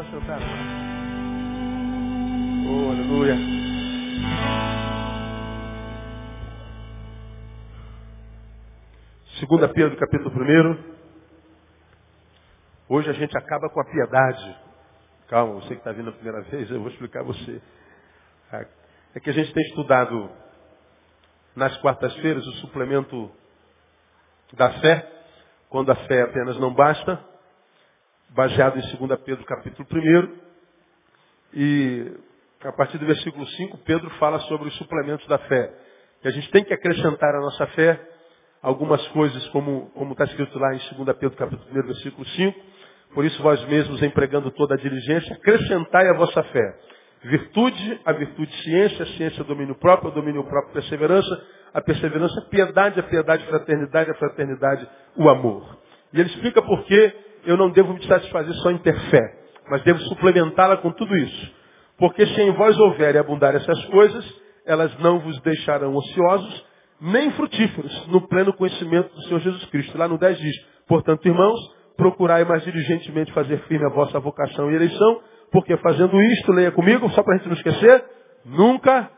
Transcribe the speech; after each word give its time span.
assentar. 0.00 0.40
Oh, 2.66 2.90
aleluia. 2.90 3.36
Segunda 9.38 9.68
Pedro, 9.68 9.96
capítulo 9.96 10.34
1. 10.34 11.00
Hoje 12.88 13.10
a 13.10 13.12
gente 13.12 13.36
acaba 13.36 13.68
com 13.68 13.80
a 13.80 13.84
piedade. 13.84 14.58
Calma, 15.28 15.54
você 15.54 15.68
que 15.68 15.74
está 15.74 15.92
vindo 15.92 16.10
a 16.10 16.12
primeira 16.12 16.42
vez, 16.42 16.70
eu 16.70 16.80
vou 16.80 16.90
explicar 16.90 17.20
a 17.20 17.24
você. 17.24 17.60
É 19.14 19.20
que 19.20 19.30
a 19.30 19.32
gente 19.32 19.52
tem 19.52 19.62
estudado 19.64 20.30
nas 21.54 21.76
quartas-feiras 21.78 22.46
o 22.46 22.52
suplemento 22.54 23.30
da 24.54 24.72
fé, 24.80 25.08
quando 25.68 25.90
a 25.92 25.96
fé 26.06 26.22
apenas 26.22 26.58
não 26.58 26.74
basta, 26.74 27.29
baseado 28.30 28.78
em 28.78 28.96
2 28.96 29.20
Pedro 29.20 29.44
capítulo 29.44 29.86
1. 29.92 30.50
E 31.54 32.12
a 32.62 32.72
partir 32.72 32.98
do 32.98 33.06
versículo 33.06 33.46
5, 33.46 33.78
Pedro 33.78 34.10
fala 34.18 34.38
sobre 34.40 34.68
os 34.68 34.76
suplementos 34.76 35.26
da 35.26 35.38
fé. 35.38 35.72
Que 36.22 36.28
a 36.28 36.30
gente 36.30 36.50
tem 36.50 36.64
que 36.64 36.74
acrescentar 36.74 37.34
à 37.34 37.40
nossa 37.40 37.66
fé 37.68 38.00
algumas 38.62 39.06
coisas, 39.08 39.46
como, 39.48 39.90
está 40.12 40.24
escrito 40.24 40.58
lá 40.58 40.74
em 40.74 40.78
2 41.04 41.16
Pedro 41.16 41.36
capítulo 41.36 41.70
1, 41.70 41.86
versículo 41.86 42.26
5. 42.26 42.60
Por 43.14 43.24
isso 43.24 43.42
vós 43.42 43.64
mesmos, 43.66 44.02
empregando 44.02 44.50
toda 44.52 44.74
a 44.74 44.78
diligência, 44.78 45.34
acrescentai 45.34 46.08
a 46.08 46.12
vossa 46.12 46.42
fé. 46.44 46.78
Virtude, 47.22 48.00
a 48.04 48.12
virtude 48.12 48.52
ciência, 48.62 49.02
a 49.02 49.08
ciência 49.08 49.44
domínio 49.44 49.74
próprio, 49.74 50.10
domínio 50.10 50.44
próprio 50.44 50.72
perseverança, 50.72 51.46
a 51.74 51.80
perseverança 51.80 52.40
piedade, 52.42 53.00
a 53.00 53.02
piedade 53.02 53.44
fraternidade, 53.46 54.10
a 54.10 54.14
fraternidade 54.14 54.88
o 55.16 55.28
amor. 55.28 55.78
E 56.12 56.20
ele 56.20 56.28
explica 56.30 56.62
por 56.62 56.84
que 56.84 57.29
eu 57.44 57.56
não 57.56 57.70
devo 57.70 57.94
me 57.94 58.04
satisfazer 58.06 58.54
só 58.56 58.70
em 58.70 58.78
ter 58.78 58.98
fé, 59.10 59.38
mas 59.70 59.82
devo 59.82 59.98
suplementá-la 60.00 60.76
com 60.78 60.90
tudo 60.92 61.16
isso. 61.16 61.52
Porque 61.98 62.26
se 62.26 62.40
em 62.40 62.50
vós 62.52 62.78
houver 62.78 63.14
e 63.14 63.18
abundar 63.18 63.54
essas 63.54 63.84
coisas, 63.86 64.40
elas 64.66 64.96
não 64.98 65.20
vos 65.20 65.38
deixarão 65.40 65.94
ociosos, 65.94 66.66
nem 67.00 67.30
frutíferos, 67.32 68.06
no 68.08 68.26
pleno 68.28 68.52
conhecimento 68.52 69.14
do 69.14 69.22
Senhor 69.22 69.40
Jesus 69.40 69.64
Cristo. 69.66 69.96
Lá 69.96 70.06
no 70.06 70.18
10 70.18 70.38
diz, 70.38 70.56
portanto, 70.86 71.26
irmãos, 71.26 71.58
procurai 71.96 72.44
mais 72.44 72.62
diligentemente 72.64 73.32
fazer 73.32 73.58
firme 73.64 73.86
a 73.86 73.90
vossa 73.90 74.18
vocação 74.18 74.70
e 74.70 74.74
eleição, 74.74 75.20
porque 75.50 75.76
fazendo 75.78 76.20
isto, 76.20 76.52
leia 76.52 76.70
comigo, 76.70 77.08
só 77.10 77.22
para 77.22 77.34
a 77.34 77.36
gente 77.38 77.48
não 77.48 77.56
esquecer, 77.56 78.04
nunca, 78.44 79.10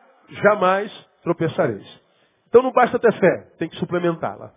jamais 0.42 0.92
tropeçareis. 1.22 2.02
Então 2.48 2.62
não 2.62 2.72
basta 2.72 2.98
ter 2.98 3.12
fé, 3.12 3.46
tem 3.58 3.68
que 3.68 3.76
suplementá-la. 3.76 4.52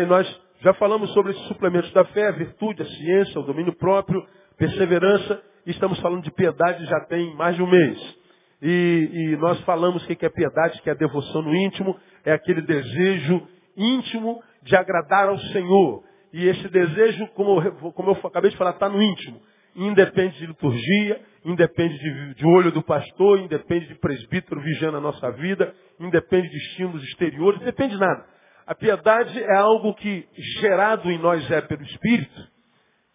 E 0.00 0.06
nós 0.06 0.26
já 0.60 0.74
falamos 0.74 1.12
sobre 1.14 1.32
esses 1.32 1.46
suplementos 1.48 1.90
da 1.92 2.04
fé, 2.06 2.28
a 2.28 2.32
virtude, 2.32 2.82
a 2.82 2.86
ciência, 2.86 3.40
o 3.40 3.44
domínio 3.44 3.74
próprio, 3.76 4.22
perseverança, 4.58 5.42
estamos 5.66 5.98
falando 6.00 6.22
de 6.22 6.30
piedade 6.30 6.84
já 6.84 7.00
tem 7.06 7.34
mais 7.34 7.56
de 7.56 7.62
um 7.62 7.66
mês. 7.66 8.18
E, 8.62 9.10
e 9.10 9.36
nós 9.38 9.58
falamos 9.62 10.04
que 10.04 10.24
é 10.24 10.28
piedade, 10.28 10.82
que 10.82 10.90
é 10.90 10.92
a 10.92 10.96
devoção 10.96 11.42
no 11.42 11.54
íntimo, 11.54 11.96
é 12.24 12.32
aquele 12.32 12.60
desejo 12.60 13.42
íntimo 13.74 14.42
de 14.62 14.76
agradar 14.76 15.28
ao 15.28 15.38
Senhor. 15.38 16.04
E 16.32 16.46
esse 16.46 16.68
desejo, 16.68 17.26
como 17.28 17.62
eu, 17.62 17.72
como 17.92 18.10
eu 18.10 18.18
acabei 18.22 18.50
de 18.50 18.56
falar, 18.58 18.72
está 18.72 18.88
no 18.88 19.02
íntimo. 19.02 19.40
Independe 19.74 20.38
de 20.38 20.46
liturgia, 20.46 21.20
independe 21.44 21.96
de, 21.98 22.34
de, 22.34 22.46
olho 22.46 22.70
do 22.70 22.82
pastor, 22.82 23.40
independe 23.40 23.88
de 23.88 23.94
presbítero 23.94 24.60
vigiando 24.60 24.98
a 24.98 25.00
nossa 25.00 25.30
vida, 25.32 25.74
independe 25.98 26.48
de 26.48 26.56
estímulos 26.56 27.02
exteriores, 27.04 27.60
depende 27.60 27.94
de 27.94 28.00
nada. 28.00 28.26
A 28.70 28.74
piedade 28.76 29.36
é 29.42 29.56
algo 29.56 29.92
que, 29.94 30.28
gerado 30.60 31.10
em 31.10 31.18
nós 31.18 31.50
é 31.50 31.60
pelo 31.60 31.82
Espírito, 31.82 32.48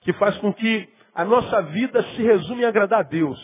que 0.02 0.12
faz 0.12 0.38
com 0.40 0.54
que 0.54 0.86
a 1.14 1.24
nossa 1.24 1.62
vida 1.62 2.04
se 2.04 2.22
resume 2.22 2.64
em 2.64 2.66
agradar 2.66 3.00
a 3.00 3.04
Deus. 3.04 3.40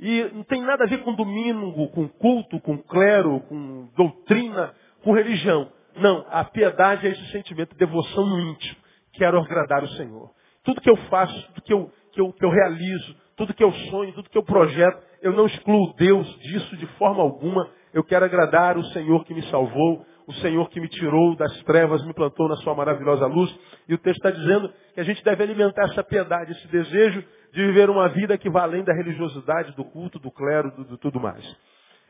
E 0.00 0.24
não 0.34 0.42
tem 0.42 0.60
nada 0.62 0.82
a 0.82 0.88
ver 0.88 1.04
com 1.04 1.14
domingo, 1.14 1.88
com 1.90 2.08
culto, 2.08 2.58
com 2.58 2.76
clero, 2.78 3.38
com 3.42 3.88
doutrina, 3.96 4.74
com 5.04 5.12
religião. 5.12 5.70
Não, 5.94 6.26
a 6.28 6.42
piedade 6.42 7.06
é 7.06 7.10
esse 7.12 7.30
sentimento 7.30 7.70
de 7.70 7.78
devoção 7.78 8.26
no 8.26 8.40
íntimo. 8.40 8.76
Quero 9.12 9.38
agradar 9.38 9.84
o 9.84 9.88
Senhor. 9.90 10.32
Tudo 10.64 10.80
que 10.80 10.90
eu 10.90 10.96
faço, 11.08 11.40
tudo 11.52 11.62
que 11.62 11.72
eu, 11.72 11.92
que 12.10 12.20
eu, 12.20 12.32
que 12.32 12.44
eu 12.44 12.50
realizo, 12.50 13.16
tudo 13.36 13.54
que 13.54 13.62
eu 13.62 13.70
sonho, 13.70 14.12
tudo 14.12 14.28
que 14.28 14.36
eu 14.36 14.42
projeto, 14.42 15.00
eu 15.22 15.32
não 15.32 15.46
excluo 15.46 15.94
Deus 15.94 16.26
disso 16.40 16.76
de 16.76 16.86
forma 16.98 17.22
alguma. 17.22 17.70
Eu 17.94 18.02
quero 18.02 18.24
agradar 18.24 18.76
o 18.76 18.84
Senhor 18.86 19.24
que 19.24 19.32
me 19.32 19.42
salvou, 19.50 20.04
o 20.26 20.32
Senhor 20.34 20.68
que 20.70 20.80
me 20.80 20.88
tirou 20.88 21.36
das 21.36 21.52
trevas, 21.62 22.04
me 22.04 22.12
plantou 22.12 22.48
na 22.48 22.56
sua 22.56 22.74
maravilhosa 22.74 23.26
luz. 23.26 23.54
E 23.88 23.94
o 23.94 23.98
texto 23.98 24.18
está 24.18 24.30
dizendo 24.30 24.72
que 24.94 25.00
a 25.00 25.04
gente 25.04 25.22
deve 25.22 25.42
alimentar 25.42 25.84
essa 25.84 26.02
piedade, 26.02 26.52
esse 26.52 26.68
desejo 26.68 27.24
de 27.52 27.66
viver 27.66 27.88
uma 27.88 28.08
vida 28.08 28.36
que 28.36 28.50
vai 28.50 28.64
além 28.64 28.84
da 28.84 28.92
religiosidade, 28.92 29.74
do 29.76 29.84
culto, 29.84 30.18
do 30.18 30.30
clero, 30.30 30.70
do, 30.72 30.84
do 30.84 30.98
tudo 30.98 31.20
mais. 31.20 31.44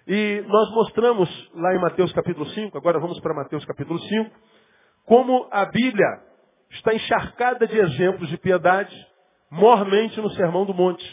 E 0.06 0.42
nós 0.46 0.70
mostramos 0.70 1.28
lá 1.54 1.74
em 1.74 1.80
Mateus 1.80 2.12
capítulo 2.12 2.46
5, 2.46 2.78
agora 2.78 2.98
vamos 2.98 3.20
para 3.20 3.34
Mateus 3.34 3.64
capítulo 3.64 3.98
5, 3.98 4.30
como 5.04 5.48
a 5.50 5.64
Bíblia 5.66 6.20
está 6.70 6.94
encharcada 6.94 7.66
de 7.66 7.78
exemplos 7.78 8.28
de 8.28 8.38
piedade, 8.38 8.94
mormente 9.50 10.20
no 10.20 10.30
Sermão 10.30 10.64
do 10.64 10.72
Monte. 10.72 11.04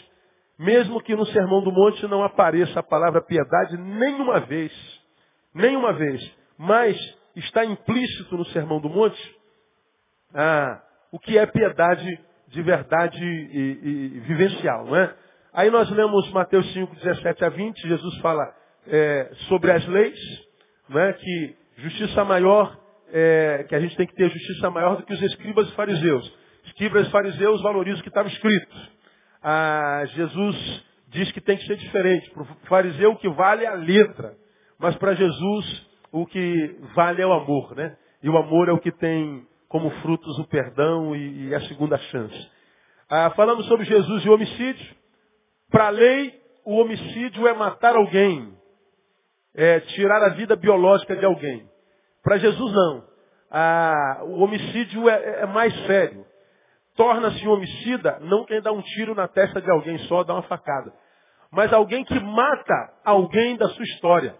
Mesmo 0.58 1.00
que 1.02 1.16
no 1.16 1.26
Sermão 1.26 1.62
do 1.62 1.72
Monte 1.72 2.06
não 2.06 2.22
apareça 2.22 2.80
a 2.80 2.82
palavra 2.82 3.20
piedade 3.20 3.76
nenhuma 3.76 4.40
vez. 4.40 4.72
Nenhuma 5.52 5.92
vez. 5.92 6.43
Mas 6.58 6.96
está 7.36 7.64
implícito 7.64 8.36
no 8.36 8.44
Sermão 8.46 8.80
do 8.80 8.88
Monte 8.88 9.36
ah, 10.34 10.82
o 11.12 11.18
que 11.18 11.38
é 11.38 11.46
piedade 11.46 12.20
de 12.48 12.62
verdade 12.62 13.22
e, 13.22 14.16
e, 14.16 14.20
vivencial. 14.20 14.86
Não 14.86 14.96
é? 14.96 15.14
Aí 15.52 15.70
nós 15.70 15.88
lemos 15.90 16.30
Mateus 16.32 16.72
5, 16.72 16.94
17 16.96 17.44
a 17.44 17.48
20, 17.48 17.88
Jesus 17.88 18.18
fala 18.18 18.52
é, 18.86 19.30
sobre 19.48 19.70
as 19.70 19.86
leis, 19.86 20.18
é, 20.90 21.12
que 21.12 21.56
justiça 21.78 22.24
maior, 22.24 22.76
é, 23.12 23.64
que 23.68 23.74
a 23.74 23.80
gente 23.80 23.96
tem 23.96 24.06
que 24.06 24.14
ter 24.14 24.28
justiça 24.28 24.70
maior 24.70 24.96
do 24.96 25.04
que 25.04 25.14
os 25.14 25.22
escribas 25.22 25.68
e 25.68 25.74
fariseus. 25.74 26.32
Escribas 26.66 27.06
e 27.06 27.10
fariseus 27.10 27.62
valorizam 27.62 28.00
o 28.00 28.02
que 28.02 28.08
estava 28.08 28.28
escrito. 28.28 28.76
Ah, 29.42 30.02
Jesus 30.14 30.84
diz 31.08 31.30
que 31.32 31.40
tem 31.40 31.56
que 31.56 31.66
ser 31.66 31.76
diferente. 31.76 32.30
Para 32.30 32.42
o 32.42 32.46
fariseu 32.66 33.12
o 33.12 33.16
que 33.16 33.28
vale 33.28 33.64
é 33.64 33.68
a 33.68 33.74
letra. 33.74 34.34
Mas 34.78 34.96
para 34.96 35.14
Jesus 35.14 35.86
o 36.20 36.26
que 36.26 36.78
vale 36.94 37.20
é 37.20 37.26
o 37.26 37.32
amor, 37.32 37.74
né? 37.74 37.96
E 38.22 38.28
o 38.28 38.36
amor 38.36 38.68
é 38.68 38.72
o 38.72 38.78
que 38.78 38.92
tem 38.92 39.46
como 39.68 39.90
frutos 40.02 40.38
o 40.38 40.46
perdão 40.46 41.14
e, 41.16 41.48
e 41.48 41.54
a 41.54 41.60
segunda 41.62 41.98
chance. 41.98 42.50
Ah, 43.10 43.30
falamos 43.30 43.66
sobre 43.66 43.84
Jesus 43.84 44.24
e 44.24 44.28
o 44.28 44.34
homicídio. 44.34 44.96
Para 45.70 45.88
a 45.88 45.90
lei, 45.90 46.40
o 46.64 46.76
homicídio 46.76 47.48
é 47.48 47.54
matar 47.54 47.96
alguém 47.96 48.54
é, 49.54 49.80
tirar 49.80 50.22
a 50.22 50.30
vida 50.30 50.56
biológica 50.56 51.14
de 51.14 51.24
alguém. 51.24 51.68
Para 52.22 52.38
Jesus, 52.38 52.72
não. 52.72 53.04
Ah, 53.50 54.20
o 54.22 54.42
homicídio 54.42 55.08
é, 55.08 55.42
é 55.42 55.46
mais 55.46 55.74
sério. 55.86 56.24
Torna-se 56.96 57.46
um 57.46 57.52
homicida 57.52 58.18
não 58.20 58.44
quem 58.44 58.60
dá 58.60 58.72
um 58.72 58.82
tiro 58.82 59.14
na 59.14 59.28
testa 59.28 59.60
de 59.60 59.70
alguém 59.70 59.98
só, 60.06 60.24
dá 60.24 60.34
uma 60.34 60.42
facada. 60.42 60.92
Mas 61.50 61.72
alguém 61.72 62.04
que 62.04 62.18
mata 62.18 62.92
alguém 63.04 63.56
da 63.56 63.68
sua 63.68 63.84
história. 63.84 64.36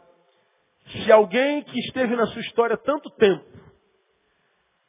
Se 0.86 1.10
alguém 1.10 1.62
que 1.62 1.78
esteve 1.80 2.14
na 2.14 2.26
sua 2.26 2.40
história 2.42 2.76
tanto 2.76 3.10
tempo, 3.10 3.44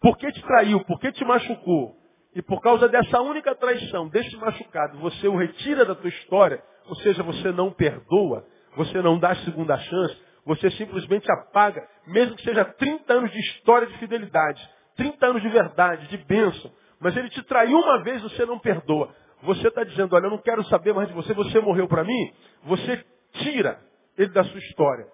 porque 0.02 0.32
te 0.32 0.42
traiu, 0.42 0.84
porque 0.86 1.12
te 1.12 1.24
machucou, 1.26 1.96
e 2.36 2.42
por 2.42 2.62
causa 2.62 2.88
dessa 2.90 3.22
única 3.22 3.56
traição, 3.56 4.10
desse 4.10 4.36
machucado, 4.36 4.98
você 5.00 5.28
o 5.28 5.38
retira 5.38 5.86
da 5.86 5.96
tua 5.96 6.10
história, 6.10 6.62
ou 6.88 6.96
seja, 6.98 7.24
você 7.24 7.52
não 7.52 7.72
perdoa, 7.72 8.46
você 8.76 9.02
não 9.02 9.18
dá 9.18 9.34
segunda 9.38 9.78
chance, 9.78 10.18
você 10.46 10.70
simplesmente 10.72 11.32
apaga, 11.32 11.88
mesmo 12.06 12.36
que 12.36 12.44
seja 12.44 12.66
30 12.66 13.14
anos 13.14 13.32
de 13.32 13.40
história 13.40 13.88
de 13.88 13.98
fidelidade, 13.98 14.62
30 14.98 15.26
anos 15.26 15.42
de 15.42 15.50
verdade, 15.50 16.08
de 16.10 16.18
bênção, 16.18 16.72
mas 17.00 17.16
ele 17.16 17.30
te 17.30 17.42
traiu 17.44 17.78
uma 17.78 18.04
vez, 18.04 18.22
você 18.22 18.46
não 18.46 18.60
perdoa. 18.60 19.14
Você 19.44 19.68
está 19.68 19.84
dizendo, 19.84 20.16
olha, 20.16 20.26
eu 20.26 20.32
não 20.32 20.38
quero 20.38 20.64
saber 20.66 20.94
mais 20.94 21.08
de 21.08 21.14
você, 21.14 21.34
você 21.34 21.60
morreu 21.60 21.88
para 21.88 22.04
mim, 22.04 22.34
você 22.64 23.04
tira 23.34 23.80
ele 24.18 24.30
da 24.30 24.44
sua 24.44 24.60
história. 24.60 25.06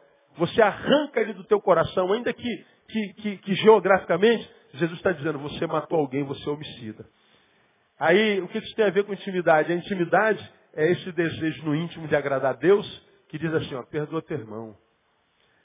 Você 0.42 0.60
arranca 0.60 1.22
ele 1.22 1.34
do 1.34 1.44
teu 1.44 1.62
coração, 1.62 2.12
ainda 2.12 2.34
que, 2.34 2.66
que, 2.88 3.14
que, 3.14 3.38
que 3.38 3.54
geograficamente, 3.54 4.50
Jesus 4.74 4.98
está 4.98 5.12
dizendo, 5.12 5.38
você 5.38 5.68
matou 5.68 6.00
alguém, 6.00 6.24
você 6.24 6.50
é 6.50 6.52
homicida. 6.52 7.06
Aí, 8.00 8.42
o 8.42 8.48
que 8.48 8.58
isso 8.58 8.76
tem 8.76 8.86
a 8.86 8.90
ver 8.90 9.04
com 9.04 9.14
intimidade? 9.14 9.72
A 9.72 9.76
intimidade 9.76 10.52
é 10.74 10.92
esse 10.94 11.12
desejo 11.12 11.64
no 11.64 11.76
íntimo 11.76 12.08
de 12.08 12.16
agradar 12.16 12.56
a 12.56 12.58
Deus, 12.58 13.08
que 13.30 13.38
diz 13.38 13.54
assim, 13.54 13.76
ó, 13.76 13.84
perdoa 13.84 14.20
teu 14.24 14.40
irmão. 14.40 14.76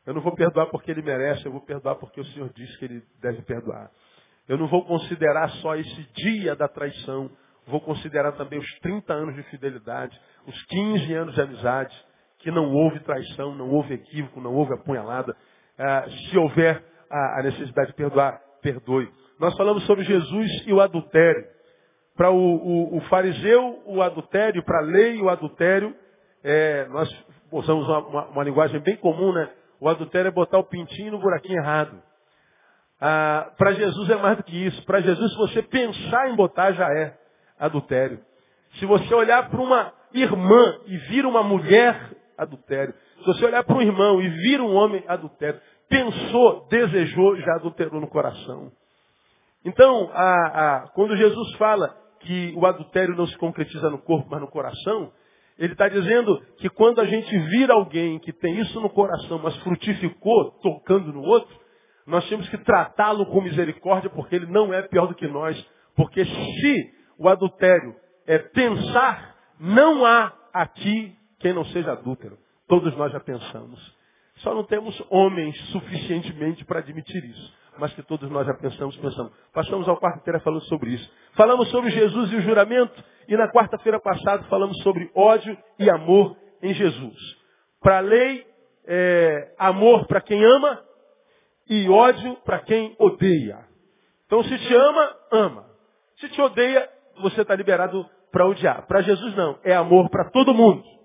Eu 0.05 0.12
não 0.12 0.20
vou 0.20 0.34
perdoar 0.34 0.67
porque 0.67 0.90
ele 0.90 1.00
merece, 1.00 1.46
eu 1.46 1.52
vou 1.52 1.62
perdoar 1.62 1.94
porque 1.94 2.20
o 2.20 2.25
Senhor 2.26 2.52
disse 2.52 2.78
que 2.78 2.84
ele 2.84 3.02
deve 3.23 3.40
perdoar. 3.44 3.90
Eu 4.46 4.58
não 4.58 4.67
vou 4.67 4.84
considerar 4.84 5.49
só 5.62 5.75
esse 5.75 6.02
dia 6.12 6.55
da 6.55 6.69
traição, 6.69 7.31
vou 7.67 7.81
considerar 7.81 8.32
também 8.32 8.58
os 8.58 8.78
30 8.81 9.11
anos 9.11 9.34
de 9.37 9.43
fidelidade, 9.44 10.20
os 10.46 10.64
15 10.64 11.14
anos 11.14 11.34
de 11.34 11.40
amizade, 11.40 12.05
que 12.46 12.50
não 12.52 12.72
houve 12.72 13.00
traição, 13.00 13.56
não 13.56 13.69
houve 13.69 13.94
equívoco, 13.94 14.40
não 14.40 14.54
houve 14.54 14.72
apunhalada. 14.72 15.37
Ah, 15.76 16.04
se 16.08 16.38
houver 16.38 16.81
a 17.10 17.43
necessidade 17.43 17.88
de 17.88 17.94
perdoar, 17.94 18.40
perdoe. 18.62 19.10
Nós 19.40 19.56
falamos 19.56 19.84
sobre 19.84 20.04
Jesus 20.04 20.64
e 20.64 20.72
o 20.72 20.81
adultério. 20.81 21.44
Para 22.14 22.31
o, 22.31 22.37
o, 22.37 22.98
o, 22.98 23.00
fariseu, 23.08 23.82
o 23.84 24.00
adultério, 24.00 24.62
para 24.64 24.78
a 24.78 24.82
lei, 24.82 25.20
o 25.20 25.28
adultério, 25.28 25.93
é, 26.44 26.87
nós 26.87 27.12
usamos 27.50 27.84
uma, 27.88 27.98
uma, 28.06 28.26
uma, 28.26 28.44
linguagem 28.44 28.78
bem 28.78 28.94
comum, 28.96 29.32
né? 29.32 29.50
O 29.81 29.88
adultério 29.88 30.28
é 30.28 30.31
botar 30.31 30.58
o 30.58 30.64
pintinho 30.64 31.10
no 31.10 31.19
buraquinho 31.19 31.58
errado. 31.58 32.00
Ah, 33.00 33.50
para 33.58 33.72
Jesus 33.72 34.08
é 34.08 34.16
mais 34.16 34.37
do 34.37 34.44
que 34.44 34.66
isso. 34.66 34.87
Para 34.87 35.00
Jesus, 35.00 35.32
se 35.32 35.37
você 35.37 35.62
pensar 35.64 36.31
em 36.31 36.37
botar, 36.37 36.70
já 36.70 36.88
é 36.94 37.12
adultério. 37.58 38.20
Se 38.78 38.87
você 38.87 39.12
olhar 39.12 39.50
para 39.50 39.60
uma 39.60 39.92
irmã 40.14 40.78
e 40.87 40.96
vir 41.08 41.26
uma 41.26 41.42
mulher, 41.42 42.15
adultério. 42.36 42.94
Se 43.18 43.26
você 43.26 43.44
olhar 43.44 43.64
para 43.64 43.76
um 43.76 43.82
irmão 43.82 44.20
e 44.20 44.28
vir 44.28 44.60
um 44.60 44.74
homem, 44.74 45.04
adultério. 45.06 45.60
Pensou, 45.88 46.66
desejou, 46.68 47.36
já 47.36 47.54
adulterou 47.54 48.00
no 48.00 48.08
coração. 48.08 48.72
Então, 49.64 50.10
a, 50.12 50.76
a, 50.76 50.88
quando 50.88 51.16
Jesus 51.16 51.54
fala 51.56 51.96
que 52.20 52.52
o 52.56 52.66
adultério 52.66 53.16
não 53.16 53.26
se 53.26 53.36
concretiza 53.38 53.88
no 53.90 53.98
corpo, 53.98 54.28
mas 54.30 54.40
no 54.40 54.48
coração, 54.48 55.12
ele 55.58 55.72
está 55.72 55.88
dizendo 55.88 56.40
que 56.58 56.68
quando 56.68 57.00
a 57.00 57.04
gente 57.06 57.36
vira 57.38 57.74
alguém 57.74 58.18
que 58.18 58.32
tem 58.32 58.58
isso 58.60 58.80
no 58.80 58.90
coração, 58.90 59.40
mas 59.42 59.56
frutificou 59.58 60.50
tocando 60.62 61.12
no 61.12 61.22
outro, 61.22 61.56
nós 62.06 62.28
temos 62.28 62.48
que 62.48 62.58
tratá-lo 62.58 63.26
com 63.26 63.40
misericórdia, 63.40 64.10
porque 64.10 64.36
ele 64.36 64.46
não 64.46 64.72
é 64.72 64.82
pior 64.82 65.06
do 65.06 65.14
que 65.14 65.26
nós. 65.26 65.56
Porque 65.96 66.24
se 66.24 66.94
o 67.18 67.28
adultério 67.28 67.96
é 68.26 68.38
pensar, 68.38 69.34
não 69.58 70.04
há 70.04 70.32
aqui 70.52 71.15
quem 71.38 71.52
não 71.52 71.64
seja 71.66 71.92
adúltero. 71.92 72.38
Todos 72.68 72.96
nós 72.96 73.12
já 73.12 73.20
pensamos. 73.20 73.96
Só 74.36 74.54
não 74.54 74.64
temos 74.64 75.00
homens 75.08 75.56
suficientemente 75.70 76.64
para 76.64 76.80
admitir 76.80 77.24
isso. 77.24 77.54
Mas 77.78 77.92
que 77.94 78.02
todos 78.02 78.30
nós 78.30 78.46
já 78.46 78.54
pensamos, 78.54 78.96
pensamos. 78.96 79.32
Passamos 79.52 79.88
a 79.88 79.96
quarta-feira 79.96 80.40
falando 80.40 80.62
sobre 80.62 80.90
isso. 80.90 81.10
Falamos 81.34 81.68
sobre 81.70 81.90
Jesus 81.90 82.32
e 82.32 82.36
o 82.36 82.40
juramento. 82.40 83.04
E 83.28 83.36
na 83.36 83.50
quarta-feira 83.50 84.00
passada 84.00 84.44
falamos 84.44 84.78
sobre 84.82 85.10
ódio 85.14 85.56
e 85.78 85.90
amor 85.90 86.36
em 86.62 86.72
Jesus. 86.72 87.16
Para 87.80 87.98
a 87.98 88.00
lei, 88.00 88.46
é, 88.86 89.54
amor 89.58 90.06
para 90.06 90.20
quem 90.20 90.42
ama 90.44 90.82
e 91.68 91.88
ódio 91.88 92.36
para 92.44 92.60
quem 92.60 92.94
odeia. 92.98 93.64
Então 94.26 94.42
se 94.44 94.58
te 94.58 94.74
ama, 94.74 95.16
ama. 95.32 95.66
Se 96.18 96.28
te 96.28 96.40
odeia, 96.40 96.88
você 97.20 97.42
está 97.42 97.54
liberado 97.54 98.08
para 98.30 98.46
odiar. 98.46 98.86
Para 98.86 99.02
Jesus 99.02 99.34
não. 99.34 99.58
É 99.62 99.74
amor 99.74 100.08
para 100.10 100.30
todo 100.30 100.54
mundo. 100.54 100.95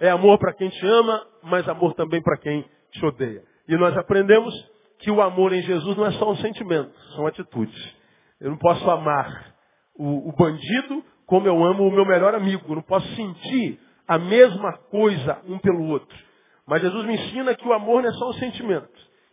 É 0.00 0.08
amor 0.08 0.38
para 0.38 0.54
quem 0.54 0.70
te 0.70 0.86
ama, 0.86 1.26
mas 1.42 1.68
amor 1.68 1.94
também 1.94 2.22
para 2.22 2.38
quem 2.38 2.64
te 2.90 3.04
odeia. 3.04 3.42
E 3.68 3.76
nós 3.76 3.96
aprendemos 3.96 4.54
que 4.98 5.10
o 5.10 5.20
amor 5.20 5.52
em 5.52 5.62
Jesus 5.62 5.96
não 5.96 6.06
é 6.06 6.12
só 6.12 6.30
um 6.30 6.36
sentimento, 6.36 6.92
são 7.14 7.26
atitudes. 7.26 7.96
Eu 8.40 8.50
não 8.50 8.56
posso 8.56 8.90
amar 8.90 9.54
o, 9.94 10.30
o 10.30 10.32
bandido 10.32 11.04
como 11.26 11.46
eu 11.46 11.62
amo 11.64 11.86
o 11.86 11.92
meu 11.92 12.04
melhor 12.04 12.34
amigo. 12.34 12.64
Eu 12.68 12.76
não 12.76 12.82
posso 12.82 13.06
sentir 13.14 13.78
a 14.08 14.18
mesma 14.18 14.72
coisa 14.90 15.40
um 15.46 15.58
pelo 15.58 15.86
outro. 15.88 16.18
Mas 16.66 16.82
Jesus 16.82 17.04
me 17.04 17.14
ensina 17.14 17.54
que 17.54 17.68
o 17.68 17.72
amor 17.72 18.02
não 18.02 18.08
é 18.08 18.12
só 18.14 18.30
um 18.30 18.34
sentimento. 18.34 18.90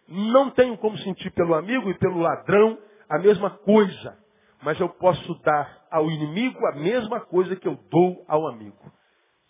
Não 0.07 0.49
tenho 0.51 0.77
como 0.77 0.97
sentir 0.99 1.31
pelo 1.31 1.55
amigo 1.55 1.89
e 1.89 1.97
pelo 1.97 2.19
ladrão 2.19 2.77
a 3.09 3.17
mesma 3.19 3.49
coisa. 3.49 4.17
Mas 4.61 4.79
eu 4.79 4.89
posso 4.89 5.33
dar 5.41 5.87
ao 5.89 6.09
inimigo 6.11 6.59
a 6.67 6.75
mesma 6.75 7.21
coisa 7.21 7.55
que 7.55 7.67
eu 7.67 7.79
dou 7.89 8.23
ao 8.27 8.47
amigo. 8.47 8.96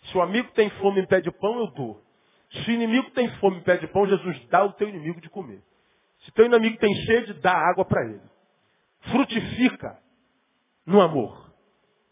Se 0.08 0.18
o 0.18 0.22
amigo 0.22 0.50
tem 0.52 0.70
fome 0.70 1.00
e 1.00 1.06
pede 1.06 1.30
pão, 1.30 1.58
eu 1.58 1.66
dou. 1.72 2.02
Se 2.50 2.70
o 2.70 2.72
inimigo 2.72 3.10
tem 3.10 3.28
fome 3.36 3.58
e 3.58 3.62
pede 3.62 3.86
pão, 3.88 4.06
Jesus 4.06 4.46
dá 4.48 4.60
ao 4.60 4.72
teu 4.72 4.88
inimigo 4.88 5.20
de 5.20 5.28
comer. 5.28 5.62
Se 6.20 6.32
teu 6.32 6.46
inimigo 6.46 6.78
tem 6.78 6.94
sede, 7.04 7.34
dá 7.34 7.52
água 7.52 7.84
para 7.84 8.04
ele. 8.04 8.22
Frutifica 9.10 9.98
no 10.86 11.00
amor. 11.00 11.52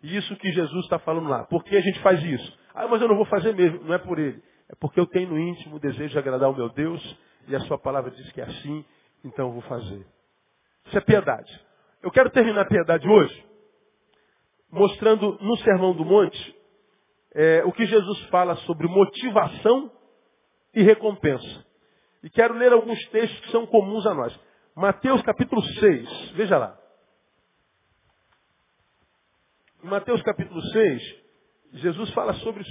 E 0.03 0.17
isso 0.17 0.37
que 0.37 0.53
Jesus 0.53 0.85
está 0.85 0.99
falando 0.99 1.29
lá. 1.29 1.45
Por 1.45 1.65
que 1.65 1.77
a 1.77 1.81
gente 1.81 1.99
faz 2.01 2.23
isso? 2.23 2.59
Ah, 2.75 2.87
mas 2.87 3.01
eu 3.01 3.09
não 3.09 3.17
vou 3.17 3.25
fazer 3.27 3.55
mesmo. 3.55 3.83
Não 3.85 3.95
é 3.95 3.99
por 3.99 4.19
ele. 4.19 4.43
É 4.69 4.75
porque 4.79 5.01
eu 5.01 5.07
tenho 5.07 5.31
no 5.31 5.39
íntimo 5.39 5.77
o 5.77 5.81
desejo 5.81 6.11
de 6.11 6.19
agradar 6.19 6.51
o 6.51 6.57
meu 6.57 6.69
Deus 6.69 7.19
e 7.49 7.57
a 7.57 7.61
sua 7.61 7.79
palavra 7.79 8.11
diz 8.11 8.31
que 8.33 8.41
é 8.41 8.45
assim, 8.45 8.85
então 9.25 9.47
eu 9.47 9.53
vou 9.53 9.63
fazer. 9.63 10.05
Isso 10.87 10.99
é 10.99 11.01
piedade. 11.01 11.61
Eu 12.03 12.11
quero 12.11 12.31
terminar 12.31 12.63
a 12.63 12.67
piedade 12.67 13.09
hoje 13.09 13.47
mostrando 14.71 15.39
no 15.41 15.57
Sermão 15.59 15.95
do 15.95 16.05
Monte 16.05 16.57
é, 17.39 17.63
o 17.67 17.73
que 17.73 17.85
Jesus 17.85 18.19
fala 18.31 18.57
sobre 18.57 18.89
motivação 18.89 19.93
e 20.75 20.83
recompensa. 20.83 21.67
E 22.23 22.31
quero 22.31 22.55
ler 22.55 22.73
alguns 22.73 22.99
textos 23.09 23.39
que 23.41 23.51
são 23.51 23.67
comuns 23.67 24.07
a 24.07 24.15
nós. 24.15 24.41
Mateus 24.75 25.21
capítulo 25.21 25.63
6, 25.63 26.31
veja 26.33 26.57
lá. 26.57 26.79
Em 29.85 29.89
Mateus 29.89 30.23
capítulo 30.23 30.63
6, 30.63 31.03
Jesus 31.75 32.11
fala 32.15 32.33
sobre, 32.35 32.65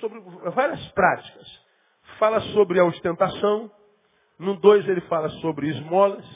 sobre 0.00 0.20
várias 0.50 0.86
práticas. 0.92 1.48
Fala 2.18 2.40
sobre 2.52 2.78
a 2.78 2.84
ostentação. 2.84 3.72
No 4.38 4.54
2 4.60 4.86
ele 4.86 5.00
fala 5.02 5.30
sobre 5.40 5.70
esmolas. 5.70 6.26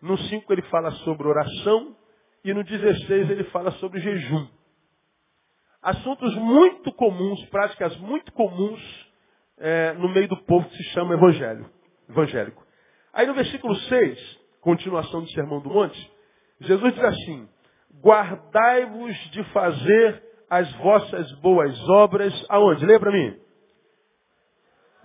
No 0.00 0.16
5 0.16 0.52
ele 0.52 0.62
fala 0.62 0.92
sobre 1.02 1.26
oração. 1.26 1.96
E 2.44 2.54
no 2.54 2.62
16 2.62 3.28
ele 3.28 3.44
fala 3.44 3.72
sobre 3.72 4.00
jejum. 4.00 4.46
Assuntos 5.82 6.34
muito 6.34 6.92
comuns, 6.92 7.44
práticas 7.46 7.96
muito 7.98 8.32
comuns 8.32 8.80
é, 9.58 9.92
no 9.94 10.08
meio 10.08 10.28
do 10.28 10.36
povo 10.44 10.68
que 10.68 10.76
se 10.76 10.84
chama 10.90 11.14
evangelho, 11.14 11.70
evangélico. 12.08 12.66
Aí 13.12 13.26
no 13.26 13.34
versículo 13.34 13.74
6, 13.74 14.40
continuação 14.60 15.22
do 15.22 15.30
Sermão 15.30 15.60
do 15.60 15.70
Monte, 15.70 16.10
Jesus 16.60 16.94
diz 16.94 17.04
assim, 17.04 17.48
guardai-vos 18.02 19.16
de 19.30 19.44
fazer 19.44 20.22
as 20.50 20.70
vossas 20.74 21.30
boas 21.40 21.88
obras, 21.88 22.32
aonde? 22.48 22.84
Lê 22.84 22.98
para 22.98 23.12
mim. 23.12 23.38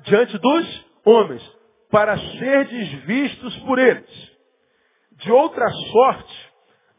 Diante 0.04 0.38
dos 0.38 0.86
homens, 1.06 1.58
para 1.92 2.18
serdes 2.18 2.92
vistos 3.06 3.58
por 3.60 3.78
eles. 3.78 4.32
De 5.18 5.32
outra 5.32 5.70
sorte, 5.70 6.43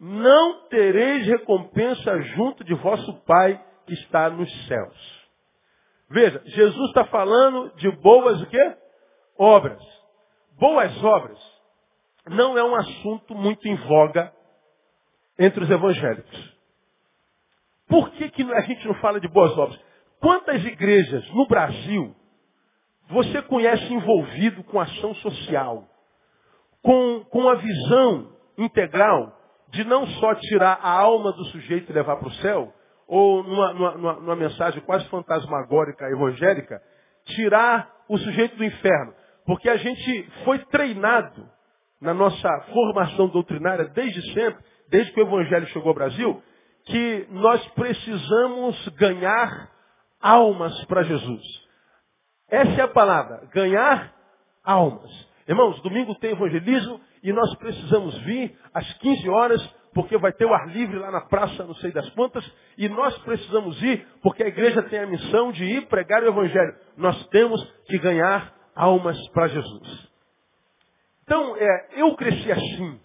não 0.01 0.69
tereis 0.69 1.27
recompensa 1.27 2.21
junto 2.35 2.65
de 2.65 2.75
vosso 2.75 3.13
Pai 3.25 3.63
que 3.87 3.95
está 3.95 4.29
nos 4.31 4.51
céus. 4.67 5.25
Veja, 6.11 6.43
Jesus 6.45 6.89
está 6.89 7.05
falando 7.07 7.75
de 7.77 7.91
boas 7.91 8.41
o 8.43 8.47
quê? 8.47 8.77
Obras. 9.37 9.83
Boas 10.59 11.03
obras 11.03 11.55
não 12.29 12.57
é 12.57 12.65
um 12.65 12.75
assunto 12.75 13.35
muito 13.35 13.67
em 13.69 13.77
voga 13.87 14.33
entre 15.39 15.65
os 15.65 15.71
evangélicos. 15.71 16.55
Por 17.87 18.11
que, 18.13 18.31
que 18.31 18.43
a 18.43 18.61
gente 18.63 18.87
não 18.87 18.95
fala 18.95 19.21
de 19.21 19.29
boas 19.29 19.57
obras? 19.59 19.79
Quantas 20.21 20.65
igrejas 20.65 21.29
no 21.35 21.47
Brasil 21.47 22.15
você 23.09 23.43
conhece 23.43 23.93
envolvido 23.93 24.65
com 24.65 24.81
ação 24.81 25.15
social, 25.17 25.87
com, 26.83 27.25
com 27.25 27.49
a 27.49 27.57
visão 27.57 28.33
integral 28.57 29.39
de 29.75 29.85
não 29.85 30.07
só 30.07 30.35
tirar 30.37 30.79
a 30.81 30.91
alma 30.91 31.33
do 31.33 31.45
sujeito 31.47 31.91
e 31.91 31.95
levar 31.95 32.17
para 32.17 32.29
o 32.29 32.35
céu, 32.35 32.73
ou 33.07 33.43
numa, 33.43 33.75
numa, 33.75 34.13
numa, 34.15 34.37
mensagem 34.37 34.81
quase 34.83 35.07
fantasmagórica 35.09 36.09
evangélica, 36.09 36.81
tirar 37.27 37.91
o 38.09 38.17
sujeito 38.17 38.57
do 38.57 38.65
inferno. 38.65 39.13
Porque 39.45 39.69
a 39.69 39.77
gente 39.77 40.31
foi 40.45 40.59
treinado 40.67 41.47
na 42.01 42.15
nossa 42.15 42.61
formação 42.73 43.29
doutrinária 43.29 43.87
desde 43.87 44.23
sempre, 44.33 44.65
desde 44.89 45.13
que 45.13 45.21
o 45.21 45.27
evangelho 45.27 45.67
chegou 45.67 45.89
ao 45.89 45.95
Brasil, 45.95 46.43
que 46.87 47.27
nós 47.31 47.67
precisamos 47.69 48.89
ganhar 48.91 49.71
almas 50.21 50.85
para 50.85 51.03
Jesus. 51.03 51.43
Essa 52.49 52.81
é 52.81 52.85
a 52.85 52.89
palavra, 52.89 53.49
ganhar 53.53 54.15
almas. 54.63 55.11
Irmãos, 55.47 55.81
domingo 55.83 56.15
tem 56.15 56.31
evangelismo 56.31 57.01
e 57.25 57.33
nós 57.33 57.55
precisamos 57.57 58.17
vir 58.19 58.55
às 58.75 58.93
15 58.99 59.31
horas, 59.31 59.77
porque 59.95 60.19
vai 60.19 60.31
ter 60.33 60.45
o 60.45 60.53
ar 60.53 60.69
livre 60.69 60.99
lá 60.99 61.11
na 61.11 61.23
praça, 61.23 61.65
não 61.65 61.75
sei 61.77 61.91
das 61.91 62.09
quantas, 62.11 62.45
e 62.77 62.87
nós 62.87 63.17
precisamos 63.19 63.83
ir, 63.83 64.07
porque 64.23 64.43
a 64.43 64.49
igreja 64.49 64.83
tem 64.83 64.99
a 64.99 65.07
missão 65.07 65.51
de 65.51 65.65
ir 65.65 65.87
pregar 65.87 66.23
o 66.23 66.29
evangelho. 66.29 66.77
Nós 66.99 67.27
temos 67.29 67.65
que 67.87 67.99
ganhar 67.99 68.53
almas 68.77 69.17
para 69.31 69.49
Jesus. 69.49 70.13
Então, 71.23 71.57
é, 71.57 71.89
eu 71.97 72.15
cresci 72.15 72.53
assim. 72.53 73.01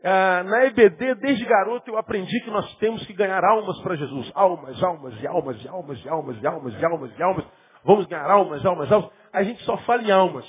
É, 0.00 0.42
na 0.44 0.64
EBD, 0.66 1.16
desde 1.16 1.44
garoto, 1.44 1.90
eu 1.90 1.98
aprendi 1.98 2.40
que 2.40 2.50
nós 2.50 2.74
temos 2.76 3.04
que 3.06 3.12
ganhar 3.12 3.44
almas 3.44 3.78
para 3.82 3.94
Jesus. 3.96 4.32
Almas, 4.34 4.82
almas, 4.82 5.20
e 5.20 5.26
almas, 5.26 5.62
e 5.62 5.68
almas, 5.68 6.02
e 6.02 6.08
almas, 6.08 6.42
e 6.42 6.46
almas, 6.46 6.74
e 6.80 6.84
almas, 6.84 7.18
e 7.18 7.22
almas. 7.22 7.44
Vamos 7.84 8.06
ganhar 8.06 8.30
almas, 8.30 8.64
almas, 8.64 8.90
almas. 8.90 9.10
A 9.34 9.42
gente 9.42 9.62
só 9.64 9.76
fala 9.78 10.02
em 10.02 10.10
almas. 10.10 10.46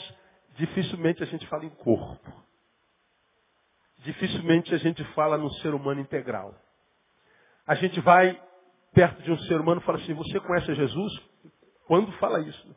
Dificilmente 0.55 1.21
a 1.21 1.25
gente 1.25 1.45
fala 1.47 1.65
em 1.65 1.69
corpo. 1.69 2.48
Dificilmente 3.99 4.73
a 4.73 4.77
gente 4.77 5.03
fala 5.13 5.37
no 5.37 5.51
ser 5.55 5.73
humano 5.73 6.01
integral. 6.01 6.55
A 7.67 7.75
gente 7.75 7.99
vai 8.01 8.39
perto 8.93 9.21
de 9.21 9.31
um 9.31 9.37
ser 9.39 9.59
humano 9.59 9.81
e 9.81 9.83
fala 9.83 9.97
assim, 9.99 10.13
você 10.13 10.39
conhece 10.39 10.73
Jesus? 10.73 11.13
Quando 11.85 12.11
fala 12.13 12.39
isso? 12.41 12.75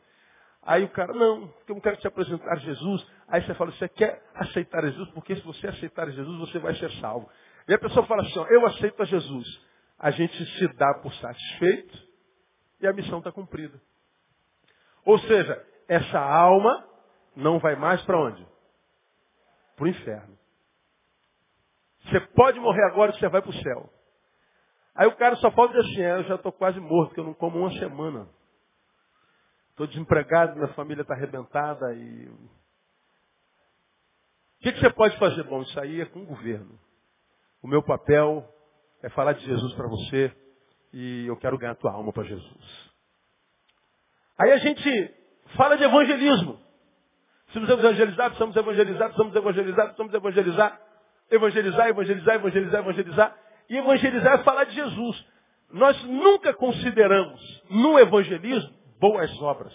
Aí 0.62 0.84
o 0.84 0.88
cara, 0.90 1.12
não, 1.12 1.52
eu 1.66 1.74
não 1.74 1.80
quero 1.80 1.96
te 1.96 2.06
apresentar 2.06 2.56
Jesus. 2.56 3.06
Aí 3.28 3.44
você 3.44 3.54
fala, 3.54 3.72
você 3.72 3.88
quer 3.88 4.22
aceitar 4.34 4.82
Jesus? 4.82 5.10
Porque 5.10 5.34
se 5.34 5.42
você 5.42 5.68
aceitar 5.68 6.10
Jesus, 6.10 6.38
você 6.38 6.58
vai 6.58 6.74
ser 6.76 6.90
salvo. 7.00 7.28
E 7.66 7.74
a 7.74 7.78
pessoa 7.78 8.06
fala 8.06 8.22
assim, 8.22 8.38
ó, 8.38 8.46
eu 8.46 8.66
aceito 8.66 9.02
a 9.02 9.04
Jesus. 9.04 9.46
a 10.02 10.10
gente 10.10 10.44
se 10.58 10.68
dá 10.74 10.94
por 10.94 11.14
satisfeito 11.14 11.96
e 12.80 12.86
a 12.88 12.92
missão 12.92 13.18
está 13.18 13.30
cumprida. 13.30 13.80
Ou 15.04 15.16
seja, 15.20 15.64
essa 15.86 16.18
alma 16.18 16.84
não 17.36 17.60
vai 17.60 17.76
mais 17.76 18.02
para 18.02 18.20
onde? 18.20 18.44
Para 19.76 19.84
o 19.84 19.88
inferno. 19.88 20.36
Você 22.04 22.20
pode 22.20 22.58
morrer 22.60 22.84
agora 22.84 23.12
e 23.12 23.18
você 23.18 23.28
vai 23.28 23.40
para 23.40 23.50
o 23.50 23.62
céu. 23.62 23.90
Aí 24.94 25.06
o 25.06 25.16
cara 25.16 25.36
só 25.36 25.50
pode 25.50 25.72
dizer 25.72 25.90
assim, 25.90 26.02
é, 26.02 26.18
eu 26.18 26.24
já 26.24 26.34
estou 26.34 26.52
quase 26.52 26.78
morto, 26.78 27.08
porque 27.08 27.20
eu 27.20 27.24
não 27.24 27.34
como 27.34 27.58
uma 27.58 27.70
semana. 27.78 28.28
Estou 29.70 29.86
desempregado, 29.86 30.56
minha 30.56 30.72
família 30.74 31.02
está 31.02 31.14
arrebentada 31.14 31.94
e. 31.94 32.28
O 32.28 32.48
que, 34.60 34.72
que 34.72 34.80
você 34.80 34.90
pode 34.90 35.18
fazer? 35.18 35.42
Bom, 35.44 35.62
isso 35.62 35.80
aí 35.80 36.00
é 36.00 36.06
com 36.06 36.22
o 36.22 36.26
governo. 36.26 36.78
O 37.62 37.66
meu 37.66 37.82
papel 37.82 38.46
é 39.02 39.08
falar 39.08 39.32
de 39.32 39.44
Jesus 39.44 39.74
para 39.74 39.88
você 39.88 40.32
e 40.92 41.26
eu 41.26 41.36
quero 41.36 41.58
ganhar 41.58 41.74
tua 41.74 41.92
alma 41.92 42.12
para 42.12 42.24
Jesus. 42.24 42.92
Aí 44.38 44.52
a 44.52 44.58
gente 44.58 45.14
fala 45.56 45.76
de 45.76 45.84
evangelismo. 45.84 46.60
Precisamos 47.46 47.84
evangelizar, 47.84 48.26
precisamos 48.26 48.56
evangelizar, 48.56 49.08
precisamos 49.08 49.34
evangelizar, 49.34 49.86
precisamos 49.86 50.14
evangelizar. 50.14 50.80
Evangelizar, 51.32 51.88
evangelizar, 51.88 52.34
evangelizar, 52.36 52.80
evangelizar. 52.80 53.36
E 53.68 53.76
evangelizar 53.76 54.34
é 54.34 54.44
falar 54.44 54.64
de 54.64 54.74
Jesus. 54.74 55.24
Nós 55.70 56.02
nunca 56.04 56.52
consideramos 56.52 57.62
no 57.70 57.98
evangelismo 57.98 58.70
boas 59.00 59.30
obras. 59.40 59.72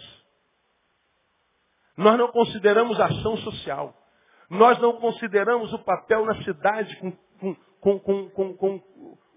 Nós 1.97 2.17
não 2.17 2.27
consideramos 2.27 2.99
ação 2.99 3.35
social. 3.37 3.93
Nós 4.49 4.79
não 4.79 4.93
consideramos 4.93 5.73
o 5.73 5.79
papel 5.79 6.25
na 6.25 6.35
cidade 6.43 6.95
com, 6.97 7.57
com, 7.81 7.99
com, 8.29 8.53
com, 8.55 8.83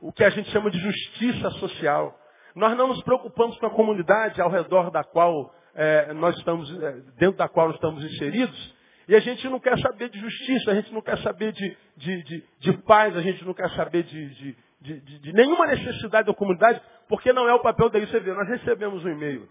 o 0.01 0.13
que 0.13 0.23
a 0.23 0.31
gente 0.31 0.51
chama 0.51 0.71
de 0.71 0.79
justiça 0.79 1.51
social. 1.53 2.15
Nós 2.55 2.77
não 2.77 2.89
nos 2.89 3.03
preocupamos 3.03 3.57
com 3.59 3.67
a 3.67 3.71
comunidade 3.71 4.41
ao 4.41 4.51
redor 4.51 4.91
da 4.91 5.03
qual 5.03 5.53
é, 5.75 6.13
nós 6.13 6.37
estamos, 6.37 6.71
é, 6.83 6.93
dentro 7.19 7.39
da 7.39 7.49
qual 7.49 7.71
estamos 7.71 8.05
inseridos, 8.05 8.75
e 9.11 9.17
a 9.17 9.19
gente 9.19 9.49
não 9.49 9.59
quer 9.59 9.77
saber 9.81 10.09
de 10.09 10.21
justiça, 10.21 10.71
a 10.71 10.75
gente 10.77 10.95
não 10.95 11.03
quer 11.03 11.19
saber 11.19 11.51
de, 11.51 11.77
de, 11.97 12.23
de, 12.23 12.45
de 12.61 12.73
paz, 12.85 13.17
a 13.17 13.21
gente 13.21 13.45
não 13.45 13.53
quer 13.53 13.69
saber 13.71 14.05
de, 14.05 14.55
de, 14.81 15.33
nenhuma 15.33 15.67
necessidade 15.67 16.29
da 16.29 16.33
comunidade, 16.33 16.81
porque 17.09 17.33
não 17.33 17.49
é 17.49 17.53
o 17.53 17.59
papel. 17.59 17.91
Você 17.91 18.21
vê, 18.21 18.33
nós 18.33 18.47
recebemos 18.47 19.05
um 19.05 19.09
e-mail 19.09 19.49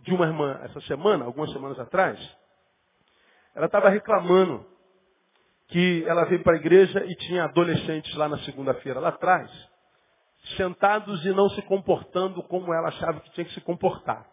de 0.00 0.14
uma 0.14 0.24
irmã 0.24 0.58
essa 0.62 0.80
semana, 0.80 1.26
algumas 1.26 1.52
semanas 1.52 1.78
atrás. 1.78 2.18
Ela 3.54 3.66
estava 3.66 3.90
reclamando 3.90 4.64
que 5.68 6.02
ela 6.08 6.24
veio 6.24 6.42
para 6.42 6.54
a 6.54 6.58
igreja 6.58 7.04
e 7.04 7.14
tinha 7.14 7.44
adolescentes 7.44 8.14
lá 8.14 8.26
na 8.26 8.38
segunda-feira, 8.38 9.00
lá 9.00 9.10
atrás, 9.10 9.50
sentados 10.56 11.22
e 11.26 11.28
não 11.28 11.50
se 11.50 11.60
comportando 11.60 12.42
como 12.44 12.72
ela 12.72 12.88
achava 12.88 13.20
que 13.20 13.30
tinha 13.32 13.44
que 13.44 13.52
se 13.52 13.60
comportar. 13.60 14.26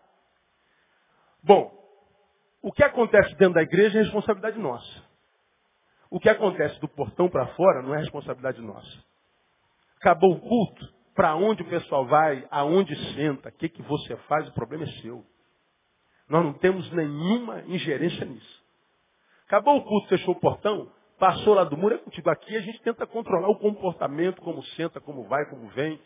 Bom, 1.43 1.80
o 2.61 2.71
que 2.71 2.83
acontece 2.83 3.33
dentro 3.35 3.55
da 3.55 3.63
igreja 3.63 3.99
é 3.99 4.03
responsabilidade 4.03 4.59
nossa. 4.59 5.03
O 6.09 6.19
que 6.19 6.29
acontece 6.29 6.79
do 6.79 6.87
portão 6.87 7.29
para 7.29 7.47
fora 7.55 7.81
não 7.81 7.95
é 7.95 7.99
responsabilidade 7.99 8.61
nossa. 8.61 9.03
Acabou 9.97 10.33
o 10.33 10.39
culto, 10.39 10.93
para 11.15 11.35
onde 11.35 11.61
o 11.61 11.69
pessoal 11.69 12.05
vai, 12.05 12.45
aonde 12.51 12.95
senta, 13.13 13.49
o 13.49 13.51
que, 13.51 13.69
que 13.69 13.81
você 13.81 14.15
faz, 14.27 14.47
o 14.47 14.53
problema 14.53 14.83
é 14.83 14.87
seu. 15.01 15.25
Nós 16.27 16.43
não 16.43 16.53
temos 16.53 16.89
nenhuma 16.91 17.61
ingerência 17.61 18.25
nisso. 18.25 18.63
Acabou 19.45 19.77
o 19.77 19.83
culto, 19.83 20.07
fechou 20.07 20.33
o 20.33 20.39
portão, 20.39 20.91
passou 21.19 21.53
lá 21.53 21.63
do 21.63 21.77
muro, 21.77 21.95
é 21.95 21.97
contigo. 21.97 22.29
Aqui 22.29 22.55
a 22.55 22.61
gente 22.61 22.81
tenta 22.81 23.05
controlar 23.05 23.49
o 23.49 23.59
comportamento, 23.59 24.41
como 24.41 24.63
senta, 24.75 24.99
como 24.99 25.23
vai, 25.25 25.45
como 25.49 25.67
vem, 25.69 25.99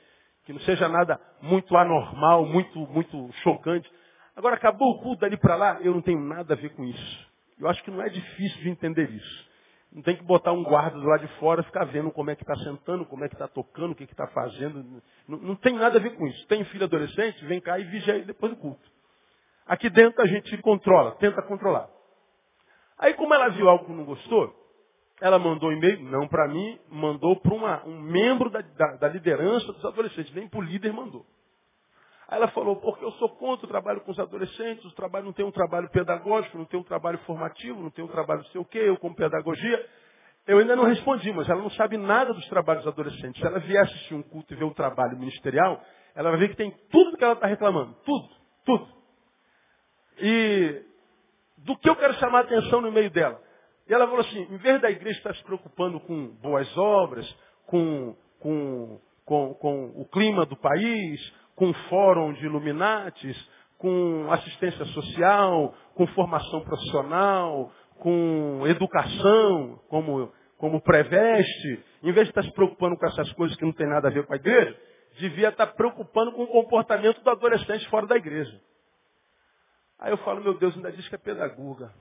que 0.43 0.53
não 0.53 0.59
seja 0.62 0.89
nada 0.89 1.19
muito 1.41 1.75
anormal, 1.77 2.45
muito, 2.45 2.79
muito 2.88 3.31
chocante. 3.43 3.89
Agora, 4.36 4.56
acabou 4.56 4.92
o 4.92 5.01
culto 5.01 5.22
dali 5.22 5.38
para 5.38 5.56
lá, 5.56 5.80
eu 5.82 5.94
não 5.94 6.01
tenho 6.01 6.20
nada 6.20 6.54
a 6.54 6.58
ver 6.58 6.70
com 6.75 6.84
isso. 6.84 7.32
Eu 7.60 7.68
acho 7.70 7.82
que 7.84 7.92
não 7.92 8.01
é 8.01 8.10
difícil 8.10 8.62
de 8.62 8.70
entender 8.70 9.10
isso. 9.10 9.50
Não 9.92 10.01
tem 10.01 10.18
que 10.18 10.24
botar 10.24 10.51
um 10.51 10.62
guarda 10.62 11.00
do 11.00 11.08
lado 11.08 11.25
de 11.25 11.34
fora, 11.39 11.63
ficar 11.63 11.86
vendo 11.86 12.12
como 12.12 12.30
é 12.30 12.36
que 12.36 12.44
está 12.44 12.56
sentando, 12.58 13.06
como 13.06 13.24
é 13.24 13.30
que 13.30 13.36
está 13.36 13.48
tocando, 13.48 13.92
o 13.92 13.96
que 13.96 14.04
está 14.04 14.27
fazendo. 14.27 15.01
Não, 15.25 15.38
não, 15.38 15.56
tem 15.56 15.74
nada 15.74 15.98
a 15.98 16.01
ver 16.01 16.15
com 16.18 16.27
isso. 16.27 16.46
Tem 16.48 16.65
filho 16.65 16.84
adolescente, 16.84 17.46
vem 17.46 17.62
cá 17.62 17.80
e 17.80 17.86
vigia 17.86 18.15
ele 18.15 18.25
depois 18.25 18.51
do 18.51 18.60
culto. 18.60 18.92
Aqui 19.65 19.89
dentro 19.89 20.22
a 20.22 20.27
gente 20.27 20.58
controla, 20.58 21.12
tenta 21.13 21.42
controlar. 21.42 21.89
Aí 23.00 23.13
como 23.13 23.34
ela 23.34 23.50
viu 23.50 23.70
algo 23.70 23.86
que 23.86 23.92
não 23.94 24.04
gostou, 24.04 24.54
ela 25.22 25.39
mandou 25.39 25.70
um 25.70 25.74
e-mail, 25.74 26.04
não 26.04 26.27
para 26.27 26.48
mim, 26.50 26.77
mandou 26.89 27.39
para 27.39 27.86
um 27.86 28.01
membro 28.01 28.50
da, 28.50 28.60
da, 28.60 28.98
da 28.98 29.08
liderança 29.08 29.72
dos 29.72 29.86
adolescentes, 29.86 30.34
nem 30.34 30.48
para 30.50 30.60
o 30.60 30.63
líder 30.63 30.92
mandou. 30.92 31.25
Aí 32.27 32.38
ela 32.38 32.48
falou, 32.50 32.77
porque 32.77 33.05
eu 33.05 33.12
sou 33.13 33.29
contra 33.29 33.65
o 33.65 33.70
trabalho 33.70 34.01
com 34.01 34.12
os 34.12 34.20
adolescentes, 34.20 34.84
o 34.86 34.96
trabalho 34.96 35.25
não 35.25 35.34
tem 35.34 35.46
um 35.46 35.51
trabalho 35.51 35.89
pedagógico, 35.89 36.58
não 36.58 36.65
tem 36.65 36.79
um 36.79 36.84
trabalho 36.84 37.20
formativo, 37.20 37.82
não 37.82 37.91
tem 37.91 38.03
um 38.03 38.08
trabalho 38.08 38.41
não 38.41 38.50
sei 38.50 38.62
o 38.62 38.65
quê, 38.65 38.79
eu 38.79 38.98
como 38.98 39.15
pedagogia. 39.15 39.89
Eu 40.48 40.60
ainda 40.60 40.75
não 40.75 40.84
respondi, 40.86 41.32
mas 41.34 41.50
ela 41.50 41.62
não 41.62 41.72
sabe 41.72 41.98
nada 41.98 42.34
dos 42.34 42.48
trabalhos 42.48 42.86
adolescentes. 42.86 43.39
Se 43.41 43.48
ela 43.48 43.60
vier 43.60 43.84
assistir 43.84 44.13
um 44.13 44.24
culto 44.24 44.53
e 44.53 44.58
ver 44.58 44.63
o 44.63 44.74
trabalho 44.74 45.17
ministerial, 45.17 45.82
ela 46.15 46.29
vai 46.32 46.39
ver 46.39 46.50
que 46.50 46.55
tem 46.55 46.72
tudo 46.89 47.17
que 47.17 47.24
ela 47.24 47.34
está 47.34 47.48
reclamando. 47.48 47.96
Tudo, 48.05 48.29
tudo. 48.63 48.88
E 50.20 50.84
do 51.58 51.77
que 51.77 51.89
eu 51.89 51.96
quero 51.96 52.13
chamar 52.15 52.39
a 52.39 52.41
atenção 52.41 52.82
no 52.82 52.91
meio 52.91 53.10
dela? 53.10 53.41
E 53.88 53.94
ela 53.94 54.05
falou 54.08 54.22
assim, 54.22 54.41
em 54.41 54.58
vez 54.58 54.82
da 54.82 54.89
igreja 54.89 55.17
estar 55.17 55.36
se 55.36 55.44
preocupando 55.44 56.00
com 56.00 56.27
boas 56.41 56.75
obras, 56.77 57.27
com, 57.65 58.15
com, 58.39 59.00
com, 59.25 59.53
com 59.55 59.86
o 59.96 60.05
clima 60.10 60.46
do 60.46 60.55
país, 60.55 61.20
com 61.55 61.74
fórum 61.89 62.33
de 62.33 62.45
iluminatis, 62.45 63.38
com 63.77 64.31
assistência 64.31 64.85
social, 64.85 65.74
com 65.93 66.07
formação 66.07 66.62
profissional, 66.62 67.71
com 68.00 68.63
educação, 68.67 69.79
como, 69.88 70.31
como 70.57 70.81
preveste, 70.81 71.83
em 72.03 72.12
vez 72.12 72.27
de 72.27 72.31
estar 72.31 72.43
se 72.43 72.51
preocupando 72.51 72.97
com 72.97 73.05
essas 73.05 73.31
coisas 73.33 73.55
que 73.57 73.65
não 73.65 73.74
tem 73.74 73.88
nada 73.88 74.07
a 74.07 74.12
ver 74.12 74.25
com 74.25 74.33
a 74.33 74.38
igreja, 74.38 74.77
devia 75.17 75.50
estar 75.50 75.67
preocupando 75.67 76.33
com 76.33 76.43
o 76.43 76.47
comportamento 76.47 77.21
do 77.21 77.29
adolescente 77.29 77.88
fora 77.89 78.05
da 78.05 78.17
igreja. 78.17 78.62
Aí 79.97 80.12
eu 80.12 80.17
falo, 80.17 80.41
meu 80.41 80.53
Deus, 80.55 80.75
ainda 80.75 80.91
diz 80.91 81.07
que 81.07 81.15
é 81.15 81.17
pedagoga. 81.17 81.93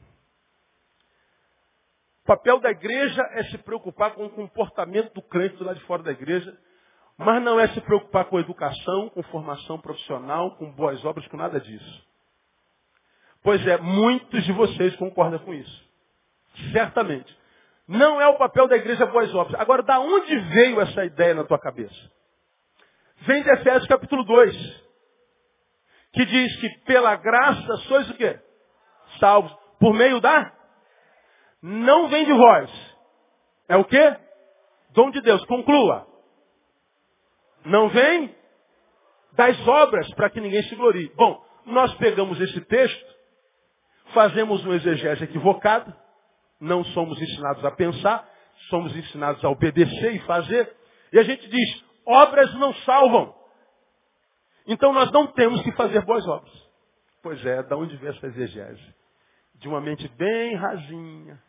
O 2.25 2.27
papel 2.27 2.59
da 2.59 2.71
igreja 2.71 3.23
é 3.33 3.45
se 3.45 3.59
preocupar 3.59 4.15
com 4.15 4.25
o 4.25 4.31
comportamento 4.31 5.13
do 5.13 5.23
crente 5.23 5.57
do 5.57 5.65
lado 5.65 5.79
de 5.79 5.85
fora 5.85 6.03
da 6.03 6.11
igreja, 6.11 6.57
mas 7.17 7.43
não 7.43 7.61
é 7.61 7.69
se 7.69 7.81
preocupar 7.81 8.25
com 8.27 8.41
educação, 8.41 9.09
com 9.11 9.23
formação 9.25 9.79
profissional, 9.79 10.57
com 10.57 10.71
boas 10.73 11.05
obras, 11.05 11.27
com 11.29 11.37
nada 11.37 11.61
disso. 11.61 12.07
Pois 13.43 13.65
é, 13.67 13.77
muitos 13.79 14.43
de 14.45 14.53
vocês 14.53 14.97
concordam 14.97 15.39
com 15.41 15.55
isso. 15.55 15.85
Certamente. 16.73 17.37
Não 17.87 18.21
é 18.21 18.27
o 18.27 18.39
papel 18.39 18.67
da 18.67 18.77
igreja 18.77 19.05
boas 19.07 19.33
obras. 19.35 19.61
Agora, 19.61 19.83
da 19.83 20.01
onde 20.01 20.39
veio 20.39 20.81
essa 20.81 21.05
ideia 21.05 21.35
na 21.35 21.45
tua 21.45 21.59
cabeça? 21.59 21.95
Vem 23.19 23.43
de 23.43 23.51
Efésios 23.51 23.87
capítulo 23.87 24.25
2. 24.25 24.85
Que 26.15 26.25
diz 26.25 26.57
que 26.61 26.69
pela 26.85 27.17
graça 27.17 27.77
sois 27.89 28.09
o 28.11 28.15
quê? 28.15 28.41
Salvos. 29.19 29.55
Por 29.79 29.93
meio 29.93 30.21
da? 30.21 30.53
Não 31.61 32.09
vem 32.09 32.25
de 32.25 32.33
vós. 32.33 32.97
É 33.69 33.77
o 33.77 33.85
quê? 33.85 34.17
Dom 34.91 35.11
de 35.11 35.21
Deus. 35.21 35.45
Conclua. 35.45 36.14
Não 37.65 37.89
vem 37.89 38.35
das 39.33 39.59
obras 39.67 40.09
para 40.15 40.31
que 40.31 40.41
ninguém 40.41 40.63
se 40.65 40.77
glorie. 40.77 41.11
Bom, 41.17 41.45
nós 41.67 41.95
pegamos 41.95 42.41
esse 42.41 42.61
texto, 42.63 43.15
fazemos 44.13 44.65
um 44.65 44.75
exegese 44.75 45.25
equivocado, 45.25 45.95
não 46.61 46.85
somos 46.85 47.21
ensinados 47.21 47.65
a 47.65 47.71
pensar, 47.71 48.29
somos 48.69 48.95
ensinados 48.97 49.45
a 49.45 49.49
obedecer 49.49 50.15
e 50.15 50.21
fazer, 50.21 50.75
e 51.13 51.19
a 51.19 51.23
gente 51.23 51.49
diz, 51.49 51.85
obras 52.07 52.53
não 52.55 52.73
salvam. 52.75 53.35
Então 54.67 54.93
nós 54.93 55.11
não 55.11 55.27
temos 55.29 55.61
que 55.63 55.73
fazer 55.73 56.01
boas 56.05 56.27
obras. 56.27 56.53
Pois 57.23 57.45
é, 57.45 57.63
da 57.63 57.77
onde 57.77 57.97
vem 57.97 58.11
essa 58.11 58.27
exegese? 58.27 58.95
De 59.57 59.69
uma 59.69 59.81
mente 59.81 60.07
bem 60.09 60.57
rasinha, 60.57 61.43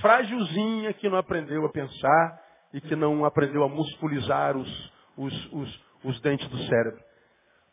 frágilzinha, 0.00 0.92
que 0.94 1.08
não 1.08 1.18
aprendeu 1.18 1.64
a 1.64 1.70
pensar 1.70 2.42
e 2.72 2.80
que 2.80 2.96
não 2.96 3.24
aprendeu 3.24 3.62
a 3.62 3.68
musculizar 3.68 4.56
os, 4.56 4.92
os, 5.16 5.52
os, 5.52 5.80
os 6.04 6.20
dentes 6.20 6.48
do 6.48 6.58
cérebro. 6.58 7.02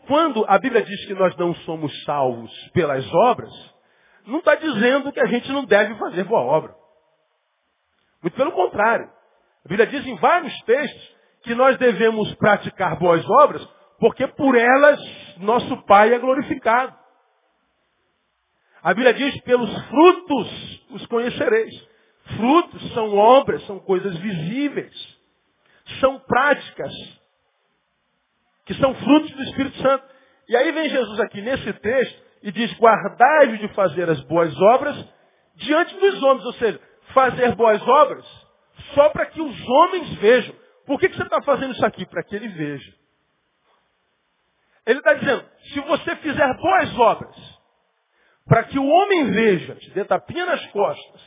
Quando 0.07 0.43
a 0.47 0.57
Bíblia 0.57 0.83
diz 0.83 1.05
que 1.05 1.13
nós 1.13 1.35
não 1.37 1.53
somos 1.55 1.91
salvos 2.03 2.51
pelas 2.73 3.05
obras, 3.13 3.51
não 4.25 4.39
está 4.39 4.55
dizendo 4.55 5.11
que 5.11 5.19
a 5.19 5.25
gente 5.25 5.51
não 5.51 5.65
deve 5.65 5.95
fazer 5.95 6.23
boa 6.23 6.41
obra. 6.41 6.75
Muito 8.21 8.35
pelo 8.35 8.51
contrário. 8.51 9.09
A 9.65 9.69
Bíblia 9.69 9.87
diz 9.87 10.05
em 10.05 10.15
vários 10.15 10.55
textos 10.61 11.15
que 11.43 11.55
nós 11.55 11.77
devemos 11.77 12.33
praticar 12.35 12.97
boas 12.97 13.27
obras, 13.41 13.67
porque 13.99 14.27
por 14.27 14.55
elas 14.55 14.99
nosso 15.37 15.77
Pai 15.85 16.13
é 16.13 16.19
glorificado. 16.19 16.95
A 18.83 18.93
Bíblia 18.93 19.13
diz, 19.13 19.39
pelos 19.41 19.71
frutos 19.87 20.85
os 20.91 21.05
conhecereis. 21.05 21.87
Frutos 22.37 22.93
são 22.93 23.15
obras, 23.15 23.63
são 23.65 23.79
coisas 23.79 24.15
visíveis. 24.17 25.19
São 25.99 26.19
práticas 26.19 26.91
que 28.65 28.73
são 28.75 28.93
frutos 28.95 29.31
do 29.31 29.43
Espírito 29.43 29.77
Santo. 29.81 30.03
E 30.47 30.55
aí 30.55 30.71
vem 30.71 30.89
Jesus 30.89 31.19
aqui 31.19 31.41
nesse 31.41 31.73
texto 31.73 32.23
e 32.43 32.51
diz, 32.51 32.73
guardai-vos 32.77 33.59
de 33.59 33.67
fazer 33.69 34.09
as 34.09 34.21
boas 34.23 34.55
obras 34.59 34.95
diante 35.55 35.95
dos 35.95 36.23
homens, 36.23 36.45
ou 36.45 36.53
seja, 36.53 36.79
fazer 37.13 37.55
boas 37.55 37.81
obras 37.87 38.25
só 38.93 39.09
para 39.09 39.25
que 39.27 39.41
os 39.41 39.69
homens 39.69 40.13
vejam. 40.15 40.55
Por 40.85 40.99
que, 40.99 41.09
que 41.09 41.15
você 41.15 41.23
está 41.23 41.41
fazendo 41.41 41.73
isso 41.73 41.85
aqui? 41.85 42.05
Para 42.05 42.23
que 42.23 42.35
ele 42.35 42.47
veja. 42.47 42.93
Ele 44.85 44.99
está 44.99 45.13
dizendo, 45.13 45.45
se 45.71 45.79
você 45.81 46.15
fizer 46.17 46.57
boas 46.57 46.99
obras, 46.99 47.35
para 48.47 48.63
que 48.63 48.79
o 48.79 48.85
homem 48.85 49.31
veja, 49.31 49.75
te 49.75 49.91
dê 49.91 50.03
tapinha 50.03 50.45
nas 50.45 50.65
costas, 50.67 51.21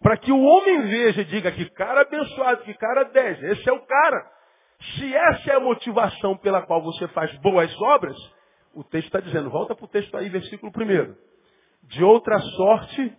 para 0.00 0.16
que 0.16 0.32
o 0.32 0.40
homem 0.40 0.82
veja 0.82 1.20
e 1.20 1.24
diga 1.24 1.52
que 1.52 1.68
cara 1.70 2.02
abençoado, 2.02 2.62
que 2.62 2.74
cara 2.74 3.04
10, 3.04 3.42
esse 3.44 3.68
é 3.68 3.72
o 3.72 3.80
cara. 3.80 4.32
Se 4.80 5.14
essa 5.14 5.50
é 5.50 5.56
a 5.56 5.60
motivação 5.60 6.36
pela 6.36 6.62
qual 6.62 6.82
você 6.82 7.08
faz 7.08 7.34
boas 7.38 7.74
obras, 7.80 8.16
o 8.74 8.84
texto 8.84 9.06
está 9.06 9.20
dizendo, 9.20 9.50
volta 9.50 9.74
para 9.74 9.84
o 9.84 9.88
texto 9.88 10.16
aí, 10.16 10.28
versículo 10.28 10.72
1. 10.76 11.14
De 11.88 12.04
outra 12.04 12.38
sorte, 12.38 13.16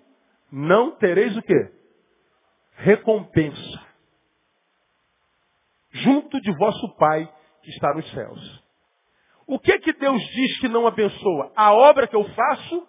não 0.52 0.92
tereis 0.92 1.36
o 1.36 1.42
quê? 1.42 1.72
Recompensa. 2.76 3.86
Junto 5.92 6.40
de 6.42 6.52
vosso 6.58 6.96
Pai 6.98 7.32
que 7.64 7.70
está 7.70 7.94
nos 7.94 8.10
céus. 8.12 8.64
O 9.48 9.60
que 9.60 9.78
que 9.80 9.94
Deus 9.94 10.22
diz 10.22 10.60
que 10.60 10.68
não 10.68 10.88
abençoa? 10.88 11.52
A 11.56 11.74
obra 11.74 12.08
que 12.08 12.16
eu 12.16 12.24
faço 12.24 12.88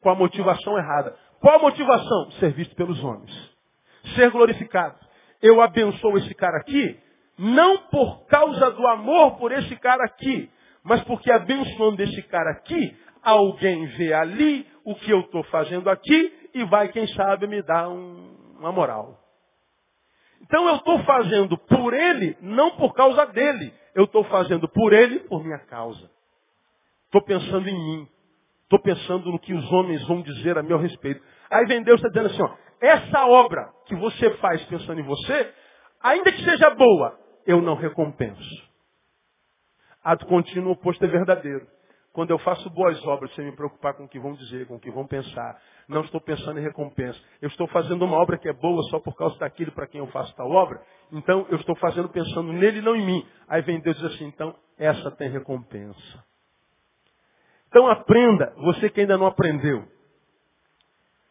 com 0.00 0.10
a 0.10 0.14
motivação 0.14 0.76
errada. 0.78 1.16
Qual 1.40 1.56
a 1.56 1.62
motivação? 1.62 2.30
Ser 2.32 2.52
visto 2.52 2.76
pelos 2.76 3.02
homens. 3.02 3.32
Ser 4.14 4.30
glorificado. 4.30 4.98
Eu 5.42 5.60
abençoo 5.60 6.16
esse 6.18 6.34
cara 6.34 6.58
aqui, 6.58 6.98
não 7.36 7.78
por 7.88 8.26
causa 8.26 8.70
do 8.70 8.86
amor 8.86 9.36
por 9.36 9.52
esse 9.52 9.74
cara 9.76 10.04
aqui, 10.04 10.50
mas 10.82 11.02
porque 11.04 11.30
abençoando 11.32 12.02
esse 12.02 12.22
cara 12.24 12.50
aqui, 12.50 12.96
alguém 13.22 13.86
vê 13.86 14.12
ali 14.12 14.66
o 14.84 14.94
que 14.94 15.10
eu 15.10 15.20
estou 15.20 15.42
fazendo 15.44 15.88
aqui 15.88 16.50
e 16.54 16.64
vai, 16.64 16.88
quem 16.88 17.06
sabe, 17.08 17.46
me 17.46 17.62
dar 17.62 17.88
um, 17.88 18.54
uma 18.58 18.70
moral. 18.70 19.18
Então 20.42 20.68
eu 20.68 20.76
estou 20.76 20.98
fazendo 21.04 21.56
por 21.56 21.94
ele, 21.94 22.36
não 22.40 22.72
por 22.72 22.92
causa 22.92 23.24
dele. 23.26 23.72
Eu 23.94 24.04
estou 24.04 24.24
fazendo 24.24 24.68
por 24.68 24.92
ele, 24.92 25.20
por 25.20 25.42
minha 25.42 25.58
causa. 25.58 26.10
Estou 27.06 27.22
pensando 27.22 27.68
em 27.68 27.74
mim. 27.74 28.08
Estou 28.64 28.80
pensando 28.80 29.30
no 29.30 29.38
que 29.38 29.54
os 29.54 29.72
homens 29.72 30.06
vão 30.06 30.20
dizer 30.20 30.58
a 30.58 30.62
meu 30.62 30.78
respeito. 30.78 31.22
Aí 31.50 31.64
vem 31.66 31.82
Deus 31.82 31.98
está 31.98 32.08
dizendo 32.08 32.26
assim, 32.26 32.42
ó, 32.42 32.56
essa 32.80 33.26
obra 33.26 33.70
que 33.86 33.94
você 33.94 34.30
faz 34.36 34.62
pensando 34.64 35.00
em 35.00 35.04
você, 35.04 35.54
ainda 36.02 36.30
que 36.32 36.44
seja 36.44 36.70
boa, 36.70 37.18
eu 37.46 37.60
não 37.60 37.74
recompenso. 37.74 38.74
Ato 40.02 40.26
contínuo 40.26 40.72
oposto 40.72 41.04
é 41.04 41.08
verdadeiro. 41.08 41.66
Quando 42.12 42.30
eu 42.30 42.38
faço 42.38 42.70
boas 42.70 43.04
obras 43.06 43.34
sem 43.34 43.44
me 43.44 43.56
preocupar 43.56 43.94
com 43.94 44.04
o 44.04 44.08
que 44.08 44.20
vão 44.20 44.34
dizer, 44.34 44.68
com 44.68 44.76
o 44.76 44.80
que 44.80 44.90
vão 44.90 45.04
pensar, 45.04 45.60
não 45.88 46.02
estou 46.02 46.20
pensando 46.20 46.60
em 46.60 46.62
recompensa. 46.62 47.18
Eu 47.42 47.48
estou 47.48 47.66
fazendo 47.66 48.04
uma 48.04 48.16
obra 48.16 48.38
que 48.38 48.48
é 48.48 48.52
boa 48.52 48.82
só 48.84 49.00
por 49.00 49.16
causa 49.16 49.36
daquilo 49.38 49.72
para 49.72 49.88
quem 49.88 49.98
eu 49.98 50.06
faço 50.08 50.32
tal 50.36 50.48
obra. 50.48 50.80
Então 51.10 51.44
eu 51.50 51.56
estou 51.56 51.74
fazendo 51.74 52.08
pensando 52.08 52.52
nele 52.52 52.78
e 52.78 52.82
não 52.82 52.94
em 52.94 53.04
mim. 53.04 53.26
Aí 53.48 53.62
vem 53.62 53.80
Deus 53.80 53.96
e 53.96 54.02
diz 54.02 54.14
assim, 54.14 54.26
então 54.26 54.54
essa 54.78 55.10
tem 55.10 55.28
recompensa. 55.28 56.24
Então 57.66 57.88
aprenda, 57.88 58.54
você 58.58 58.88
que 58.88 59.00
ainda 59.00 59.18
não 59.18 59.26
aprendeu. 59.26 59.84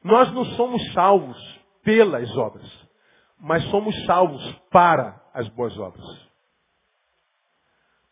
Nós 0.03 0.33
não 0.33 0.43
somos 0.57 0.91
salvos 0.91 1.61
pelas 1.81 2.29
obras, 2.35 2.89
mas 3.39 3.63
somos 3.69 3.95
salvos 4.05 4.51
para 4.69 5.22
as 5.33 5.47
boas 5.49 5.77
obras. 5.77 6.05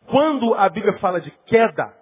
Quando 0.08 0.54
a 0.56 0.68
Bíblia 0.70 0.98
fala 1.00 1.22
de 1.22 1.32
queda, 1.46 1.96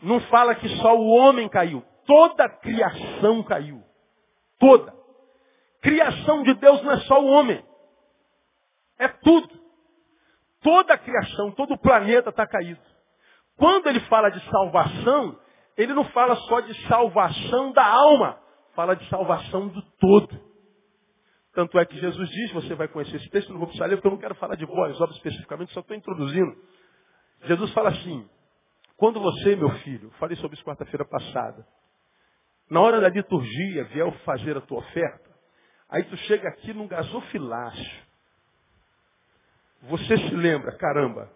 não 0.00 0.20
fala 0.22 0.54
que 0.54 0.68
só 0.76 0.96
o 0.96 1.08
homem 1.08 1.48
caiu. 1.48 1.84
Toda 2.06 2.44
a 2.44 2.48
criação 2.48 3.42
caiu. 3.42 3.82
Toda. 4.58 4.94
Criação 5.82 6.42
de 6.42 6.54
Deus 6.54 6.82
não 6.82 6.92
é 6.92 7.00
só 7.00 7.20
o 7.20 7.26
homem. 7.26 7.64
É 8.98 9.08
tudo. 9.08 9.58
Toda 10.62 10.94
a 10.94 10.98
criação, 10.98 11.52
todo 11.52 11.74
o 11.74 11.78
planeta 11.78 12.30
está 12.30 12.46
caído. 12.46 12.80
Quando 13.56 13.88
ele 13.88 14.00
fala 14.00 14.30
de 14.30 14.40
salvação, 14.50 15.38
ele 15.76 15.92
não 15.92 16.04
fala 16.06 16.34
só 16.36 16.60
de 16.60 16.88
salvação 16.88 17.72
da 17.72 17.84
alma, 17.84 18.38
fala 18.74 18.94
de 18.96 19.08
salvação 19.08 19.68
do 19.68 19.82
todo. 20.00 20.47
Tanto 21.58 21.76
é 21.76 21.84
que 21.84 21.98
Jesus 21.98 22.30
diz, 22.30 22.52
você 22.52 22.72
vai 22.76 22.86
conhecer 22.86 23.16
esse 23.16 23.28
texto, 23.30 23.50
não 23.50 23.58
vou 23.58 23.66
precisar 23.66 23.86
ler, 23.86 23.96
porque 23.96 24.06
eu 24.06 24.12
não 24.12 24.18
quero 24.20 24.36
falar 24.36 24.54
de 24.54 24.64
boas 24.64 24.94
obras 25.00 25.16
especificamente, 25.16 25.72
só 25.72 25.80
estou 25.80 25.96
introduzindo. 25.96 26.56
Jesus 27.42 27.72
fala 27.72 27.88
assim, 27.88 28.30
quando 28.96 29.18
você, 29.18 29.56
meu 29.56 29.68
filho, 29.78 30.08
falei 30.20 30.36
sobre 30.36 30.54
isso 30.54 30.64
quarta-feira 30.64 31.04
passada, 31.04 31.66
na 32.70 32.80
hora 32.80 33.00
da 33.00 33.08
liturgia 33.08 33.82
vier 33.86 34.08
fazer 34.20 34.56
a 34.56 34.60
tua 34.60 34.78
oferta, 34.78 35.30
aí 35.88 36.04
tu 36.04 36.16
chega 36.16 36.48
aqui 36.48 36.72
num 36.72 36.86
gasofilácio. 36.86 38.02
Você 39.82 40.16
se 40.16 40.36
lembra, 40.36 40.76
caramba, 40.76 41.28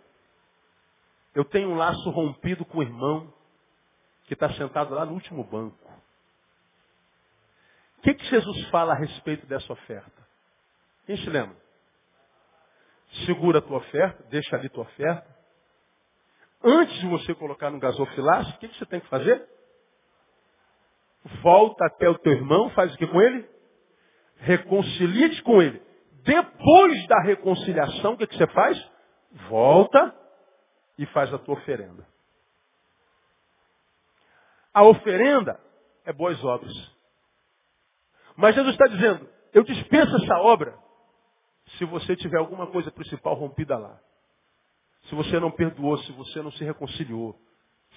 eu 1.34 1.44
tenho 1.44 1.68
um 1.68 1.74
laço 1.74 2.10
rompido 2.10 2.64
com 2.64 2.78
o 2.78 2.82
irmão 2.84 3.34
que 4.26 4.34
está 4.34 4.48
sentado 4.52 4.94
lá 4.94 5.04
no 5.04 5.14
último 5.14 5.42
banco. 5.42 5.76
O 8.02 8.04
que, 8.04 8.14
que 8.14 8.24
Jesus 8.24 8.68
fala 8.68 8.94
a 8.94 8.96
respeito 8.96 9.46
dessa 9.46 9.72
oferta? 9.72 10.26
Quem 11.06 11.16
se 11.18 11.30
lembra? 11.30 11.56
Segura 13.24 13.60
a 13.60 13.62
tua 13.62 13.76
oferta, 13.76 14.24
deixa 14.24 14.56
ali 14.56 14.68
tua 14.68 14.82
oferta. 14.82 15.24
Antes 16.64 16.98
de 16.98 17.06
você 17.06 17.32
colocar 17.32 17.70
no 17.70 17.78
gasofilácio, 17.78 18.56
o 18.56 18.58
que, 18.58 18.66
que 18.66 18.76
você 18.76 18.86
tem 18.86 18.98
que 18.98 19.06
fazer? 19.06 19.48
Volta 21.44 21.86
até 21.86 22.08
o 22.08 22.18
teu 22.18 22.32
irmão, 22.32 22.70
faz 22.70 22.92
o 22.92 22.98
que 22.98 23.06
com 23.06 23.22
ele? 23.22 23.48
Reconcilia-te 24.38 25.40
com 25.44 25.62
ele. 25.62 25.80
Depois 26.24 27.06
da 27.06 27.22
reconciliação, 27.22 28.14
o 28.14 28.18
que, 28.18 28.26
que 28.26 28.36
você 28.36 28.48
faz? 28.48 28.90
Volta 29.48 30.12
e 30.98 31.06
faz 31.06 31.32
a 31.32 31.38
tua 31.38 31.54
oferenda. 31.54 32.04
A 34.74 34.82
oferenda 34.82 35.60
é 36.04 36.12
boas 36.12 36.42
obras. 36.42 37.01
Mas 38.36 38.54
Jesus 38.54 38.74
está 38.74 38.86
dizendo, 38.86 39.28
eu 39.52 39.62
dispenso 39.62 40.16
essa 40.16 40.38
obra 40.38 40.76
se 41.78 41.84
você 41.84 42.16
tiver 42.16 42.38
alguma 42.38 42.66
coisa 42.66 42.90
principal 42.90 43.34
rompida 43.34 43.78
lá. 43.78 44.00
Se 45.04 45.14
você 45.14 45.38
não 45.40 45.50
perdoou, 45.50 45.98
se 45.98 46.12
você 46.12 46.40
não 46.42 46.52
se 46.52 46.64
reconciliou, 46.64 47.38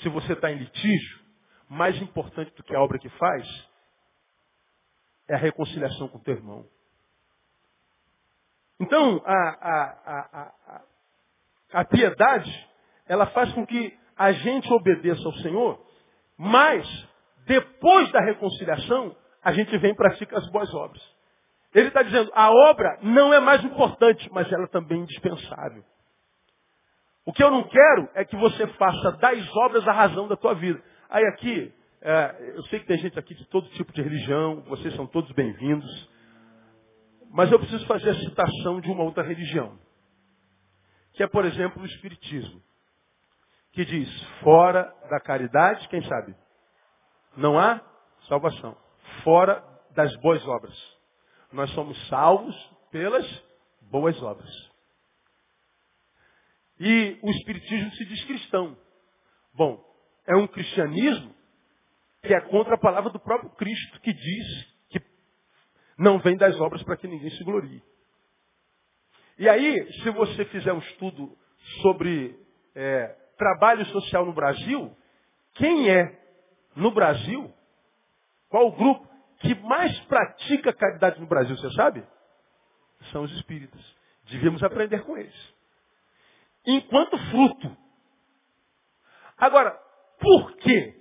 se 0.01 0.09
você 0.09 0.33
está 0.33 0.51
em 0.51 0.57
litígio, 0.57 1.19
mais 1.69 1.99
importante 2.01 2.53
do 2.55 2.63
que 2.63 2.75
a 2.75 2.81
obra 2.81 2.99
que 2.99 3.09
faz 3.09 3.47
é 5.27 5.35
a 5.35 5.39
reconciliação 5.39 6.07
com 6.07 6.17
o 6.17 6.21
teu 6.21 6.35
irmão. 6.35 6.65
Então, 8.79 9.21
a, 9.25 9.33
a, 9.33 10.51
a, 10.51 10.81
a, 11.73 11.85
piedade 11.85 12.69
ela 13.07 13.25
faz 13.27 13.51
com 13.53 13.65
que 13.65 13.97
a 14.17 14.31
gente 14.33 14.71
obedeça 14.71 15.21
ao 15.25 15.33
Senhor, 15.35 15.85
mas 16.37 16.85
depois 17.45 18.11
da 18.11 18.19
reconciliação, 18.19 19.15
a 19.45 19.53
gente 19.53 19.77
vem 19.77 19.91
e 19.91 19.95
pratica 19.95 20.37
as 20.37 20.49
boas 20.49 20.73
obras. 20.73 21.01
Ele 21.73 21.89
está 21.89 22.01
dizendo, 22.01 22.31
a 22.33 22.51
obra 22.51 22.97
não 23.03 23.33
é 23.33 23.39
mais 23.39 23.63
importante, 23.63 24.27
mas 24.33 24.51
ela 24.51 24.67
também 24.67 24.99
é 24.99 25.03
indispensável. 25.03 25.83
O 27.23 27.31
que 27.31 27.43
eu 27.43 27.51
não 27.51 27.63
quero 27.63 28.09
é 28.15 28.25
que 28.25 28.35
você 28.35 28.65
faça 28.73 29.11
das 29.13 29.55
obras 29.55 29.87
a 29.87 29.91
razão 29.91 30.27
da 30.27 30.35
tua 30.35 30.55
vida. 30.55 30.81
Aí 31.09 31.23
aqui, 31.27 31.73
é, 32.01 32.53
eu 32.55 32.63
sei 32.63 32.79
que 32.79 32.87
tem 32.87 32.97
gente 32.97 33.19
aqui 33.19 33.35
de 33.35 33.45
todo 33.45 33.69
tipo 33.69 33.93
de 33.93 34.01
religião, 34.01 34.61
vocês 34.63 34.95
são 34.95 35.05
todos 35.05 35.31
bem-vindos, 35.33 36.09
mas 37.31 37.51
eu 37.51 37.59
preciso 37.59 37.85
fazer 37.85 38.09
a 38.09 38.15
citação 38.15 38.81
de 38.81 38.89
uma 38.89 39.03
outra 39.03 39.23
religião, 39.23 39.77
que 41.13 41.23
é, 41.23 41.27
por 41.27 41.45
exemplo, 41.45 41.81
o 41.81 41.85
Espiritismo 41.85 42.61
que 43.75 43.83
diz, 43.83 44.23
fora 44.39 44.83
da 45.09 45.19
caridade, 45.19 45.87
quem 45.89 46.01
sabe? 46.03 46.33
Não 47.35 47.59
há 47.59 47.81
salvação. 48.29 48.84
Fora 49.23 49.63
das 49.91 50.15
boas 50.17 50.45
obras. 50.47 50.75
Nós 51.51 51.69
somos 51.71 51.97
salvos 52.07 52.55
pelas 52.91 53.25
boas 53.81 54.21
obras. 54.21 54.49
E 56.79 57.17
o 57.21 57.29
Espiritismo 57.31 57.91
se 57.91 58.05
diz 58.05 58.23
cristão. 58.25 58.77
Bom, 59.53 59.83
é 60.27 60.35
um 60.35 60.47
cristianismo 60.47 61.33
que 62.21 62.33
é 62.33 62.41
contra 62.41 62.75
a 62.75 62.79
palavra 62.79 63.11
do 63.11 63.19
próprio 63.19 63.51
Cristo, 63.51 64.01
que 64.01 64.11
diz 64.11 64.75
que 64.89 65.01
não 65.97 66.19
vem 66.19 66.35
das 66.35 66.59
obras 66.59 66.83
para 66.83 66.97
que 66.97 67.07
ninguém 67.07 67.29
se 67.29 67.43
glorie. 67.43 67.81
E 69.37 69.47
aí, 69.47 69.91
se 70.01 70.09
você 70.11 70.45
fizer 70.45 70.73
um 70.73 70.79
estudo 70.79 71.37
sobre 71.81 72.37
é, 72.73 73.07
trabalho 73.37 73.85
social 73.87 74.25
no 74.25 74.33
Brasil, 74.33 74.95
quem 75.53 75.89
é 75.89 76.19
no 76.75 76.91
Brasil, 76.91 77.53
qual 78.49 78.67
o 78.67 78.71
grupo 78.71 79.07
que 79.39 79.53
mais 79.55 79.99
pratica 80.01 80.73
caridade 80.73 81.19
no 81.19 81.27
Brasil, 81.27 81.55
você 81.57 81.71
sabe? 81.71 82.03
São 83.11 83.23
os 83.23 83.31
espíritas. 83.33 83.81
Devíamos 84.29 84.63
aprender 84.63 85.03
com 85.03 85.17
eles. 85.17 85.53
Enquanto 86.65 87.17
fruto 87.29 87.85
Agora, 89.37 89.77
por 90.19 90.55
quê? 90.57 90.95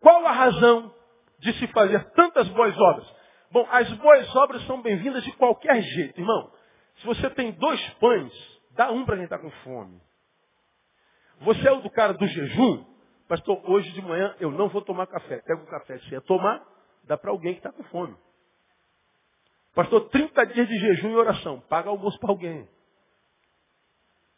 Qual 0.00 0.24
a 0.26 0.32
razão 0.32 0.94
de 1.40 1.52
se 1.54 1.66
fazer 1.68 2.02
tantas 2.12 2.48
boas 2.48 2.76
obras? 2.78 3.14
Bom, 3.50 3.66
as 3.70 3.92
boas 3.94 4.36
obras 4.36 4.64
são 4.66 4.80
bem-vindas 4.80 5.24
de 5.24 5.32
qualquer 5.32 5.82
jeito, 5.82 6.20
irmão. 6.20 6.52
Se 6.96 7.06
você 7.06 7.28
tem 7.30 7.52
dois 7.52 7.80
pães, 7.94 8.32
dá 8.72 8.90
um 8.92 9.04
para 9.04 9.16
quem 9.16 9.24
está 9.24 9.38
com 9.38 9.50
fome. 9.50 10.00
Você 11.40 11.66
é 11.66 11.72
o 11.72 11.80
do 11.80 11.90
cara 11.90 12.14
do 12.14 12.26
jejum? 12.26 12.84
Pastor, 13.30 13.62
hoje 13.70 13.92
de 13.92 14.02
manhã 14.02 14.34
eu 14.40 14.50
não 14.50 14.68
vou 14.68 14.82
tomar 14.82 15.06
café. 15.06 15.36
Pega 15.46 15.62
o 15.62 15.66
café. 15.66 16.00
Se 16.00 16.16
é 16.16 16.20
tomar, 16.20 16.66
dá 17.04 17.16
para 17.16 17.30
alguém 17.30 17.52
que 17.52 17.60
está 17.60 17.70
com 17.70 17.84
fome. 17.84 18.16
Pastor, 19.72 20.08
30 20.08 20.46
dias 20.46 20.66
de 20.66 20.76
jejum 20.80 21.10
e 21.10 21.14
oração. 21.14 21.60
Paga 21.68 21.90
almoço 21.90 22.18
para 22.18 22.30
alguém. 22.30 22.68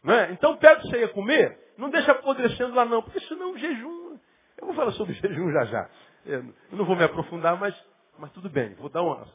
É? 0.05 0.33
Então 0.33 0.59
pega 0.59 0.79
o 0.79 0.83
que 0.83 0.91
você 0.91 1.01
ia 1.01 1.09
comer, 1.09 1.73
não 1.79 1.89
deixa 1.89 2.13
apodrecendo 2.13 2.75
lá 2.75 2.85
não, 2.85 3.03
porque 3.03 3.19
senão 3.21 3.53
o 3.53 3.59
jejum. 3.59 4.19
Eu 4.59 4.67
vou 4.67 4.75
falar 4.75 4.93
sobre 4.93 5.15
jejum 5.23 5.51
já 5.53 5.65
já. 5.65 5.91
Eu 6.27 6.55
não 6.73 6.85
vou 6.85 6.95
me 6.95 7.05
aprofundar, 7.05 7.59
mas, 7.59 7.75
mas 8.19 8.31
tudo 8.33 8.51
bem, 8.51 8.75
vou 8.75 8.91
dar 8.91 9.01
uma, 9.01 9.27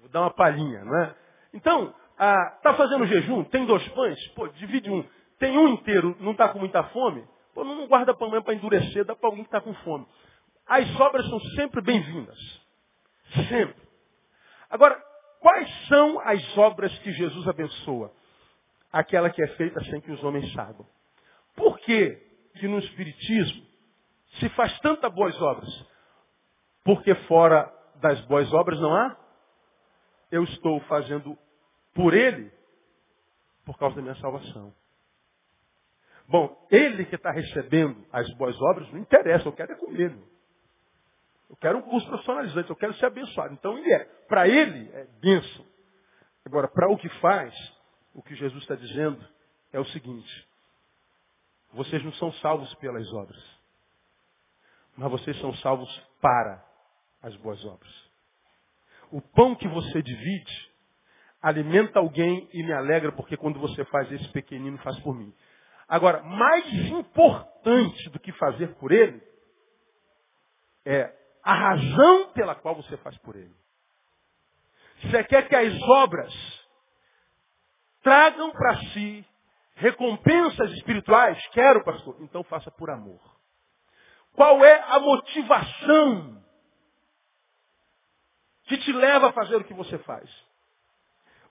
vou 0.00 0.08
dar 0.08 0.22
uma 0.22 0.30
palhinha, 0.32 0.84
não 0.84 0.98
é? 1.04 1.14
Então, 1.54 1.94
está 2.10 2.74
fazendo 2.76 3.06
jejum, 3.06 3.44
tem 3.44 3.66
dois 3.66 3.86
pães, 3.90 4.18
pô, 4.34 4.48
divide 4.48 4.90
um. 4.90 5.04
Tem 5.38 5.56
um 5.56 5.68
inteiro, 5.68 6.16
não 6.18 6.32
está 6.32 6.48
com 6.48 6.58
muita 6.58 6.82
fome, 6.84 7.22
pô, 7.56 7.64
não 7.64 7.86
guarda 7.86 8.14
para 8.14 8.26
amanhã 8.26 8.42
para 8.42 8.52
endurecer, 8.52 9.02
dá 9.06 9.16
para 9.16 9.30
alguém 9.30 9.42
que 9.42 9.48
está 9.48 9.62
com 9.62 9.72
fome. 9.76 10.06
As 10.66 10.86
sobras 10.90 11.26
são 11.26 11.40
sempre 11.56 11.80
bem-vindas. 11.80 12.38
Sempre. 13.48 13.82
Agora, 14.68 15.02
quais 15.40 15.86
são 15.88 16.20
as 16.20 16.58
obras 16.58 16.96
que 16.98 17.10
Jesus 17.12 17.48
abençoa? 17.48 18.12
Aquela 18.92 19.30
que 19.30 19.42
é 19.42 19.48
feita 19.56 19.82
sem 19.84 20.00
que 20.02 20.12
os 20.12 20.22
homens 20.22 20.52
saibam. 20.52 20.86
Por 21.56 21.78
que, 21.78 22.16
que 22.58 22.68
no 22.68 22.78
Espiritismo 22.78 23.64
se 24.38 24.50
faz 24.50 24.78
tantas 24.80 25.12
boas 25.14 25.40
obras? 25.40 25.86
Porque 26.84 27.14
fora 27.26 27.72
das 27.96 28.20
boas 28.26 28.52
obras 28.52 28.78
não 28.78 28.94
há? 28.94 29.16
Eu 30.30 30.44
estou 30.44 30.78
fazendo 30.80 31.38
por 31.94 32.12
ele 32.12 32.52
por 33.64 33.78
causa 33.78 33.96
da 33.96 34.02
minha 34.02 34.14
salvação. 34.16 34.74
Bom, 36.28 36.66
ele 36.70 37.04
que 37.04 37.14
está 37.14 37.30
recebendo 37.30 38.04
as 38.12 38.28
boas 38.34 38.60
obras, 38.60 38.90
não 38.92 38.98
interessa, 38.98 39.46
eu 39.46 39.52
quero 39.52 39.72
é 39.72 39.76
com 39.76 39.92
ele. 39.92 40.20
Eu 41.48 41.56
quero 41.56 41.78
um 41.78 41.82
curso 41.82 42.06
profissionalizante, 42.08 42.68
eu 42.68 42.76
quero 42.76 42.94
ser 42.94 43.06
abençoado. 43.06 43.54
Então 43.54 43.78
ele 43.78 43.92
é. 43.92 44.04
Para 44.28 44.48
ele 44.48 44.90
é 44.92 45.06
bênção. 45.20 45.64
Agora, 46.44 46.68
para 46.68 46.90
o 46.90 46.98
que 46.98 47.08
faz, 47.20 47.54
o 48.12 48.22
que 48.22 48.34
Jesus 48.34 48.62
está 48.62 48.74
dizendo 48.74 49.24
é 49.72 49.78
o 49.78 49.84
seguinte. 49.86 50.48
Vocês 51.72 52.02
não 52.04 52.12
são 52.14 52.32
salvos 52.34 52.74
pelas 52.76 53.06
obras. 53.12 53.42
Mas 54.96 55.10
vocês 55.10 55.38
são 55.40 55.54
salvos 55.56 55.88
para 56.20 56.64
as 57.22 57.36
boas 57.36 57.64
obras. 57.64 57.92
O 59.12 59.20
pão 59.20 59.54
que 59.54 59.68
você 59.68 60.02
divide 60.02 60.70
alimenta 61.40 62.00
alguém 62.00 62.48
e 62.52 62.62
me 62.62 62.72
alegra, 62.72 63.12
porque 63.12 63.36
quando 63.36 63.60
você 63.60 63.84
faz 63.84 64.10
esse 64.10 64.28
pequenino, 64.30 64.78
faz 64.78 64.98
por 65.00 65.14
mim. 65.14 65.32
Agora, 65.88 66.22
mais 66.22 66.66
importante 66.90 68.10
do 68.10 68.18
que 68.18 68.32
fazer 68.32 68.74
por 68.76 68.90
ele 68.92 69.22
é 70.84 71.12
a 71.42 71.54
razão 71.54 72.32
pela 72.32 72.54
qual 72.54 72.74
você 72.74 72.96
faz 72.98 73.16
por 73.18 73.36
ele. 73.36 73.54
Você 75.02 75.22
quer 75.24 75.48
que 75.48 75.54
as 75.54 75.80
obras 75.82 76.32
tragam 78.02 78.50
para 78.50 78.76
si 78.92 79.24
recompensas 79.74 80.72
espirituais? 80.72 81.44
Quero, 81.48 81.84
pastor. 81.84 82.16
Então 82.20 82.42
faça 82.44 82.70
por 82.70 82.90
amor. 82.90 83.20
Qual 84.32 84.64
é 84.64 84.80
a 84.88 84.98
motivação 84.98 86.44
que 88.64 88.76
te 88.78 88.92
leva 88.92 89.28
a 89.28 89.32
fazer 89.32 89.56
o 89.56 89.64
que 89.64 89.74
você 89.74 89.98
faz? 89.98 90.28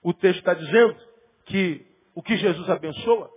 O 0.02 0.12
texto 0.12 0.38
está 0.38 0.54
dizendo 0.54 0.96
que 1.46 1.86
o 2.14 2.22
que 2.22 2.36
Jesus 2.36 2.68
abençoa, 2.70 3.30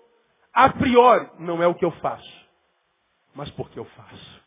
a 0.54 0.70
priori, 0.70 1.30
não 1.40 1.62
é 1.62 1.68
o 1.68 1.76
que 1.76 1.86
eu 1.86 1.92
faço, 2.00 2.50
mas 3.34 3.50
porque 3.52 3.80
eu 3.80 3.86
faço. 3.86 4.44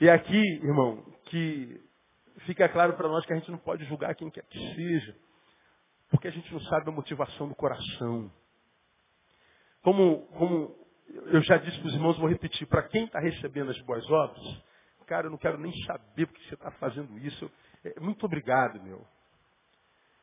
E 0.00 0.10
aqui, 0.10 0.38
irmão, 0.64 1.02
que 1.26 1.80
fica 2.46 2.68
claro 2.68 2.94
para 2.94 3.08
nós 3.08 3.24
que 3.24 3.32
a 3.32 3.36
gente 3.36 3.50
não 3.50 3.58
pode 3.58 3.84
julgar 3.84 4.14
quem 4.14 4.30
quer 4.30 4.44
que 4.44 4.58
seja, 4.74 5.16
porque 6.10 6.28
a 6.28 6.30
gente 6.30 6.52
não 6.52 6.60
sabe 6.62 6.88
a 6.88 6.92
motivação 6.92 7.48
do 7.48 7.54
coração. 7.54 8.30
Como, 9.82 10.26
como 10.28 10.76
eu 11.26 11.42
já 11.42 11.56
disse 11.56 11.78
para 11.78 11.88
os 11.88 11.94
irmãos, 11.94 12.18
vou 12.18 12.28
repetir, 12.28 12.66
para 12.66 12.82
quem 12.84 13.04
está 13.04 13.20
recebendo 13.20 13.70
as 13.70 13.80
boas 13.82 14.08
obras, 14.10 14.62
cara, 15.06 15.26
eu 15.26 15.30
não 15.30 15.38
quero 15.38 15.58
nem 15.58 15.72
saber 15.84 16.26
porque 16.26 16.42
você 16.48 16.54
está 16.54 16.70
fazendo 16.72 17.18
isso. 17.18 17.50
É, 17.84 18.00
muito 18.00 18.24
obrigado, 18.24 18.82
meu. 18.82 19.06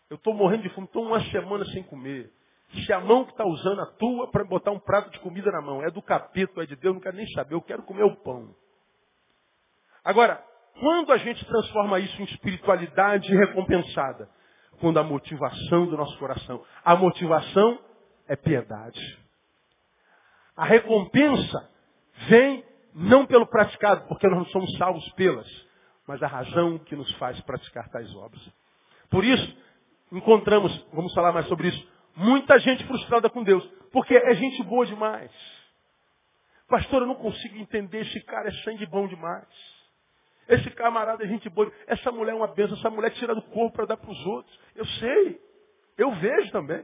Eu 0.10 0.16
estou 0.16 0.34
morrendo 0.34 0.64
de 0.64 0.70
fome, 0.70 0.88
estou 0.88 1.06
uma 1.06 1.24
semana 1.26 1.64
sem 1.66 1.84
comer. 1.84 2.34
Se 2.72 2.94
a 2.94 3.00
mão 3.00 3.26
que 3.26 3.32
está 3.32 3.46
usando 3.46 3.82
a 3.82 3.86
tua 3.86 4.30
para 4.30 4.44
botar 4.44 4.72
um 4.72 4.80
prato 4.80 5.10
de 5.10 5.20
comida 5.20 5.52
na 5.52 5.62
mão 5.62 5.82
é 5.82 5.90
do 5.90 6.02
capeta, 6.02 6.62
é 6.62 6.66
de 6.66 6.76
Deus, 6.76 6.86
eu 6.86 6.94
não 6.94 7.02
quero 7.02 7.18
nem 7.18 7.28
saber, 7.32 7.56
eu 7.56 7.62
quero 7.62 7.82
comer 7.84 8.04
o 8.04 8.16
pão. 8.18 8.54
Agora, 10.04 10.44
quando 10.80 11.12
a 11.12 11.18
gente 11.18 11.44
transforma 11.46 12.00
isso 12.00 12.22
em 12.22 12.26
espiritualidade 12.26 13.36
recompensada? 13.36 14.30
Quando 14.80 14.98
a 14.98 15.04
motivação 15.04 15.88
do 15.88 15.98
nosso 15.98 16.18
coração, 16.18 16.64
a 16.86 16.96
motivação 16.96 17.80
é 18.28 18.36
piedade. 18.36 19.20
A 20.56 20.64
recompensa 20.64 21.70
vem 22.28 22.64
não 22.94 23.26
pelo 23.26 23.48
praticado, 23.48 24.08
porque 24.08 24.28
nós 24.28 24.40
não 24.40 24.46
somos 24.48 24.78
salvos 24.78 25.08
pelas, 25.14 25.48
mas 26.08 26.22
a 26.24 26.28
razão 26.28 26.78
que 26.80 26.96
nos 26.96 27.12
faz 27.16 27.40
praticar 27.42 27.90
tais 27.90 28.14
obras. 28.16 28.42
Por 29.10 29.26
isso, 29.26 29.58
encontramos, 30.12 30.72
vamos 30.94 31.14
falar 31.14 31.32
mais 31.32 31.48
sobre 31.48 31.68
isso, 31.70 31.88
muita 32.20 32.60
gente 32.60 32.86
frustrada 32.86 33.30
com 33.30 33.44
Deus, 33.44 33.66
porque 33.92 34.16
é 34.16 34.34
gente 34.36 34.62
boa 34.64 34.86
demais. 34.86 35.32
Pastor, 36.68 37.02
eu 37.02 37.08
não 37.08 37.16
consigo 37.16 37.58
entender, 37.58 38.02
esse 38.02 38.22
cara 38.26 38.48
é 38.48 38.52
sangue 38.64 38.86
bom 38.86 39.08
demais. 39.08 39.48
Esse 40.48 40.70
camarada 40.72 41.24
é 41.24 41.28
gente 41.28 41.48
boa. 41.48 41.72
Essa 41.86 42.12
mulher 42.12 42.32
é 42.32 42.36
uma 42.36 42.48
benção. 42.48 42.76
Essa 42.76 42.90
mulher 42.90 43.12
tira 43.12 43.36
do 43.36 43.42
corpo 43.44 43.78
para 43.78 43.86
dar 43.86 43.98
para 43.98 44.10
os 44.10 44.26
outros. 44.26 44.60
Eu 44.76 44.86
sei. 44.86 45.40
Eu 45.96 46.12
vejo 46.16 46.52
também. 46.52 46.84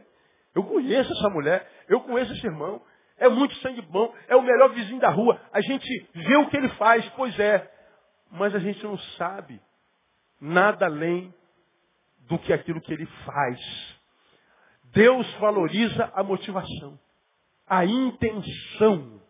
Eu 0.54 0.64
conheço 0.64 1.12
essa 1.12 1.30
mulher. 1.30 1.68
Eu 1.90 2.00
conheço 2.02 2.32
esse 2.34 2.46
irmão. 2.46 2.80
É 3.18 3.28
muito 3.28 3.56
sangue 3.56 3.82
bom. 3.82 4.14
É 4.28 4.36
o 4.36 4.42
melhor 4.44 4.70
vizinho 4.70 5.00
da 5.00 5.10
rua. 5.10 5.42
A 5.52 5.62
gente 5.62 6.10
vê 6.14 6.36
o 6.36 6.48
que 6.48 6.58
ele 6.58 6.70
faz. 6.76 7.10
Pois 7.16 7.38
é. 7.40 7.72
Mas 8.30 8.54
a 8.54 8.60
gente 8.60 8.84
não 8.84 8.98
sabe 9.18 9.60
nada 10.40 10.86
além 10.86 11.34
do 12.28 12.38
que 12.38 12.54
aquilo 12.54 12.82
que 12.82 12.94
ele 12.94 13.08
faz. 13.26 13.95
Deus 14.96 15.30
valoriza 15.40 16.10
a 16.16 16.24
motivação. 16.24 16.98
A 17.68 17.86
intenção. 17.86 19.22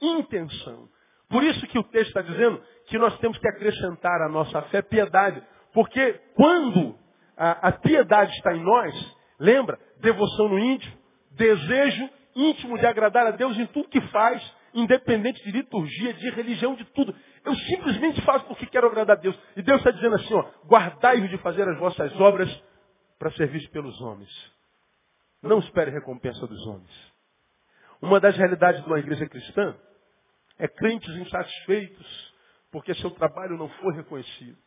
Intenção. 0.00 0.88
Por 1.28 1.42
isso 1.42 1.66
que 1.66 1.78
o 1.78 1.82
texto 1.82 2.08
está 2.08 2.22
dizendo 2.22 2.62
que 2.86 2.96
nós 2.96 3.18
temos 3.18 3.36
que 3.38 3.48
acrescentar 3.48 4.22
à 4.22 4.28
nossa 4.28 4.62
fé 4.62 4.80
piedade. 4.82 5.42
Porque 5.74 6.12
quando 6.34 6.96
a, 7.36 7.68
a 7.68 7.72
piedade 7.72 8.32
está 8.36 8.54
em 8.54 8.62
nós, 8.62 9.16
lembra, 9.38 9.78
devoção 10.00 10.48
no 10.48 10.58
íntimo, 10.58 10.96
desejo 11.32 12.08
íntimo 12.36 12.78
de 12.78 12.86
agradar 12.86 13.26
a 13.26 13.32
Deus 13.32 13.58
em 13.58 13.66
tudo 13.66 13.88
que 13.88 14.00
faz, 14.08 14.40
independente 14.72 15.42
de 15.44 15.50
liturgia, 15.50 16.14
de 16.14 16.30
religião, 16.30 16.76
de 16.76 16.84
tudo. 16.86 17.12
Eu 17.44 17.54
simplesmente 17.56 18.20
faço 18.22 18.44
porque 18.46 18.66
quero 18.66 18.86
agradar 18.86 19.16
a 19.16 19.20
Deus. 19.20 19.36
E 19.56 19.62
Deus 19.62 19.78
está 19.78 19.90
dizendo 19.90 20.14
assim, 20.14 20.34
ó, 20.34 20.44
guardai-vos 20.66 21.30
de 21.30 21.38
fazer 21.38 21.68
as 21.68 21.78
vossas 21.78 22.12
obras 22.20 22.48
para 23.18 23.32
servir 23.32 23.68
pelos 23.70 24.00
homens. 24.00 24.59
Não 25.42 25.58
espere 25.58 25.90
recompensa 25.90 26.46
dos 26.46 26.66
homens. 26.66 27.12
Uma 28.00 28.20
das 28.20 28.36
realidades 28.36 28.82
de 28.82 28.86
uma 28.86 28.98
igreja 28.98 29.26
cristã 29.26 29.76
é 30.58 30.68
crentes 30.68 31.14
insatisfeitos 31.16 32.30
porque 32.70 32.94
seu 32.94 33.10
trabalho 33.10 33.56
não 33.56 33.68
foi 33.68 33.94
reconhecido. 33.94 34.58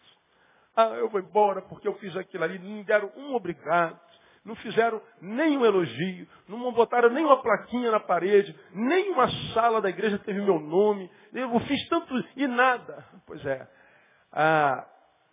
Ah, 0.75 0.89
eu 0.95 1.09
vou 1.09 1.19
embora 1.19 1.61
porque 1.61 1.87
eu 1.87 1.93
fiz 1.95 2.15
aquilo 2.17 2.43
ali, 2.43 2.59
não 2.59 2.83
deram 2.83 3.11
um 3.15 3.35
obrigado, 3.35 3.99
não 4.43 4.55
fizeram 4.55 5.01
nenhum 5.21 5.63
elogio, 5.63 6.27
não 6.47 6.71
botaram 6.73 7.09
nem 7.09 7.23
uma 7.23 7.41
plaquinha 7.41 7.91
na 7.91 7.99
parede, 7.99 8.55
nem 8.73 9.11
uma 9.11 9.29
sala 9.53 9.81
da 9.81 9.89
igreja 9.89 10.19
teve 10.19 10.41
meu 10.41 10.59
nome, 10.59 11.09
eu 11.31 11.59
fiz 11.61 11.87
tanto 11.87 12.13
e 12.35 12.47
nada. 12.47 13.05
Pois 13.25 13.45
é, 13.45 13.67
ah, 14.31 14.85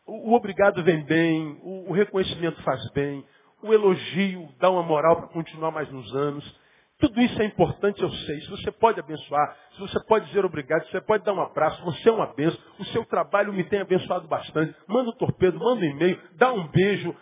o, 0.06 0.30
o, 0.30 0.34
obrigado 0.34 0.84
vem 0.84 1.04
bem, 1.04 1.58
o, 1.62 1.90
o 1.90 1.92
reconhecimento 1.92 2.62
faz 2.62 2.80
bem, 2.92 3.26
o 3.62 3.72
elogio 3.72 4.48
dá 4.58 4.70
uma 4.70 4.82
moral 4.82 5.16
para 5.16 5.28
continuar 5.28 5.70
mais 5.70 5.92
uns 5.92 6.14
anos. 6.14 6.60
Tudo 6.98 7.18
isso 7.18 7.40
é 7.40 7.46
importante, 7.46 8.02
eu 8.02 8.10
sei. 8.10 8.40
Se 8.42 8.50
você 8.50 8.70
pode 8.70 9.00
abençoar, 9.00 9.56
se 9.72 9.80
você 9.80 9.98
pode 10.04 10.26
dizer 10.26 10.44
obrigado, 10.44 10.84
se 10.84 10.90
você 10.90 11.00
pode 11.00 11.24
dar 11.24 11.32
um 11.32 11.40
abraço, 11.40 11.82
você 11.82 12.10
é 12.10 12.12
uma 12.12 12.26
benção. 12.26 12.60
O 12.78 12.84
seu 12.86 13.06
trabalho 13.06 13.54
me 13.54 13.64
tem 13.64 13.80
abençoado 13.80 14.28
bastante. 14.28 14.76
Manda 14.86 15.08
um 15.08 15.14
torpedo, 15.14 15.58
manda 15.58 15.80
um 15.80 15.84
e-mail, 15.88 16.20
dá 16.32 16.52
um 16.52 16.68
beijo, 16.68 17.16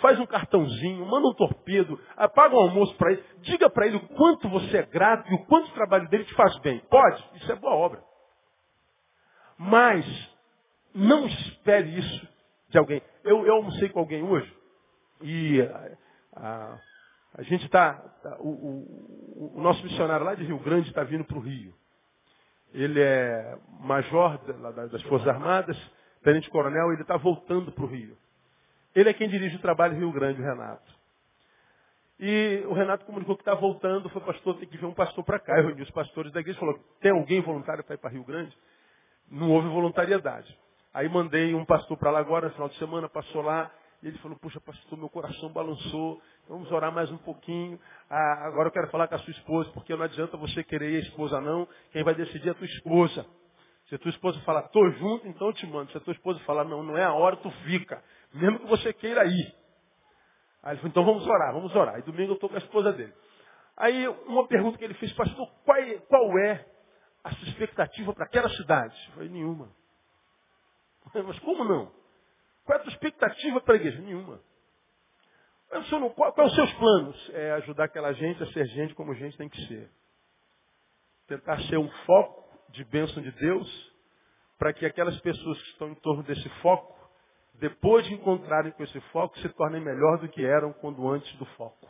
faz 0.00 0.20
um 0.20 0.26
cartãozinho, 0.26 1.04
manda 1.06 1.26
um 1.26 1.34
torpedo, 1.34 1.98
paga 2.36 2.54
um 2.54 2.60
almoço 2.60 2.94
para 2.94 3.12
ele. 3.12 3.24
Diga 3.40 3.68
para 3.68 3.88
ele 3.88 3.96
o 3.96 4.08
quanto 4.10 4.48
você 4.48 4.76
é 4.76 4.86
grato 4.86 5.28
e 5.28 5.34
o 5.34 5.44
quanto 5.46 5.68
o 5.70 5.74
trabalho 5.74 6.08
dele 6.08 6.24
te 6.24 6.34
faz 6.34 6.56
bem. 6.60 6.78
Pode, 6.88 7.24
isso 7.34 7.50
é 7.50 7.56
boa 7.56 7.74
obra. 7.74 8.00
Mas 9.58 10.06
não 10.94 11.26
espere 11.26 11.98
isso 11.98 12.28
de 12.68 12.78
alguém. 12.78 13.02
Eu, 13.24 13.44
eu 13.44 13.54
almocei 13.54 13.88
com 13.88 13.98
alguém 13.98 14.22
hoje 14.22 14.63
e 15.24 15.62
a, 16.36 16.78
a 17.34 17.42
gente 17.42 17.64
está. 17.64 17.94
Tá, 17.94 18.36
o, 18.40 18.48
o, 18.48 19.52
o, 19.56 19.60
nosso 19.62 19.82
missionário 19.82 20.26
lá 20.26 20.34
de 20.34 20.44
Rio 20.44 20.58
Grande 20.58 20.88
está 20.88 21.02
vindo 21.02 21.24
para 21.24 21.38
o 21.38 21.40
Rio. 21.40 21.74
Ele 22.74 23.00
é 23.00 23.56
major 23.80 24.38
das 24.90 25.02
Forças 25.04 25.28
Armadas, 25.28 25.76
tenente 26.22 26.50
coronel, 26.50 26.92
ele 26.92 27.02
está 27.02 27.16
voltando 27.16 27.72
para 27.72 27.84
o 27.84 27.86
Rio. 27.86 28.16
Ele 28.94 29.08
é 29.08 29.14
quem 29.14 29.28
dirige 29.28 29.56
o 29.56 29.60
trabalho 29.60 29.96
Rio 29.96 30.12
Grande, 30.12 30.42
o 30.42 30.44
Renato. 30.44 30.92
E 32.20 32.62
o 32.66 32.74
Renato 32.74 33.06
comunicou 33.06 33.36
que 33.36 33.42
está 33.42 33.54
voltando, 33.54 34.08
foi 34.10 34.20
pastor, 34.20 34.56
tem 34.58 34.68
que 34.68 34.76
vir 34.76 34.86
um 34.86 34.94
pastor 34.94 35.24
para 35.24 35.38
cá. 35.38 35.56
Eu 35.56 35.68
reuni 35.68 35.82
os 35.82 35.90
pastores 35.90 36.32
da 36.32 36.40
igreja 36.40 36.58
e 36.58 36.60
falou, 36.60 36.78
tem 37.00 37.12
alguém 37.12 37.40
voluntário 37.40 37.82
para 37.82 37.94
ir 37.94 37.98
para 37.98 38.10
Rio 38.10 38.24
Grande? 38.24 38.56
Não 39.30 39.50
houve 39.50 39.68
voluntariedade. 39.68 40.56
Aí 40.92 41.08
mandei 41.08 41.54
um 41.54 41.64
pastor 41.64 41.96
para 41.96 42.10
lá 42.10 42.20
agora, 42.20 42.48
no 42.48 42.52
final 42.52 42.68
de 42.68 42.76
semana, 42.78 43.08
passou 43.08 43.42
lá, 43.42 43.70
e 44.04 44.08
ele 44.08 44.18
falou, 44.18 44.38
puxa, 44.38 44.60
pastor, 44.60 44.98
meu 44.98 45.08
coração 45.08 45.50
balançou, 45.50 46.20
vamos 46.46 46.70
orar 46.70 46.92
mais 46.92 47.10
um 47.10 47.16
pouquinho. 47.16 47.80
Ah, 48.10 48.46
agora 48.48 48.68
eu 48.68 48.70
quero 48.70 48.90
falar 48.90 49.08
com 49.08 49.14
a 49.14 49.18
sua 49.18 49.30
esposa, 49.30 49.70
porque 49.72 49.96
não 49.96 50.04
adianta 50.04 50.36
você 50.36 50.62
querer 50.62 50.96
a 50.96 51.00
esposa 51.00 51.40
não, 51.40 51.66
quem 51.90 52.04
vai 52.04 52.14
decidir 52.14 52.48
é 52.48 52.50
a 52.50 52.54
tua 52.54 52.66
esposa. 52.66 53.24
Se 53.88 53.94
a 53.94 53.98
tua 53.98 54.10
esposa 54.10 54.38
falar, 54.42 54.64
tô 54.68 54.90
junto, 54.90 55.26
então 55.26 55.46
eu 55.46 55.54
te 55.54 55.66
mando. 55.66 55.90
Se 55.90 55.96
a 55.96 56.00
tua 56.02 56.12
esposa 56.12 56.38
falar, 56.40 56.64
não, 56.64 56.82
não 56.82 56.98
é 56.98 57.02
a 57.02 57.14
hora, 57.14 57.34
tu 57.36 57.50
fica. 57.64 58.04
Mesmo 58.34 58.58
que 58.58 58.66
você 58.66 58.92
queira 58.92 59.24
ir. 59.24 59.54
Aí 60.62 60.72
ele 60.72 60.76
falou, 60.76 60.90
então 60.90 61.04
vamos 61.06 61.26
orar, 61.26 61.54
vamos 61.54 61.74
orar. 61.74 61.94
Aí 61.94 62.02
domingo 62.02 62.32
eu 62.32 62.34
estou 62.34 62.50
com 62.50 62.56
a 62.56 62.58
esposa 62.58 62.92
dele. 62.92 63.12
Aí 63.74 64.06
uma 64.26 64.46
pergunta 64.46 64.76
que 64.76 64.84
ele 64.84 64.94
fez, 64.94 65.14
pastor, 65.14 65.48
qual 65.64 65.78
é, 65.78 65.94
qual 66.00 66.38
é 66.40 66.66
a 67.24 67.30
sua 67.30 67.48
expectativa 67.48 68.12
para 68.12 68.26
aquela 68.26 68.50
cidade? 68.50 68.94
Eu 69.08 69.14
falei, 69.14 69.30
nenhuma. 69.30 69.70
Mas 71.26 71.38
como 71.38 71.64
não? 71.64 72.03
Qual 72.64 72.78
é 72.78 72.80
a 72.80 72.84
tua 72.84 72.92
expectativa 72.92 73.60
para 73.60 73.74
a 73.74 73.76
igreja? 73.76 74.00
Nenhuma. 74.00 74.40
Qual, 76.14 76.32
qual 76.32 76.46
os 76.46 76.54
seus 76.54 76.72
planos? 76.74 77.30
É 77.34 77.52
ajudar 77.52 77.84
aquela 77.84 78.12
gente 78.12 78.42
a 78.42 78.46
ser 78.52 78.66
gente 78.68 78.94
como 78.94 79.14
gente 79.14 79.36
tem 79.36 79.48
que 79.48 79.66
ser. 79.66 79.90
Tentar 81.26 81.58
ser 81.62 81.78
um 81.78 81.90
foco 82.06 82.44
de 82.70 82.84
bênção 82.84 83.22
de 83.22 83.30
Deus, 83.32 83.92
para 84.58 84.72
que 84.72 84.86
aquelas 84.86 85.18
pessoas 85.20 85.60
que 85.62 85.68
estão 85.70 85.88
em 85.90 85.94
torno 85.96 86.22
desse 86.22 86.48
foco, 86.60 86.94
depois 87.54 88.06
de 88.06 88.14
encontrarem 88.14 88.72
com 88.72 88.82
esse 88.82 89.00
foco, 89.12 89.38
se 89.38 89.48
tornem 89.50 89.80
melhor 89.80 90.18
do 90.18 90.28
que 90.28 90.44
eram 90.44 90.72
quando 90.74 91.08
antes 91.08 91.32
do 91.36 91.46
foco. 91.56 91.88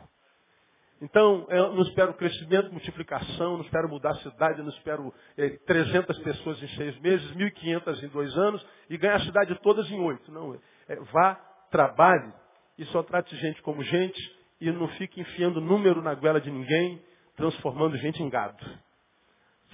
Então, 1.01 1.45
eu 1.49 1.73
não 1.73 1.81
espero 1.81 2.13
crescimento, 2.13 2.71
multiplicação, 2.71 3.57
não 3.57 3.65
espero 3.65 3.89
mudar 3.89 4.11
a 4.11 4.15
cidade, 4.15 4.61
não 4.61 4.69
espero 4.69 5.13
é, 5.37 5.49
300 5.49 6.17
pessoas 6.19 6.61
em 6.63 6.67
seis 6.69 6.97
meses, 6.99 7.29
1.500 7.33 8.03
em 8.03 8.07
dois 8.07 8.35
anos 8.37 8.65
e 8.89 8.97
ganhar 8.97 9.15
a 9.15 9.25
cidade 9.25 9.59
todas 9.61 9.89
em 9.91 9.99
oito. 9.99 10.31
Não, 10.31 10.57
é, 10.87 10.95
vá, 11.11 11.35
trabalhe 11.69 12.31
e 12.77 12.85
só 12.85 13.03
trate 13.03 13.35
gente 13.35 13.61
como 13.61 13.83
gente 13.83 14.19
e 14.61 14.71
não 14.71 14.87
fique 14.89 15.19
enfiando 15.19 15.59
número 15.59 16.01
na 16.01 16.13
goela 16.13 16.39
de 16.39 16.49
ninguém, 16.49 17.01
transformando 17.35 17.97
gente 17.97 18.23
em 18.23 18.29
gado. 18.29 18.65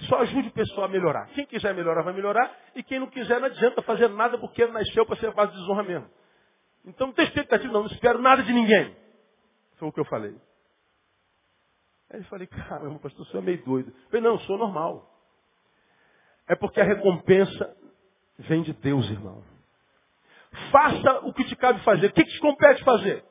Só 0.08 0.18
ajude 0.22 0.48
o 0.48 0.52
pessoal 0.52 0.86
a 0.86 0.88
melhorar. 0.88 1.26
Quem 1.28 1.46
quiser 1.46 1.72
melhorar, 1.74 2.02
vai 2.02 2.12
melhorar. 2.12 2.50
E 2.74 2.82
quem 2.82 2.98
não 2.98 3.06
quiser, 3.06 3.38
não 3.38 3.46
adianta 3.46 3.80
fazer 3.82 4.08
nada 4.08 4.36
porque 4.38 4.66
nasceu 4.66 5.06
para 5.06 5.16
ser 5.16 5.32
base 5.32 5.52
de 5.52 5.58
desonra 5.58 5.82
mesmo. 5.84 6.10
Então 6.84 7.08
não 7.08 7.14
tem 7.14 7.24
expectativa, 7.26 7.72
não. 7.72 7.82
Não 7.82 7.90
espero 7.90 8.20
nada 8.20 8.42
de 8.42 8.52
ninguém. 8.52 8.96
Foi 9.76 9.88
o 9.88 9.92
que 9.92 10.00
eu 10.00 10.04
falei. 10.06 10.34
Aí 12.12 12.20
eu 12.20 12.24
falei, 12.24 12.46
caramba, 12.46 12.98
pastor, 12.98 13.26
senhor 13.26 13.42
é 13.42 13.46
meio 13.46 13.64
doido. 13.64 13.88
Eu 13.88 14.06
falei, 14.10 14.20
não, 14.20 14.32
eu 14.32 14.38
sou 14.40 14.58
normal. 14.58 15.10
É 16.46 16.54
porque 16.54 16.78
a 16.78 16.84
recompensa 16.84 17.74
vem 18.38 18.62
de 18.62 18.74
Deus, 18.74 19.08
irmão. 19.10 19.42
Faça 20.70 21.20
o 21.26 21.32
que 21.32 21.44
te 21.44 21.56
cabe 21.56 21.80
fazer. 21.82 22.08
O 22.08 22.12
que, 22.12 22.24
te 22.24 22.38
compete 22.40 22.84
fazer? 22.84 23.24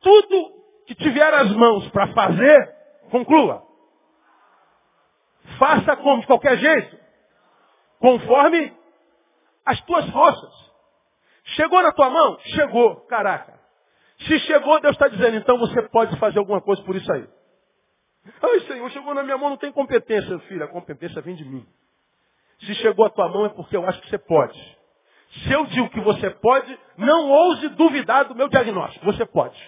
Tudo 0.00 0.60
que 0.86 0.94
tiver 0.96 1.32
as 1.32 1.52
mãos 1.52 1.88
para 1.90 2.08
fazer, 2.08 2.74
conclua. 3.12 3.64
Faça 5.56 5.96
como? 5.96 6.20
De 6.20 6.26
qualquer 6.26 6.58
jeito. 6.58 6.98
Conforme 8.00 8.76
as 9.64 9.80
tuas 9.82 10.10
forças. 10.10 10.72
Chegou 11.44 11.80
na 11.80 11.92
tua 11.92 12.10
mão? 12.10 12.40
Chegou. 12.40 12.96
Caraca. 13.02 13.60
Se 14.18 14.36
chegou, 14.40 14.80
Deus 14.80 14.94
está 14.96 15.06
dizendo, 15.06 15.36
então 15.36 15.56
você 15.58 15.80
pode 15.90 16.18
fazer 16.18 16.40
alguma 16.40 16.60
coisa 16.60 16.82
por 16.82 16.96
isso 16.96 17.10
aí. 17.12 17.28
Ai, 18.42 18.60
Senhor, 18.60 18.90
chegou 18.90 19.14
na 19.14 19.22
minha 19.22 19.38
mão, 19.38 19.50
não 19.50 19.56
tem 19.56 19.72
competência. 19.72 20.38
Filho, 20.40 20.64
a 20.64 20.68
competência 20.68 21.20
vem 21.22 21.34
de 21.34 21.44
mim. 21.44 21.66
Se 22.60 22.74
chegou 22.76 23.06
à 23.06 23.10
tua 23.10 23.28
mão 23.28 23.46
é 23.46 23.48
porque 23.48 23.76
eu 23.76 23.86
acho 23.86 24.00
que 24.02 24.10
você 24.10 24.18
pode. 24.18 24.78
Se 25.30 25.52
eu 25.52 25.64
digo 25.66 25.88
que 25.90 26.00
você 26.00 26.28
pode, 26.30 26.78
não 26.96 27.30
ouse 27.30 27.68
duvidar 27.70 28.26
do 28.26 28.34
meu 28.34 28.48
diagnóstico. 28.48 29.04
Você 29.06 29.24
pode. 29.24 29.58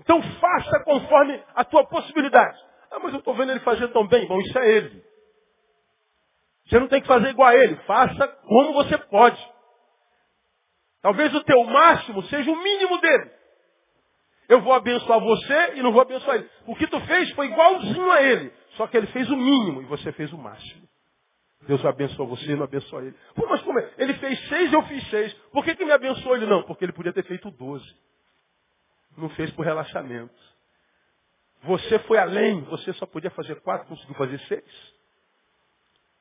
Então 0.00 0.22
faça 0.22 0.84
conforme 0.84 1.42
a 1.54 1.64
tua 1.64 1.84
possibilidade. 1.86 2.58
Ah, 2.90 2.98
mas 3.00 3.12
eu 3.12 3.18
estou 3.18 3.34
vendo 3.34 3.50
ele 3.50 3.60
fazer 3.60 3.88
tão 3.88 4.06
bem. 4.06 4.26
Bom, 4.26 4.40
isso 4.40 4.58
é 4.58 4.70
ele. 4.70 5.04
Você 6.66 6.78
não 6.78 6.88
tem 6.88 7.00
que 7.00 7.08
fazer 7.08 7.28
igual 7.30 7.48
a 7.48 7.56
ele. 7.56 7.76
Faça 7.86 8.28
como 8.28 8.74
você 8.74 8.96
pode. 8.96 9.52
Talvez 11.00 11.34
o 11.34 11.42
teu 11.44 11.64
máximo 11.64 12.22
seja 12.24 12.50
o 12.50 12.62
mínimo 12.62 13.00
dele. 13.00 13.37
Eu 14.48 14.62
vou 14.62 14.72
abençoar 14.72 15.20
você 15.20 15.74
e 15.74 15.82
não 15.82 15.92
vou 15.92 16.00
abençoar 16.00 16.36
ele. 16.36 16.50
O 16.66 16.74
que 16.74 16.86
tu 16.86 16.98
fez 17.00 17.30
foi 17.32 17.46
igualzinho 17.46 18.10
a 18.10 18.22
ele. 18.22 18.52
Só 18.76 18.86
que 18.86 18.96
ele 18.96 19.06
fez 19.08 19.28
o 19.30 19.36
mínimo 19.36 19.82
e 19.82 19.84
você 19.84 20.10
fez 20.12 20.32
o 20.32 20.38
máximo. 20.38 20.88
Deus 21.66 21.84
abençoou 21.84 22.28
você 22.28 22.52
e 22.52 22.56
não 22.56 22.64
abençoou 22.64 23.02
ele. 23.02 23.14
Pô, 23.34 23.46
mas 23.46 23.60
como 23.60 23.78
é? 23.78 23.92
Ele 23.98 24.14
fez 24.14 24.48
seis 24.48 24.72
e 24.72 24.74
eu 24.74 24.82
fiz 24.84 25.06
seis. 25.10 25.32
Por 25.52 25.62
que, 25.64 25.74
que 25.74 25.84
me 25.84 25.92
abençoou 25.92 26.34
ele 26.34 26.46
não? 26.46 26.62
Porque 26.62 26.84
ele 26.84 26.92
podia 26.92 27.12
ter 27.12 27.24
feito 27.24 27.50
doze. 27.50 27.94
Não 29.16 29.28
fez 29.30 29.50
por 29.50 29.66
relaxamento. 29.66 30.34
Você 31.64 31.98
foi 32.00 32.16
além. 32.16 32.62
Você 32.62 32.92
só 32.94 33.04
podia 33.04 33.30
fazer 33.32 33.60
quatro, 33.60 33.86
conseguiu 33.86 34.14
fazer 34.14 34.38
seis. 34.40 34.97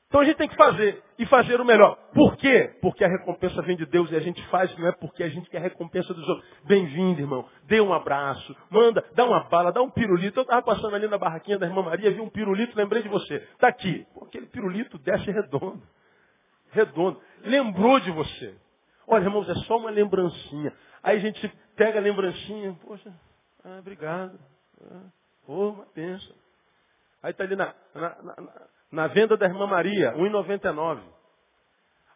Então 0.07 0.21
a 0.21 0.23
gente 0.23 0.37
tem 0.37 0.47
que 0.47 0.55
fazer 0.55 1.03
e 1.19 1.25
fazer 1.25 1.59
o 1.59 1.65
melhor. 1.65 1.97
Por 2.13 2.37
quê? 2.37 2.77
Porque 2.81 3.03
a 3.03 3.09
recompensa 3.09 3.61
vem 3.61 3.75
de 3.75 3.85
Deus 3.85 4.09
e 4.09 4.15
a 4.15 4.21
gente 4.21 4.41
faz, 4.47 4.75
não 4.77 4.87
é 4.87 4.93
porque 4.93 5.21
a 5.21 5.27
gente 5.27 5.49
quer 5.49 5.57
a 5.57 5.61
recompensa 5.61 6.13
dos 6.13 6.25
outros. 6.29 6.47
Bem-vindo, 6.63 7.19
irmão. 7.19 7.45
Dê 7.65 7.81
um 7.81 7.93
abraço, 7.93 8.55
manda, 8.69 9.03
dá 9.13 9.25
uma 9.25 9.43
bala, 9.49 9.73
dá 9.73 9.81
um 9.81 9.89
pirulito. 9.89 10.39
Eu 10.39 10.43
estava 10.43 10.61
passando 10.61 10.95
ali 10.95 11.09
na 11.09 11.17
barraquinha 11.17 11.59
da 11.59 11.67
irmã 11.67 11.83
Maria, 11.83 12.09
vi 12.11 12.21
um 12.21 12.29
pirulito, 12.29 12.77
lembrei 12.77 13.03
de 13.03 13.09
você. 13.09 13.35
Está 13.35 13.67
aqui. 13.67 14.07
Pô, 14.13 14.23
aquele 14.23 14.45
pirulito 14.45 14.97
desce 14.99 15.29
redondo. 15.29 15.83
Redondo. 16.71 17.21
Lembrou 17.43 17.99
de 17.99 18.11
você. 18.11 18.55
Olha, 19.05 19.25
irmãos, 19.25 19.49
é 19.49 19.55
só 19.65 19.77
uma 19.77 19.89
lembrancinha. 19.89 20.73
Aí 21.03 21.17
a 21.17 21.19
gente 21.19 21.51
pega 21.75 21.99
a 21.99 22.01
lembrancinha, 22.01 22.77
poxa, 22.85 23.13
ah, 23.63 23.79
obrigado. 23.79 24.39
Ah, 24.89 25.09
oh, 25.47 25.69
uma 25.71 25.87
bênção. 25.93 26.35
Aí 27.21 27.31
está 27.31 27.43
ali 27.43 27.57
na, 27.57 27.73
na, 27.93 28.01
na 28.21 28.35
na 28.41 28.76
venda 29.07 29.35
da 29.37 29.45
irmã 29.45 29.67
Maria, 29.67 30.13
1,99. 30.13 31.01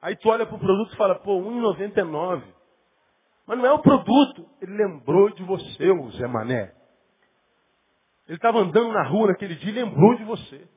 Aí 0.02 0.16
tu 0.16 0.30
olha 0.30 0.46
para 0.46 0.56
o 0.56 0.60
produto 0.60 0.94
e 0.94 0.98
fala, 0.98 1.16
pô, 1.16 1.40
1,99. 1.42 2.44
Mas 3.46 3.58
não 3.58 3.66
é 3.66 3.72
o 3.72 3.82
produto. 3.82 4.50
Ele 4.62 4.76
lembrou 4.76 5.30
de 5.32 5.44
você, 5.44 5.90
o 5.92 6.10
Zé 6.12 6.28
Mané. 6.28 6.74
Ele 8.28 8.38
estava 8.38 8.60
andando 8.60 8.92
na 8.92 9.04
rua 9.04 9.28
naquele 9.28 9.56
dia 9.56 9.72
e 9.72 9.76
lembrou 9.76 10.16
de 10.16 10.24
você. 10.24 10.68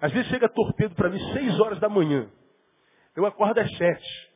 Às 0.00 0.12
vezes 0.12 0.28
chega 0.28 0.48
torpedo 0.48 0.94
para 0.94 1.08
mim 1.08 1.18
seis 1.32 1.58
horas 1.60 1.80
da 1.80 1.88
manhã. 1.88 2.30
Eu 3.16 3.26
acordo 3.26 3.58
às 3.58 3.76
sete. 3.76 4.28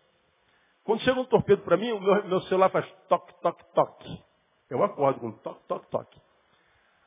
Quando 0.84 1.02
chega 1.02 1.20
um 1.20 1.24
torpedo 1.24 1.62
para 1.62 1.76
mim, 1.76 1.92
o 1.92 2.00
meu, 2.00 2.24
meu, 2.28 2.40
celular 2.42 2.70
faz 2.70 2.88
toque, 3.08 3.32
toque, 3.40 3.64
toque. 3.72 4.24
Eu 4.68 4.82
acordo 4.82 5.20
com 5.20 5.32
toque, 5.38 5.66
toque, 5.68 5.90
toque. 5.90 6.20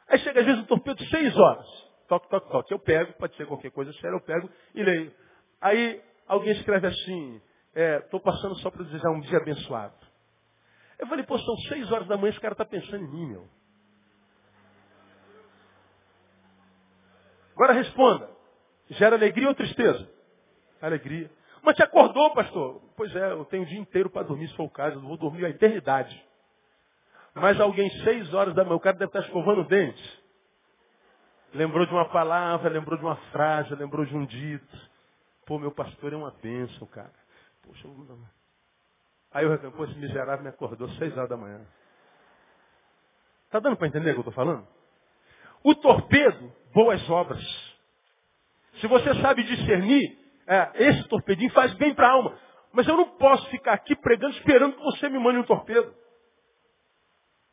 Aí 0.07 0.19
chega 0.19 0.39
às 0.39 0.45
vezes 0.45 0.61
um 0.61 0.65
torpedo 0.65 1.03
seis 1.05 1.35
horas 1.37 1.67
toque, 2.07 2.29
toque, 2.29 2.49
toque. 2.49 2.73
Eu 2.73 2.79
pego, 2.79 3.13
pode 3.13 3.35
ser 3.35 3.45
qualquer 3.45 3.71
coisa 3.71 3.91
séria, 3.93 4.15
eu 4.15 4.21
pego 4.21 4.49
e 4.73 4.83
leio. 4.83 5.13
Aí 5.61 6.01
alguém 6.27 6.53
escreve 6.53 6.87
assim, 6.87 7.41
estou 8.03 8.19
é, 8.19 8.23
passando 8.23 8.55
só 8.57 8.69
para 8.69 8.83
desejar 8.83 9.09
um 9.11 9.19
dia 9.21 9.37
abençoado. 9.37 9.95
Eu 10.97 11.07
falei, 11.07 11.25
pô, 11.25 11.37
são 11.37 11.57
seis 11.69 11.91
horas 11.91 12.07
da 12.07 12.17
manhã, 12.17 12.29
esse 12.29 12.39
cara 12.39 12.53
está 12.53 12.65
pensando 12.65 13.03
em 13.03 13.07
mim, 13.07 13.27
meu. 13.27 13.47
Agora 17.53 17.73
responda. 17.73 18.29
Gera 18.89 19.15
alegria 19.15 19.47
ou 19.47 19.55
tristeza? 19.55 20.09
Alegria. 20.81 21.31
Mas 21.61 21.75
te 21.75 21.83
acordou, 21.83 22.31
pastor? 22.33 22.81
Pois 22.95 23.13
é, 23.15 23.31
eu 23.31 23.43
tenho 23.45 23.63
o 23.63 23.65
dia 23.65 23.79
inteiro 23.79 24.09
para 24.09 24.23
dormir, 24.23 24.47
se 24.49 24.55
for 24.55 24.65
o 24.65 24.69
caso, 24.69 24.97
eu 24.97 25.01
vou 25.01 25.17
dormir 25.17 25.45
a 25.45 25.49
eternidade. 25.49 26.23
Mas 27.33 27.59
alguém, 27.59 27.89
seis 28.03 28.33
horas 28.33 28.53
da 28.53 28.63
manhã, 28.63 28.75
o 28.75 28.79
cara 28.79 28.95
deve 28.97 29.09
estar 29.09 29.21
escovando 29.21 29.61
o 29.61 29.67
dente. 29.67 30.24
Lembrou 31.55 31.85
de 31.85 31.93
uma 31.93 32.09
palavra, 32.09 32.69
lembrou 32.69 32.97
de 32.97 33.05
uma 33.05 33.15
frase, 33.31 33.73
lembrou 33.75 34.05
de 34.05 34.13
um 34.13 34.25
dito. 34.25 34.77
Pô, 35.45 35.57
meu 35.57 35.71
pastor 35.71 36.11
é 36.11 36.15
uma 36.17 36.31
bênção, 36.31 36.85
cara. 36.87 37.13
Poxa, 37.63 37.87
eu... 37.87 38.19
Aí 39.31 39.45
eu 39.45 39.51
reclamo, 39.51 39.73
pô, 39.73 39.85
esse 39.85 39.97
miserável 39.97 40.43
me 40.43 40.49
acordou 40.49 40.89
seis 40.91 41.15
horas 41.15 41.29
da 41.29 41.37
manhã. 41.37 41.65
Tá 43.49 43.59
dando 43.59 43.77
para 43.77 43.87
entender 43.87 44.09
o 44.09 44.13
que 44.13 44.19
eu 44.19 44.29
estou 44.29 44.33
falando? 44.33 44.67
O 45.63 45.73
torpedo, 45.75 46.51
boas 46.73 47.09
obras. 47.09 47.41
Se 48.81 48.87
você 48.87 49.15
sabe 49.21 49.43
discernir, 49.43 50.19
é, 50.45 50.71
esse 50.89 51.07
torpedinho 51.07 51.51
faz 51.51 51.73
bem 51.75 51.95
para 51.95 52.09
a 52.09 52.11
alma. 52.11 52.37
Mas 52.73 52.85
eu 52.85 52.97
não 52.97 53.11
posso 53.17 53.49
ficar 53.49 53.71
aqui 53.71 53.95
pregando 53.95 54.35
esperando 54.35 54.75
que 54.75 54.83
você 54.83 55.07
me 55.07 55.19
mande 55.19 55.39
um 55.39 55.43
torpedo. 55.43 55.95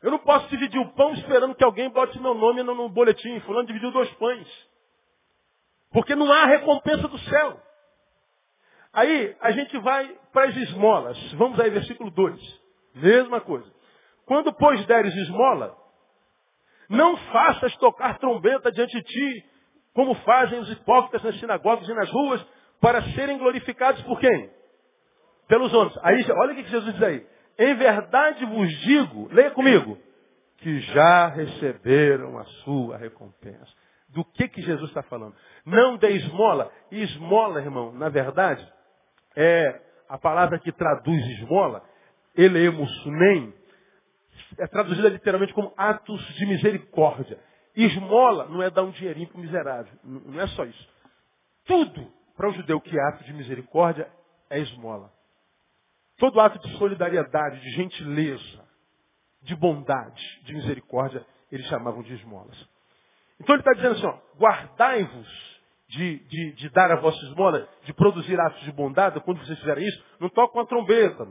Eu 0.03 0.11
não 0.11 0.19
posso 0.19 0.49
dividir 0.49 0.77
o 0.81 0.91
pão 0.91 1.13
esperando 1.13 1.55
que 1.55 1.63
alguém 1.63 1.89
bote 1.89 2.19
meu 2.19 2.35
nome 2.35 2.61
no, 2.61 2.75
no 2.75 2.89
boletim. 2.89 3.39
Fulano 3.39 3.65
dividiu 3.65 3.89
dois 3.89 4.11
pães. 4.15 4.47
Porque 5.93 6.13
não 6.13 6.29
há 6.29 6.45
recompensa 6.45 7.07
do 7.07 7.17
céu. 7.19 7.57
Aí 8.91 9.33
a 9.39 9.51
gente 9.51 9.77
vai 9.77 10.13
para 10.33 10.49
as 10.49 10.57
esmolas. 10.57 11.33
Vamos 11.35 11.57
aí, 11.57 11.69
versículo 11.69 12.11
2. 12.11 12.61
Mesma 12.95 13.39
coisa. 13.39 13.71
Quando, 14.25 14.51
pois, 14.51 14.85
deres 14.87 15.15
esmola, 15.15 15.73
não 16.89 17.15
faças 17.15 17.73
tocar 17.77 18.19
trombeta 18.19 18.73
diante 18.73 18.97
de 18.97 19.03
ti, 19.03 19.45
como 19.93 20.15
fazem 20.15 20.59
os 20.59 20.69
hipócritas 20.69 21.23
nas 21.23 21.39
sinagogas 21.39 21.87
e 21.87 21.93
nas 21.93 22.11
ruas, 22.11 22.45
para 22.81 23.01
serem 23.13 23.37
glorificados 23.37 24.01
por 24.01 24.19
quem? 24.19 24.51
Pelos 25.47 25.73
homens. 25.73 25.97
Aí, 26.03 26.25
olha 26.29 26.51
o 26.51 26.55
que 26.57 26.63
Jesus 26.65 26.93
diz 26.93 27.03
aí. 27.03 27.32
Em 27.57 27.75
verdade 27.75 28.45
vos 28.45 28.69
digo, 28.79 29.29
leia 29.31 29.51
comigo, 29.51 29.97
que 30.57 30.79
já 30.79 31.27
receberam 31.27 32.37
a 32.37 32.43
sua 32.63 32.97
recompensa. 32.97 33.71
Do 34.09 34.23
que 34.23 34.47
que 34.47 34.61
Jesus 34.61 34.89
está 34.89 35.03
falando? 35.03 35.35
Não 35.65 35.97
de 35.97 36.07
esmola. 36.07 36.71
Esmola, 36.91 37.61
irmão, 37.61 37.91
na 37.91 38.09
verdade, 38.09 38.65
é 39.35 39.81
a 40.07 40.17
palavra 40.17 40.59
que 40.59 40.71
traduz 40.71 41.25
esmola, 41.39 41.83
eleemusunem, 42.35 43.53
é 44.59 44.67
traduzida 44.67 45.09
literalmente 45.09 45.53
como 45.53 45.73
atos 45.75 46.21
de 46.35 46.45
misericórdia. 46.45 47.39
Esmola 47.75 48.47
não 48.49 48.61
é 48.61 48.69
dar 48.69 48.83
um 48.83 48.91
dinheirinho 48.91 49.27
para 49.27 49.37
o 49.37 49.41
miserável. 49.41 49.93
Não 50.03 50.39
é 50.39 50.47
só 50.47 50.63
isso. 50.63 50.89
Tudo 51.65 52.07
para 52.35 52.49
o 52.49 52.53
judeu 52.53 52.79
que 52.79 52.97
é 52.97 53.01
ato 53.09 53.23
de 53.23 53.33
misericórdia 53.33 54.07
é 54.49 54.59
esmola. 54.59 55.11
Todo 56.17 56.39
ato 56.39 56.59
de 56.59 56.77
solidariedade, 56.77 57.59
de 57.59 57.69
gentileza, 57.71 58.63
de 59.41 59.55
bondade, 59.55 60.23
de 60.43 60.53
misericórdia, 60.53 61.25
eles 61.51 61.65
chamavam 61.67 62.01
de 62.01 62.13
esmolas. 62.13 62.57
Então 63.39 63.55
ele 63.55 63.61
está 63.61 63.73
dizendo 63.73 63.95
assim, 63.95 64.19
guardai-vos 64.37 65.53
de, 65.87 66.19
de, 66.19 66.51
de, 66.53 66.69
dar 66.69 66.91
a 66.91 66.95
vossa 66.95 67.23
esmola, 67.25 67.67
de 67.83 67.93
produzir 67.93 68.39
atos 68.39 68.61
de 68.61 68.71
bondade, 68.71 69.19
quando 69.21 69.45
vocês 69.45 69.59
fizerem 69.59 69.87
isso, 69.87 70.03
não 70.19 70.29
toca 70.29 70.57
uma 70.57 70.65
trombeta. 70.65 71.27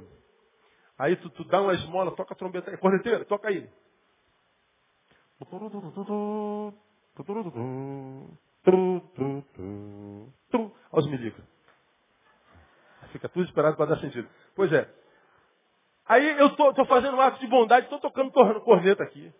Aí 0.98 1.16
tu, 1.16 1.30
tu 1.30 1.44
dá 1.44 1.60
uma 1.60 1.74
esmola, 1.74 2.14
toca 2.14 2.34
a 2.34 2.36
trombeta 2.36 2.70
aí, 2.70 2.76
corneteira, 2.76 3.24
toca 3.24 3.48
aí. 3.48 3.68
Os 10.92 11.06
milicos. 11.08 11.51
Fica 13.12 13.29
tudo 13.29 13.44
esperado 13.44 13.77
para 13.77 13.94
dar 13.94 14.01
sentido. 14.01 14.29
Pois 14.57 14.72
é. 14.72 14.88
Aí 16.07 16.38
eu 16.38 16.48
estou 16.48 16.85
fazendo 16.87 17.16
um 17.16 17.20
ato 17.20 17.38
de 17.38 17.46
bondade, 17.46 17.87
estou 17.87 18.01
tocando 18.01 18.33
corneta 18.33 19.03
aqui. 19.05 19.33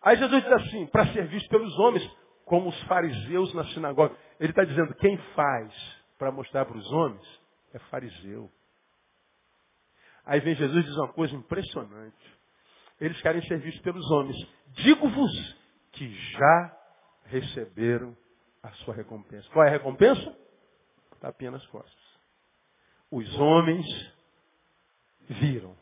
Aí 0.00 0.16
Jesus 0.16 0.42
diz 0.42 0.52
assim, 0.52 0.86
para 0.86 1.06
ser 1.12 1.26
visto 1.26 1.48
pelos 1.48 1.76
homens, 1.78 2.08
como 2.44 2.68
os 2.68 2.82
fariseus 2.84 3.52
na 3.54 3.64
sinagoga. 3.66 4.16
Ele 4.38 4.50
está 4.50 4.64
dizendo, 4.64 4.94
quem 4.94 5.18
faz 5.34 5.72
para 6.18 6.30
mostrar 6.30 6.64
para 6.64 6.76
os 6.76 6.92
homens 6.92 7.40
é 7.74 7.78
fariseu. 7.90 8.50
Aí 10.24 10.40
vem 10.40 10.54
Jesus 10.54 10.84
e 10.84 10.88
diz 10.88 10.96
uma 10.96 11.12
coisa 11.12 11.34
impressionante. 11.34 12.36
Eles 13.00 13.20
querem 13.20 13.42
ser 13.42 13.58
vistos 13.58 13.82
pelos 13.82 14.10
homens. 14.10 14.36
Digo-vos 14.68 15.56
que 15.92 16.08
já 16.08 16.76
receberam 17.24 18.16
a 18.62 18.70
sua 18.72 18.94
recompensa. 18.94 19.48
Qual 19.52 19.64
é 19.64 19.68
a 19.68 19.72
recompensa? 19.72 20.45
Tapinha 21.16 21.50
nas 21.50 21.66
costas. 21.66 21.94
Os 23.10 23.38
homens 23.38 23.86
viram. 25.28 25.76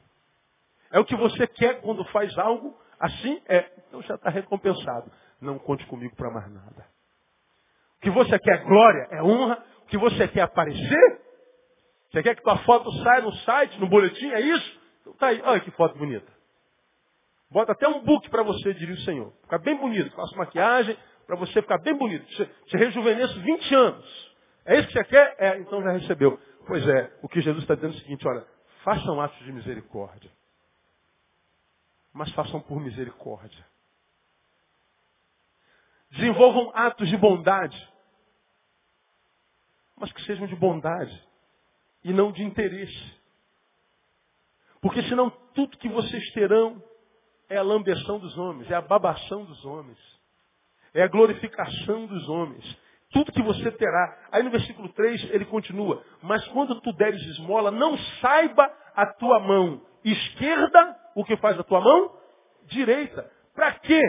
É 0.91 0.99
o 0.99 1.05
que 1.05 1.17
você 1.17 1.47
quer 1.47 1.81
quando 1.81 2.05
faz 2.07 2.37
algo 2.39 2.79
assim? 2.99 3.43
É, 3.47 3.71
então 3.89 4.03
já 4.03 4.15
está 4.15 4.31
recompensado. 4.31 5.11
Não 5.41 5.59
conte 5.59 5.85
comigo 5.87 6.15
para 6.17 6.31
mais 6.31 6.51
nada. 6.53 6.87
O 7.99 8.01
que 8.01 8.11
você 8.11 8.39
quer 8.39 8.61
é 8.61 8.65
glória, 8.65 9.09
é 9.11 9.23
honra. 9.23 9.65
O 9.83 9.87
que 9.87 9.99
você 9.99 10.29
quer 10.29 10.41
é 10.41 10.43
aparecer? 10.43 11.21
Você 12.11 12.23
quer 12.23 12.37
que 12.37 12.43
tua 12.43 12.59
foto 12.59 12.91
saia 13.03 13.23
no 13.23 13.33
site, 13.39 13.79
no 13.81 13.89
boletim, 13.89 14.31
é 14.31 14.41
isso? 14.41 14.81
Então 15.01 15.13
tá 15.15 15.27
aí, 15.29 15.43
olha 15.45 15.61
que 15.61 15.71
foto 15.73 15.99
bonita. 15.99 16.33
Bota 17.51 17.73
até 17.73 17.89
um 17.89 18.03
book 18.03 18.29
para 18.31 18.43
você, 18.43 18.73
diria 18.75 18.95
o 18.95 18.99
Senhor. 18.99 19.33
Ficar 19.43 19.59
bem 19.59 19.77
bonito. 19.77 20.15
Faça 20.15 20.37
maquiagem 20.37 20.97
para 21.27 21.37
você 21.37 21.61
ficar 21.61 21.79
bem 21.79 21.95
bonito. 21.95 22.25
Você, 22.33 22.49
você 22.67 22.77
rejuvenesce 22.77 23.39
20 23.39 23.75
anos. 23.75 24.34
É 24.65 24.79
isso 24.79 24.89
que 24.89 24.95
você 24.95 25.05
quer? 25.05 25.37
É, 25.39 25.59
então 25.59 25.83
já 25.83 25.93
recebeu. 25.93 26.39
Pois 26.67 26.87
é, 26.87 27.19
o 27.23 27.29
que 27.29 27.41
Jesus 27.41 27.63
está 27.63 27.75
dizendo 27.75 27.95
é 27.95 27.97
o 27.97 28.01
seguinte, 28.01 28.27
olha, 28.27 28.47
façam 28.83 29.21
atos 29.21 29.39
de 29.45 29.53
misericórdia. 29.53 30.31
Mas 32.13 32.33
façam 32.33 32.61
por 32.61 32.81
misericórdia. 32.81 33.67
Desenvolvam 36.11 36.71
atos 36.75 37.09
de 37.09 37.17
bondade. 37.17 37.77
Mas 39.97 40.13
que 40.13 40.23
sejam 40.23 40.47
de 40.47 40.57
bondade. 40.57 41.29
E 42.03 42.13
não 42.13 42.33
de 42.33 42.43
interesse. 42.43 43.15
Porque 44.81 45.03
senão 45.05 45.31
tudo 45.55 45.79
que 45.79 45.89
vocês 45.89 46.33
terão 46.33 46.83
é 47.49 47.57
a 47.57 47.63
lambeção 47.63 48.19
dos 48.19 48.37
homens, 48.37 48.71
é 48.71 48.75
a 48.75 48.81
babação 48.81 49.45
dos 49.45 49.65
homens, 49.65 49.99
é 50.93 51.03
a 51.03 51.09
glorificação 51.09 52.07
dos 52.07 52.29
homens 52.29 52.84
tudo 53.15 53.33
que 53.33 53.43
você 53.43 53.71
terá. 53.71 54.19
Aí 54.33 54.43
no 54.43 54.51
versículo 54.51 54.89
3 54.91 55.31
ele 55.31 55.45
continua, 55.47 56.05
mas 56.21 56.47
quando 56.49 56.81
tu 56.81 56.93
deres 56.93 57.23
esmola, 57.23 57.71
não 57.71 57.97
saiba 58.21 58.71
a 58.95 59.07
tua 59.07 59.39
mão 59.39 59.81
esquerda 60.05 60.97
o 61.15 61.25
que 61.25 61.37
faz 61.37 61.59
a 61.59 61.63
tua 61.63 61.81
mão 61.81 62.13
direita. 62.65 63.31
Para 63.55 63.73
quê? 63.79 64.03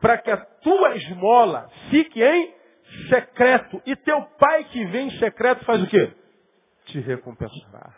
Para 0.00 0.18
que 0.18 0.30
a 0.30 0.36
tua 0.36 0.96
esmola 0.96 1.70
fique 1.88 2.22
em 2.22 2.52
secreto. 3.08 3.80
E 3.86 3.94
teu 3.96 4.20
pai 4.38 4.64
que 4.64 4.84
vem 4.86 5.06
em 5.06 5.18
secreto 5.18 5.64
faz 5.64 5.82
o 5.82 5.86
quê? 5.86 6.12
Te 6.86 7.00
recompensará. 7.00 7.94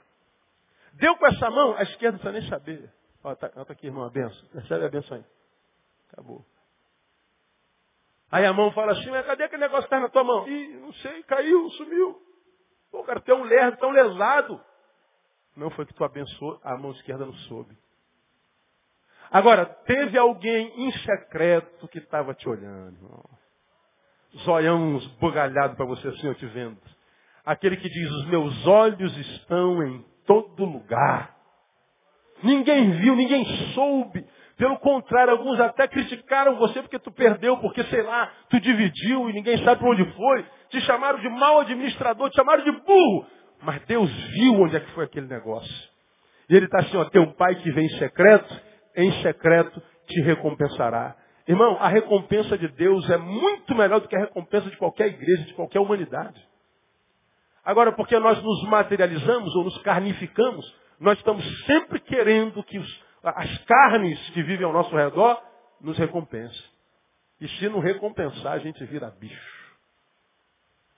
Deu 0.92 1.16
com 1.16 1.26
essa 1.26 1.50
mão, 1.50 1.74
a 1.76 1.82
esquerda 1.82 2.18
não 2.18 2.18
precisa 2.18 2.32
nem 2.32 2.48
saber. 2.48 2.92
Olha, 3.24 3.36
tá, 3.36 3.48
tá 3.48 3.72
aqui, 3.72 3.86
irmão, 3.86 4.04
a 4.04 4.10
benção. 4.10 4.48
Recebe 4.54 4.84
a 4.84 4.88
benção 4.88 5.16
aí. 5.16 5.24
Acabou. 6.12 6.44
Aí 8.30 8.44
a 8.44 8.52
mão 8.52 8.72
fala 8.72 8.92
assim, 8.92 9.10
mas 9.10 9.24
cadê 9.24 9.44
aquele 9.44 9.62
negócio 9.62 9.88
que 9.88 9.94
está 9.94 10.00
na 10.00 10.08
tua 10.08 10.24
mão? 10.24 10.48
Ih, 10.48 10.68
não 10.78 10.92
sei, 10.94 11.22
caiu, 11.24 11.70
sumiu. 11.70 12.20
Pô, 12.90 13.04
cara, 13.04 13.20
tu 13.20 13.30
é 13.30 13.34
um 13.34 13.44
lerdo, 13.44 13.78
tão 13.78 13.90
lesado. 13.90 14.60
Não 15.56 15.70
foi 15.70 15.86
que 15.86 15.94
tu 15.94 16.04
abençoou, 16.04 16.60
a 16.62 16.76
mão 16.76 16.90
esquerda 16.92 17.24
não 17.24 17.32
soube. 17.32 17.76
Agora, 19.30 19.64
teve 19.64 20.18
alguém 20.18 20.86
em 20.86 20.92
secreto 20.98 21.88
que 21.88 21.98
estava 21.98 22.34
te 22.34 22.48
olhando. 22.48 23.24
Zoião 24.44 24.98
esbugalhado 24.98 25.76
para 25.76 25.86
você 25.86 26.08
assim, 26.08 26.26
eu 26.26 26.34
te 26.34 26.46
vendo. 26.46 26.78
Aquele 27.44 27.76
que 27.76 27.88
diz, 27.88 28.10
os 28.10 28.26
meus 28.26 28.66
olhos 28.66 29.16
estão 29.16 29.82
em 29.82 30.04
todo 30.26 30.64
lugar. 30.64 31.36
Ninguém 32.42 32.90
viu, 32.98 33.16
ninguém 33.16 33.44
soube. 33.72 34.26
Pelo 34.56 34.78
contrário, 34.78 35.32
alguns 35.32 35.60
até 35.60 35.86
criticaram 35.86 36.56
você 36.56 36.80
porque 36.80 36.98
tu 36.98 37.10
perdeu, 37.10 37.58
porque, 37.58 37.82
sei 37.84 38.02
lá, 38.02 38.32
tu 38.48 38.58
dividiu 38.58 39.28
e 39.28 39.32
ninguém 39.34 39.58
sabe 39.62 39.80
para 39.80 39.90
onde 39.90 40.04
foi. 40.12 40.46
Te 40.70 40.80
chamaram 40.80 41.18
de 41.18 41.28
mau 41.28 41.60
administrador, 41.60 42.30
te 42.30 42.36
chamaram 42.36 42.64
de 42.64 42.72
burro. 42.72 43.26
Mas 43.62 43.82
Deus 43.82 44.10
viu 44.10 44.54
onde 44.54 44.76
é 44.76 44.80
que 44.80 44.90
foi 44.92 45.04
aquele 45.04 45.26
negócio. 45.26 45.72
E 46.48 46.56
ele 46.56 46.66
está 46.66 46.78
assim, 46.78 46.96
ó, 46.96 47.04
teu 47.04 47.26
pai 47.34 47.54
que 47.56 47.70
vem 47.70 47.84
em 47.84 47.98
secreto, 47.98 48.60
em 48.96 49.12
secreto 49.22 49.82
te 50.06 50.22
recompensará. 50.22 51.16
Irmão, 51.46 51.76
a 51.78 51.88
recompensa 51.88 52.56
de 52.56 52.68
Deus 52.68 53.08
é 53.10 53.18
muito 53.18 53.74
melhor 53.74 54.00
do 54.00 54.08
que 54.08 54.16
a 54.16 54.20
recompensa 54.20 54.70
de 54.70 54.76
qualquer 54.76 55.08
igreja, 55.08 55.44
de 55.44 55.54
qualquer 55.54 55.80
humanidade. 55.80 56.40
Agora, 57.64 57.92
porque 57.92 58.18
nós 58.18 58.42
nos 58.42 58.62
materializamos 58.68 59.54
ou 59.54 59.64
nos 59.64 59.76
carnificamos, 59.82 60.64
nós 60.98 61.18
estamos 61.18 61.44
sempre 61.66 62.00
querendo 62.00 62.62
que 62.64 62.78
os, 62.78 63.05
as 63.32 63.64
carnes 63.64 64.30
que 64.30 64.42
vivem 64.42 64.64
ao 64.66 64.72
nosso 64.72 64.94
redor 64.94 65.42
nos 65.80 65.96
recompensem. 65.98 66.64
E 67.40 67.48
se 67.48 67.68
não 67.68 67.80
recompensar, 67.80 68.52
a 68.52 68.58
gente 68.58 68.84
vira 68.86 69.10
bicho. 69.10 69.56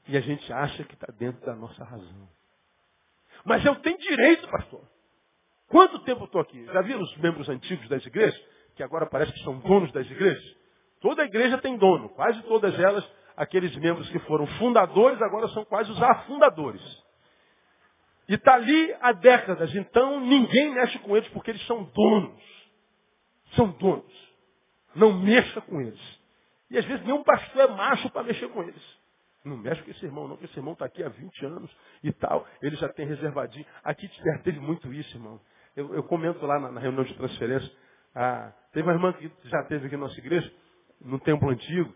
E 0.06 0.16
a 0.16 0.20
gente 0.20 0.50
acha 0.52 0.84
que 0.84 0.94
está 0.94 1.12
dentro 1.18 1.44
da 1.44 1.54
nossa 1.54 1.84
razão. 1.84 2.28
Mas 3.44 3.64
eu 3.64 3.74
tenho 3.76 3.98
direito, 3.98 4.48
pastor. 4.48 4.82
Quanto 5.68 5.98
tempo 6.00 6.24
estou 6.24 6.40
aqui? 6.40 6.64
Já 6.66 6.80
viram 6.80 7.02
os 7.02 7.16
membros 7.18 7.48
antigos 7.48 7.88
das 7.88 8.04
igrejas? 8.06 8.40
Que 8.74 8.82
agora 8.82 9.06
parece 9.06 9.32
que 9.32 9.42
são 9.42 9.58
donos 9.58 9.92
das 9.92 10.06
igrejas? 10.10 10.56
Toda 11.00 11.24
igreja 11.24 11.58
tem 11.58 11.76
dono. 11.76 12.08
Quase 12.10 12.42
todas 12.44 12.78
elas, 12.78 13.04
aqueles 13.36 13.74
membros 13.76 14.08
que 14.10 14.18
foram 14.20 14.46
fundadores, 14.58 15.20
agora 15.20 15.48
são 15.48 15.64
quase 15.64 15.90
os 15.90 16.02
afundadores. 16.02 16.82
E 18.28 18.34
está 18.34 18.54
ali 18.54 18.94
há 19.00 19.12
décadas. 19.12 19.74
Então 19.74 20.20
ninguém 20.20 20.74
mexe 20.74 20.98
com 20.98 21.16
eles 21.16 21.28
porque 21.30 21.50
eles 21.50 21.66
são 21.66 21.84
donos. 21.84 22.42
São 23.54 23.70
donos. 23.72 24.28
Não 24.94 25.12
mexa 25.18 25.60
com 25.62 25.80
eles. 25.80 26.18
E 26.70 26.76
às 26.76 26.84
vezes 26.84 27.04
nenhum 27.04 27.22
pastor 27.22 27.62
é 27.62 27.68
macho 27.68 28.10
para 28.10 28.22
mexer 28.22 28.48
com 28.48 28.62
eles. 28.62 28.98
Não 29.44 29.56
mexe 29.56 29.82
com 29.82 29.90
esse 29.90 30.04
irmão, 30.04 30.28
não, 30.28 30.36
porque 30.36 30.46
esse 30.46 30.58
irmão 30.58 30.74
está 30.74 30.84
aqui 30.84 31.02
há 31.02 31.08
20 31.08 31.46
anos 31.46 31.76
e 32.02 32.12
tal. 32.12 32.46
Ele 32.60 32.76
já 32.76 32.88
tem 32.90 33.06
reservadinho. 33.06 33.64
Aqui 33.82 34.10
teve 34.42 34.60
muito 34.60 34.92
isso, 34.92 35.16
irmão. 35.16 35.40
Eu, 35.74 35.94
eu 35.94 36.02
comento 36.02 36.44
lá 36.44 36.58
na, 36.58 36.72
na, 36.72 36.80
reunião 36.80 37.04
de 37.04 37.14
transferência. 37.14 37.70
Ah, 38.14 38.52
teve 38.72 38.86
uma 38.86 38.94
irmã 38.94 39.12
que 39.12 39.30
já 39.44 39.62
teve 39.64 39.86
aqui 39.86 39.96
na 39.96 40.02
nossa 40.02 40.18
igreja, 40.18 40.52
no 41.00 41.18
templo 41.20 41.48
antigo. 41.48 41.94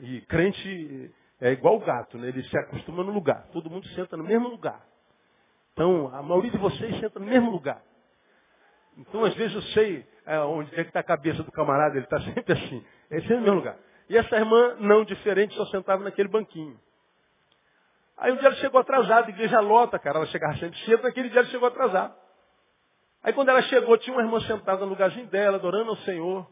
E 0.00 0.22
crente 0.22 1.14
é 1.40 1.52
igual 1.52 1.78
gato, 1.78 2.18
né? 2.18 2.28
Ele 2.28 2.42
se 2.42 2.58
acostuma 2.58 3.04
no 3.04 3.12
lugar. 3.12 3.46
Todo 3.52 3.70
mundo 3.70 3.86
senta 3.88 4.16
no 4.16 4.24
mesmo 4.24 4.48
lugar. 4.48 4.84
Então, 5.76 6.08
a 6.14 6.22
maioria 6.22 6.50
de 6.50 6.56
vocês 6.56 6.98
senta 7.00 7.20
no 7.20 7.26
mesmo 7.26 7.50
lugar. 7.50 7.82
Então, 8.96 9.22
às 9.26 9.34
vezes 9.34 9.54
eu 9.54 9.62
sei 9.74 10.06
é, 10.24 10.40
onde 10.40 10.72
é 10.74 10.82
que 10.82 10.88
está 10.88 11.00
a 11.00 11.04
cabeça 11.04 11.42
do 11.42 11.52
camarada, 11.52 11.96
ele 11.96 12.04
está 12.06 12.18
sempre 12.32 12.54
assim. 12.54 12.82
Ele 13.10 13.20
sempre 13.20 13.36
no 13.36 13.42
mesmo 13.42 13.56
lugar. 13.56 13.76
E 14.08 14.16
essa 14.16 14.36
irmã, 14.36 14.76
não 14.80 15.04
diferente, 15.04 15.54
só 15.54 15.66
sentava 15.66 16.02
naquele 16.02 16.30
banquinho. 16.30 16.80
Aí 18.16 18.32
um 18.32 18.36
dia 18.36 18.46
ela 18.46 18.56
chegou 18.56 18.80
atrasada, 18.80 19.26
a 19.26 19.28
igreja 19.28 19.60
lota, 19.60 19.98
cara. 19.98 20.16
Ela 20.16 20.26
chegava 20.28 20.56
sempre 20.56 20.78
cedo, 20.86 21.02
naquele 21.02 21.28
dia 21.28 21.40
ela 21.40 21.48
chegou 21.48 21.68
atrasada. 21.68 22.16
Aí 23.22 23.34
quando 23.34 23.50
ela 23.50 23.60
chegou, 23.64 23.98
tinha 23.98 24.16
uma 24.16 24.22
irmã 24.22 24.40
sentada 24.40 24.80
no 24.80 24.86
lugarzinho 24.86 25.26
dela, 25.26 25.58
adorando 25.58 25.90
ao 25.90 25.96
Senhor. 25.98 26.50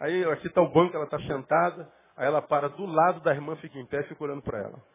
Aí 0.00 0.24
aqui 0.32 0.48
está 0.48 0.60
o 0.60 0.68
banco, 0.68 0.96
ela 0.96 1.04
está 1.04 1.20
sentada. 1.20 1.88
Aí 2.16 2.26
ela 2.26 2.42
para 2.42 2.68
do 2.68 2.86
lado 2.86 3.20
da 3.20 3.32
irmã, 3.32 3.54
fica 3.54 3.78
em 3.78 3.86
pé 3.86 4.00
e 4.00 4.04
fica 4.08 4.24
olhando 4.24 4.42
para 4.42 4.58
ela. 4.58 4.93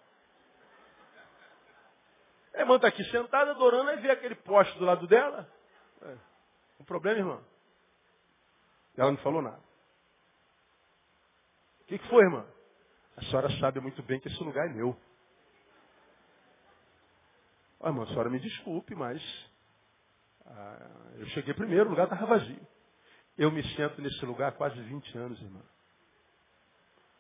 A 2.54 2.60
irmã 2.60 2.76
está 2.76 2.88
aqui 2.88 3.04
sentada, 3.06 3.52
adorando, 3.52 3.90
aí 3.90 3.98
vê 4.02 4.12
aquele 4.12 4.36
poste 4.36 4.78
do 4.78 4.86
lado 4.86 5.08
dela. 5.08 5.50
É. 6.02 6.18
O 6.80 6.84
problema, 6.84 7.20
irmã? 7.20 7.42
Ela 8.98 9.12
não 9.12 9.18
falou 9.20 9.42
nada. 9.42 9.62
O 11.82 11.86
que, 11.86 11.98
que 11.98 12.08
foi, 12.10 12.24
irmã? 12.24 12.46
A 13.18 13.22
senhora 13.24 13.50
sabe 13.60 13.80
muito 13.80 14.02
bem 14.04 14.20
que 14.20 14.28
esse 14.28 14.44
lugar 14.44 14.68
é 14.68 14.74
meu. 14.74 14.96
Oh, 17.80 17.88
irmã, 17.88 18.04
a 18.04 18.08
senhora 18.08 18.30
me 18.30 18.40
desculpe, 18.40 18.96
mas 18.96 19.22
ah, 20.46 21.12
eu 21.16 21.26
cheguei 21.28 21.54
primeiro, 21.54 21.86
o 21.86 21.90
lugar 21.90 22.06
estava 22.06 22.26
vazio. 22.26 22.68
Eu 23.38 23.52
me 23.52 23.64
sento 23.76 24.02
nesse 24.02 24.26
lugar 24.26 24.50
há 24.50 24.52
quase 24.52 24.80
20 24.82 25.18
anos, 25.18 25.42
irmã. 25.42 25.62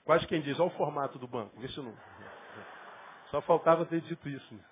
Quase 0.03 0.25
quem 0.27 0.41
diz, 0.41 0.59
olha 0.59 0.67
o 0.67 0.77
formato 0.77 1.19
do 1.19 1.27
banco. 1.27 1.57
Vê 1.59 1.67
se 1.69 1.79
não. 1.79 1.95
Só 3.29 3.41
faltava 3.41 3.85
ter 3.85 4.01
dito 4.01 4.27
isso. 4.27 4.53
Né? 4.53 4.63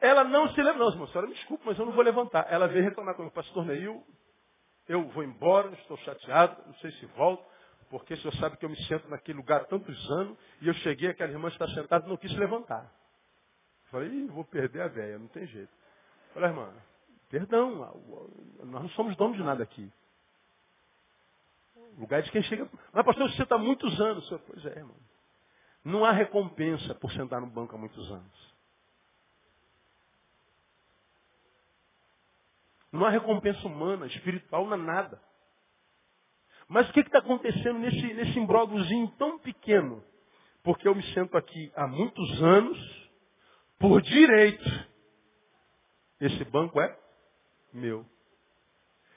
Ela 0.00 0.24
não 0.24 0.48
se 0.50 0.62
lembra, 0.62 0.84
não, 0.84 0.90
irmã, 0.90 1.04
a 1.04 1.08
senhora 1.08 1.26
me 1.26 1.34
desculpe, 1.34 1.64
mas 1.66 1.78
eu 1.78 1.86
não 1.86 1.92
vou 1.92 2.02
levantar. 2.02 2.46
Ela 2.50 2.68
veio 2.68 2.84
reclamar 2.84 3.14
comigo, 3.14 3.34
pastor 3.34 3.64
Neil, 3.64 4.04
eu 4.88 5.08
vou 5.08 5.24
embora, 5.24 5.70
estou 5.72 5.96
chateado, 5.98 6.62
não 6.66 6.74
sei 6.74 6.92
se 6.92 7.06
volto, 7.06 7.44
porque 7.88 8.14
o 8.14 8.16
senhor 8.18 8.34
sabe 8.34 8.56
que 8.56 8.64
eu 8.64 8.68
me 8.68 8.76
sento 8.84 9.08
naquele 9.08 9.38
lugar 9.38 9.62
há 9.62 9.64
tantos 9.64 10.10
anos, 10.12 10.38
e 10.60 10.68
eu 10.68 10.74
cheguei, 10.74 11.10
aquela 11.10 11.32
irmã 11.32 11.48
está 11.48 11.66
sentada 11.68 12.06
e 12.06 12.08
não 12.08 12.16
quis 12.16 12.32
levantar. 12.36 12.92
Falei, 13.90 14.26
vou 14.26 14.44
perder 14.44 14.82
a 14.82 14.88
véia, 14.88 15.18
não 15.18 15.28
tem 15.28 15.46
jeito. 15.46 15.72
Falei, 16.34 16.50
irmã, 16.50 16.72
perdão, 17.30 17.74
nós 18.64 18.82
não 18.82 18.88
somos 18.90 19.16
donos 19.16 19.36
de 19.36 19.42
nada 19.42 19.62
aqui. 19.62 19.90
O 21.96 22.00
lugar 22.00 22.20
é 22.20 22.22
de 22.22 22.30
quem 22.30 22.42
chega. 22.42 22.68
Mas, 22.92 23.04
pastor, 23.04 23.30
você 23.30 23.42
está 23.42 23.54
há 23.54 23.58
muitos 23.58 23.98
anos. 24.00 24.28
Pois 24.46 24.66
é, 24.66 24.78
irmão. 24.78 24.96
Não 25.82 26.04
há 26.04 26.12
recompensa 26.12 26.94
por 26.94 27.10
sentar 27.12 27.40
no 27.40 27.46
banco 27.46 27.74
há 27.74 27.78
muitos 27.78 28.10
anos. 28.10 28.55
Não 32.96 33.06
há 33.06 33.10
recompensa 33.10 33.66
humana, 33.66 34.06
espiritual, 34.06 34.66
não 34.66 34.74
há 34.74 34.76
nada. 34.76 35.20
Mas 36.68 36.88
o 36.88 36.92
que 36.92 37.00
está 37.00 37.18
acontecendo 37.18 37.78
nesse, 37.78 38.14
nesse 38.14 38.38
tão 39.18 39.38
pequeno? 39.38 40.02
Porque 40.62 40.88
eu 40.88 40.94
me 40.94 41.02
sento 41.14 41.36
aqui 41.36 41.72
há 41.76 41.86
muitos 41.86 42.42
anos, 42.42 43.10
por 43.78 44.02
direito. 44.02 44.64
Esse 46.20 46.44
banco 46.44 46.80
é 46.80 46.98
meu. 47.72 48.04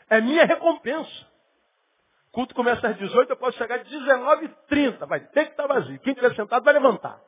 É 0.09 0.21
minha 0.21 0.45
recompensa. 0.45 1.27
O 2.27 2.32
culto 2.32 2.53
começa 2.53 2.88
às 2.88 2.97
18, 2.97 3.32
eu 3.32 3.38
posso 3.38 3.57
chegar 3.57 3.80
às 3.80 3.88
19h30. 3.88 5.07
Vai 5.07 5.21
ter 5.21 5.45
que 5.45 5.51
estar 5.51 5.65
vazio. 5.65 5.99
Quem 5.99 6.13
estiver 6.13 6.36
sentado 6.36 6.63
vai 6.63 6.73
levantar. 6.73 7.19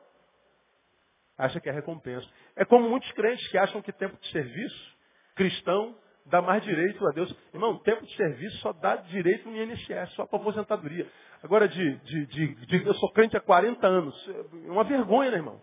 Acha 1.36 1.58
que 1.58 1.68
é 1.68 1.72
recompensa. 1.72 2.28
É 2.54 2.64
como 2.64 2.88
muitos 2.88 3.10
crentes 3.12 3.48
que 3.48 3.58
acham 3.58 3.82
que 3.82 3.92
tempo 3.92 4.16
de 4.20 4.30
serviço 4.30 4.92
cristão 5.34 5.96
dá 6.26 6.40
mais 6.42 6.62
direito 6.62 7.06
a 7.06 7.10
Deus. 7.10 7.34
Irmão, 7.52 7.78
tempo 7.78 8.04
de 8.04 8.14
serviço 8.16 8.58
só 8.58 8.72
dá 8.72 8.96
direito 8.96 9.48
no 9.48 9.56
INSS, 9.56 10.12
só 10.14 10.26
para 10.26 10.38
aposentadoria. 10.38 11.06
Agora, 11.42 11.68
de, 11.68 11.96
de, 11.96 12.26
de, 12.26 12.54
de, 12.66 12.86
eu 12.86 12.94
sou 12.94 13.12
crente 13.12 13.36
há 13.36 13.40
40 13.40 13.86
anos. 13.86 14.28
É 14.66 14.70
uma 14.70 14.84
vergonha, 14.84 15.30
né, 15.30 15.36
irmão? 15.38 15.60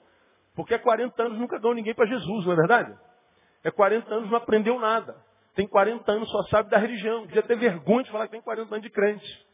Porque 0.56 0.74
há 0.74 0.80
40 0.80 1.24
anos 1.24 1.40
nunca 1.40 1.60
deu 1.60 1.74
ninguém 1.74 1.94
para 1.94 2.06
Jesus, 2.06 2.46
não 2.46 2.54
é 2.54 2.56
verdade? 2.56 2.98
É 3.64 3.72
40 3.72 4.14
anos 4.14 4.30
não 4.30 4.38
aprendeu 4.38 4.80
nada. 4.80 5.16
Tem 5.56 5.68
40 5.68 6.12
anos 6.12 6.30
só 6.30 6.44
sabe 6.44 6.70
da 6.70 6.78
religião. 6.78 7.26
Devia 7.26 7.44
ter 7.44 7.58
vergonha 7.58 8.04
de 8.04 8.12
falar 8.12 8.26
que 8.26 8.32
tem 8.32 8.42
40 8.42 8.74
anos 8.74 8.84
de 8.84 8.90
crente. 8.90 9.50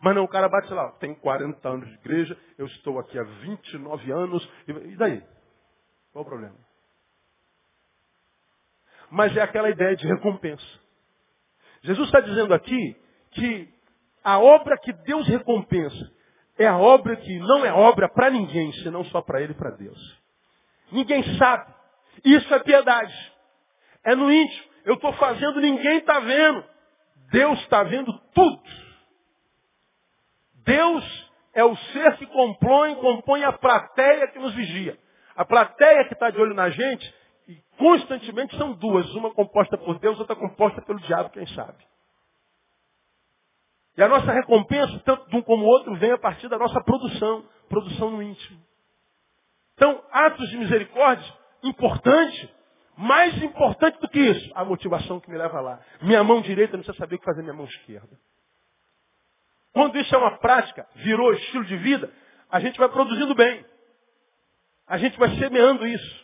Mas 0.00 0.14
não, 0.14 0.24
o 0.24 0.28
cara 0.28 0.48
bate 0.48 0.72
lá, 0.72 0.90
tem 0.92 1.14
40 1.14 1.66
anos 1.66 1.88
de 1.88 1.94
igreja, 1.94 2.36
eu 2.58 2.66
estou 2.66 2.98
aqui 2.98 3.18
há 3.18 3.22
29 3.22 4.12
anos. 4.12 4.52
E 4.68 4.96
daí? 4.96 5.22
Qual 6.12 6.24
o 6.24 6.28
problema? 6.28 6.56
Mas 9.14 9.36
é 9.36 9.40
aquela 9.40 9.70
ideia 9.70 9.94
de 9.94 10.08
recompensa. 10.08 10.66
Jesus 11.82 12.08
está 12.08 12.18
dizendo 12.18 12.52
aqui 12.52 12.96
que 13.30 13.72
a 14.24 14.40
obra 14.40 14.76
que 14.76 14.92
Deus 14.92 15.28
recompensa 15.28 16.12
é 16.58 16.66
a 16.66 16.76
obra 16.76 17.14
que 17.14 17.38
não 17.38 17.64
é 17.64 17.72
obra 17.72 18.08
para 18.08 18.28
ninguém, 18.28 18.72
senão 18.82 19.04
só 19.04 19.22
para 19.22 19.40
Ele 19.40 19.52
e 19.52 19.56
para 19.56 19.70
Deus. 19.70 20.20
Ninguém 20.90 21.22
sabe. 21.38 21.72
Isso 22.24 22.52
é 22.52 22.58
piedade. 22.58 23.32
É 24.02 24.16
no 24.16 24.32
íntimo. 24.32 24.64
Eu 24.84 24.94
estou 24.94 25.12
fazendo, 25.12 25.60
ninguém 25.60 25.98
está 25.98 26.18
vendo. 26.18 26.64
Deus 27.30 27.60
está 27.60 27.84
vendo 27.84 28.12
tudo. 28.34 28.62
Deus 30.64 31.30
é 31.52 31.62
o 31.62 31.76
ser 31.76 32.16
que 32.16 32.26
compõe, 32.26 32.96
compõe 32.96 33.44
a 33.44 33.52
plateia 33.52 34.26
que 34.26 34.40
nos 34.40 34.52
vigia. 34.54 34.98
A 35.36 35.44
plateia 35.44 36.04
que 36.06 36.14
está 36.14 36.30
de 36.30 36.40
olho 36.40 36.54
na 36.54 36.68
gente, 36.68 37.14
e 37.46 37.56
constantemente 37.76 38.56
são 38.56 38.72
duas, 38.72 39.08
uma 39.14 39.32
composta 39.32 39.76
por 39.76 39.98
Deus, 39.98 40.18
outra 40.18 40.36
composta 40.36 40.80
pelo 40.82 41.00
diabo, 41.00 41.30
quem 41.30 41.46
sabe. 41.48 41.84
E 43.96 44.02
a 44.02 44.08
nossa 44.08 44.32
recompensa, 44.32 44.98
tanto 45.04 45.28
de 45.28 45.36
um 45.36 45.42
como 45.42 45.64
outro, 45.64 45.94
vem 45.96 46.12
a 46.12 46.18
partir 46.18 46.48
da 46.48 46.58
nossa 46.58 46.80
produção, 46.82 47.44
produção 47.68 48.10
no 48.10 48.22
íntimo. 48.22 48.60
Então, 49.74 50.02
atos 50.10 50.48
de 50.48 50.56
misericórdia, 50.56 51.32
importante, 51.62 52.54
mais 52.96 53.40
importante 53.42 53.98
do 54.00 54.08
que 54.08 54.18
isso, 54.18 54.50
a 54.54 54.64
motivação 54.64 55.20
que 55.20 55.30
me 55.30 55.36
leva 55.36 55.60
lá. 55.60 55.80
Minha 56.02 56.24
mão 56.24 56.40
direita 56.40 56.76
não 56.76 56.82
precisa 56.82 56.98
saber 56.98 57.16
o 57.16 57.18
que 57.18 57.24
fazer 57.24 57.42
minha 57.42 57.54
mão 57.54 57.66
esquerda. 57.66 58.18
Quando 59.72 59.98
isso 59.98 60.14
é 60.14 60.18
uma 60.18 60.38
prática, 60.38 60.86
virou 60.94 61.32
estilo 61.32 61.64
de 61.64 61.76
vida, 61.76 62.12
a 62.50 62.60
gente 62.60 62.78
vai 62.78 62.88
produzindo 62.88 63.34
bem. 63.34 63.64
A 64.86 64.98
gente 64.98 65.18
vai 65.18 65.30
semeando 65.36 65.86
isso. 65.86 66.23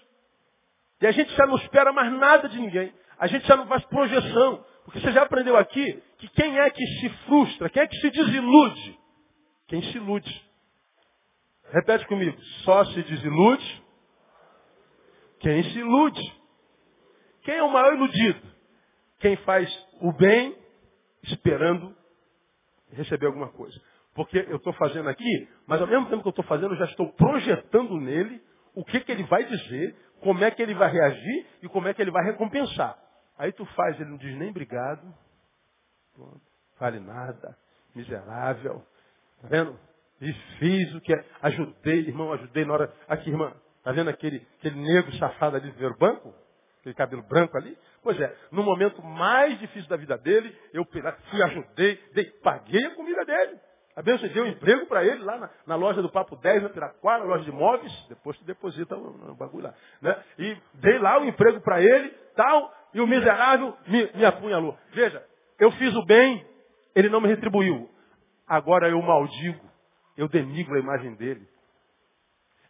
E 1.00 1.06
a 1.06 1.12
gente 1.12 1.32
já 1.34 1.46
não 1.46 1.56
espera 1.56 1.92
mais 1.92 2.12
nada 2.12 2.48
de 2.48 2.58
ninguém. 2.58 2.92
A 3.18 3.26
gente 3.26 3.46
já 3.46 3.56
não 3.56 3.66
faz 3.66 3.84
projeção. 3.86 4.64
Porque 4.84 5.00
você 5.00 5.12
já 5.12 5.22
aprendeu 5.22 5.56
aqui 5.56 6.02
que 6.18 6.28
quem 6.28 6.58
é 6.58 6.70
que 6.70 6.84
se 7.00 7.08
frustra, 7.26 7.68
quem 7.70 7.82
é 7.82 7.86
que 7.86 7.96
se 7.96 8.10
desilude? 8.10 8.98
Quem 9.68 9.82
se 9.82 9.96
ilude. 9.96 10.50
Repete 11.70 12.06
comigo. 12.06 12.38
Só 12.64 12.84
se 12.86 13.02
desilude 13.02 13.82
quem 15.40 15.62
se 15.64 15.78
ilude. 15.78 16.20
Quem 17.42 17.56
é 17.56 17.62
o 17.62 17.72
maior 17.72 17.94
iludido? 17.94 18.40
Quem 19.18 19.36
faz 19.38 19.68
o 20.00 20.12
bem 20.12 20.56
esperando 21.22 21.96
receber 22.92 23.26
alguma 23.26 23.48
coisa. 23.48 23.80
Porque 24.14 24.38
eu 24.48 24.56
estou 24.56 24.72
fazendo 24.74 25.08
aqui, 25.08 25.48
mas 25.66 25.80
ao 25.80 25.86
mesmo 25.86 26.06
tempo 26.06 26.22
que 26.22 26.28
eu 26.28 26.30
estou 26.30 26.44
fazendo, 26.44 26.74
eu 26.74 26.78
já 26.78 26.84
estou 26.84 27.10
projetando 27.12 27.96
nele 27.96 28.42
o 28.74 28.84
que, 28.84 29.00
que 29.00 29.10
ele 29.10 29.24
vai 29.24 29.44
dizer, 29.44 29.96
como 30.20 30.44
é 30.44 30.50
que 30.50 30.62
ele 30.62 30.74
vai 30.74 30.90
reagir 30.90 31.46
e 31.62 31.68
como 31.68 31.88
é 31.88 31.94
que 31.94 32.02
ele 32.02 32.10
vai 32.10 32.24
recompensar. 32.24 32.96
Aí 33.38 33.52
tu 33.52 33.64
faz, 33.66 33.98
ele 34.00 34.10
não 34.10 34.18
diz 34.18 34.36
nem 34.36 34.50
obrigado, 34.50 35.02
vale 36.78 37.00
nada, 37.00 37.56
miserável, 37.94 38.84
tá 39.40 39.48
vendo? 39.48 39.78
E 40.20 40.32
fiz 40.58 40.94
o 40.94 41.00
que 41.00 41.14
é, 41.14 41.24
ajudei, 41.42 42.00
irmão, 42.00 42.32
ajudei 42.32 42.64
na 42.64 42.74
hora. 42.74 42.94
Aqui, 43.08 43.30
irmã, 43.30 43.54
tá 43.82 43.92
vendo 43.92 44.10
aquele, 44.10 44.46
aquele 44.58 44.78
negro 44.78 45.12
safado 45.16 45.56
ali 45.56 45.68
do 45.68 45.72
primeiro 45.72 45.96
banco? 45.98 46.34
aquele 46.80 46.94
cabelo 46.94 47.22
branco 47.22 47.56
ali. 47.56 47.76
Pois 48.02 48.18
é, 48.20 48.34
no 48.50 48.62
momento 48.62 49.02
mais 49.02 49.58
difícil 49.58 49.88
da 49.88 49.96
vida 49.96 50.16
dele, 50.18 50.56
eu 50.72 50.84
fui, 50.86 51.02
ajudei, 51.42 51.96
dei, 52.14 52.24
paguei 52.42 52.84
a 52.86 52.94
comida 52.94 53.24
dele. 53.24 53.58
Abençoei, 54.00 54.32
dei 54.32 54.42
um 54.42 54.46
emprego 54.46 54.86
para 54.86 55.04
ele 55.04 55.22
lá 55.22 55.36
na, 55.36 55.50
na, 55.66 55.74
loja 55.76 56.00
do 56.00 56.10
Papo 56.10 56.34
10, 56.34 56.62
na 56.62 56.68
Piraquara, 56.70 57.22
loja 57.22 57.44
de 57.44 57.50
imóveis, 57.50 57.92
depois 58.08 58.36
tu 58.38 58.44
deposita 58.44 58.96
o, 58.96 59.34
bagulho 59.34 59.64
lá. 59.64 59.74
Né? 60.00 60.24
E 60.38 60.56
dei 60.74 60.98
lá 60.98 61.18
o 61.18 61.22
um 61.22 61.24
emprego 61.26 61.60
para 61.60 61.82
ele, 61.82 62.08
tal, 62.34 62.74
e 62.94 63.00
o 63.00 63.06
miserável 63.06 63.76
me, 63.86 64.10
me 64.14 64.24
apunhalou. 64.24 64.76
Veja, 64.92 65.22
eu 65.58 65.70
fiz 65.72 65.94
o 65.94 66.04
bem, 66.06 66.46
ele 66.94 67.10
não 67.10 67.20
me 67.20 67.28
retribuiu. 67.28 67.90
Agora 68.46 68.88
eu 68.88 69.00
maldigo, 69.02 69.70
eu 70.16 70.28
denigro 70.28 70.74
a 70.76 70.80
imagem 70.80 71.14
dele. 71.16 71.46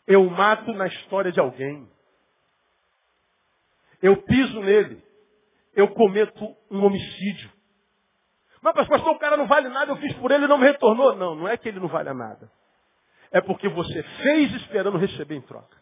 Eu 0.09 0.29
mato 0.29 0.73
na 0.73 0.89
história 0.89 1.31
de 1.31 1.39
alguém. 1.39 1.89
Eu 4.03 4.17
piso 4.17 4.61
nele. 4.61 5.01
Eu 5.77 5.87
cometo 5.95 6.57
um 6.69 6.85
homicídio. 6.85 7.53
Mas, 8.63 8.75
pastor, 8.75 9.15
o 9.15 9.19
cara 9.19 9.37
não 9.37 9.47
vale 9.47 9.69
nada, 9.69 9.93
eu 9.93 9.97
fiz 9.97 10.13
por 10.15 10.31
ele 10.31 10.45
e 10.45 10.49
não 10.49 10.59
me 10.59 10.67
retornou. 10.67 11.17
Não, 11.17 11.35
não 11.35 11.49
é 11.49 11.57
que 11.57 11.69
ele 11.69 11.81
não 11.81 11.89
vale 11.89 12.13
nada. 12.13 12.51
É 13.33 13.41
porque 13.41 13.69
você 13.69 14.03
fez 14.03 14.53
esperando 14.55 14.99
receber 14.99 15.37
em 15.37 15.41
troca. 15.41 15.79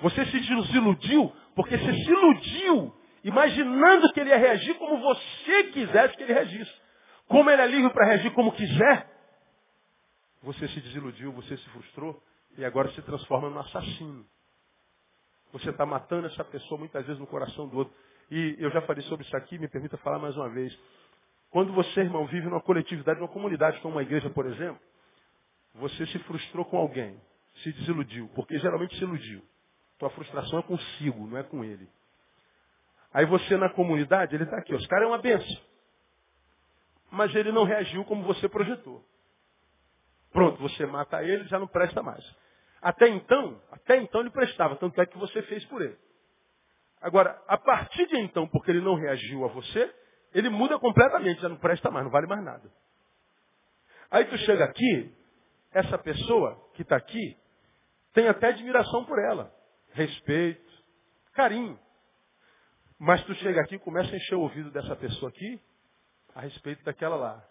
Você 0.00 0.24
se 0.26 0.40
desiludiu 0.40 1.32
porque 1.54 1.78
você 1.78 1.92
se 1.92 2.10
iludiu, 2.10 2.94
imaginando 3.24 4.12
que 4.12 4.20
ele 4.20 4.30
ia 4.30 4.38
reagir 4.38 4.74
como 4.74 4.98
você 4.98 5.64
quisesse 5.64 6.16
que 6.16 6.24
ele 6.24 6.32
reagisse. 6.32 6.72
Como 7.28 7.48
ele 7.48 7.62
é 7.62 7.66
livre 7.66 7.90
para 7.92 8.06
reagir 8.06 8.32
como 8.32 8.52
quiser, 8.52 9.08
você 10.42 10.66
se 10.68 10.80
desiludiu, 10.80 11.32
você 11.32 11.56
se 11.56 11.68
frustrou 11.70 12.20
e 12.58 12.64
agora 12.64 12.90
se 12.92 13.02
transforma 13.02 13.48
num 13.48 13.60
assassino. 13.60 14.26
Você 15.52 15.70
está 15.70 15.86
matando 15.86 16.26
essa 16.26 16.44
pessoa 16.44 16.78
muitas 16.78 17.04
vezes 17.06 17.20
no 17.20 17.26
coração 17.26 17.68
do 17.68 17.78
outro. 17.78 17.94
E 18.30 18.56
eu 18.58 18.70
já 18.70 18.80
falei 18.82 19.02
sobre 19.04 19.24
isso 19.24 19.36
aqui, 19.36 19.58
me 19.58 19.68
permita 19.68 19.96
falar 19.98 20.18
mais 20.18 20.36
uma 20.36 20.48
vez. 20.48 20.76
Quando 21.52 21.70
você, 21.74 22.00
irmão, 22.00 22.26
vive 22.26 22.48
numa 22.48 22.62
coletividade, 22.62 23.20
numa 23.20 23.28
comunidade 23.28 23.78
como 23.80 23.96
uma 23.96 24.02
igreja, 24.02 24.30
por 24.30 24.46
exemplo, 24.46 24.80
você 25.74 26.06
se 26.06 26.18
frustrou 26.20 26.64
com 26.64 26.78
alguém, 26.78 27.20
se 27.62 27.70
desiludiu, 27.74 28.26
porque 28.34 28.58
geralmente 28.58 28.96
se 28.96 29.04
iludiu. 29.04 29.42
Tua 29.98 30.08
frustração 30.10 30.60
é 30.60 30.62
consigo, 30.62 31.26
não 31.26 31.36
é 31.36 31.42
com 31.42 31.62
ele. 31.62 31.86
Aí 33.12 33.26
você 33.26 33.58
na 33.58 33.68
comunidade, 33.68 34.34
ele 34.34 34.44
está 34.44 34.56
aqui, 34.56 34.74
os 34.74 34.86
caras 34.86 35.04
é 35.04 35.08
uma 35.08 35.18
benção. 35.18 35.62
Mas 37.10 37.34
ele 37.34 37.52
não 37.52 37.64
reagiu 37.64 38.02
como 38.06 38.22
você 38.24 38.48
projetou. 38.48 39.04
Pronto, 40.32 40.58
você 40.58 40.86
mata 40.86 41.22
ele, 41.22 41.44
já 41.48 41.58
não 41.58 41.66
presta 41.66 42.02
mais. 42.02 42.24
Até 42.80 43.08
então, 43.08 43.60
até 43.70 43.98
então 43.98 44.22
ele 44.22 44.30
prestava, 44.30 44.76
tanto 44.76 44.98
é 44.98 45.04
que 45.04 45.18
você 45.18 45.42
fez 45.42 45.62
por 45.66 45.82
ele. 45.82 45.98
Agora, 47.02 47.38
a 47.46 47.58
partir 47.58 48.06
de 48.06 48.16
então, 48.16 48.48
porque 48.48 48.70
ele 48.70 48.80
não 48.80 48.94
reagiu 48.94 49.44
a 49.44 49.48
você, 49.48 49.94
ele 50.34 50.48
muda 50.48 50.78
completamente, 50.78 51.40
já 51.40 51.48
não 51.48 51.56
presta 51.56 51.90
mais, 51.90 52.04
não 52.04 52.12
vale 52.12 52.26
mais 52.26 52.42
nada. 52.44 52.70
Aí 54.10 54.24
tu 54.26 54.36
chega 54.38 54.64
aqui, 54.64 55.14
essa 55.72 55.98
pessoa 55.98 56.70
que 56.74 56.82
está 56.82 56.96
aqui, 56.96 57.36
tem 58.12 58.28
até 58.28 58.48
admiração 58.48 59.04
por 59.04 59.18
ela, 59.18 59.52
respeito, 59.92 60.70
carinho. 61.32 61.78
Mas 62.98 63.24
tu 63.24 63.34
chega 63.36 63.60
aqui 63.60 63.76
e 63.76 63.78
começa 63.78 64.12
a 64.12 64.16
encher 64.16 64.34
o 64.34 64.42
ouvido 64.42 64.70
dessa 64.70 64.94
pessoa 64.96 65.30
aqui 65.30 65.60
a 66.34 66.40
respeito 66.40 66.84
daquela 66.84 67.16
lá. 67.16 67.44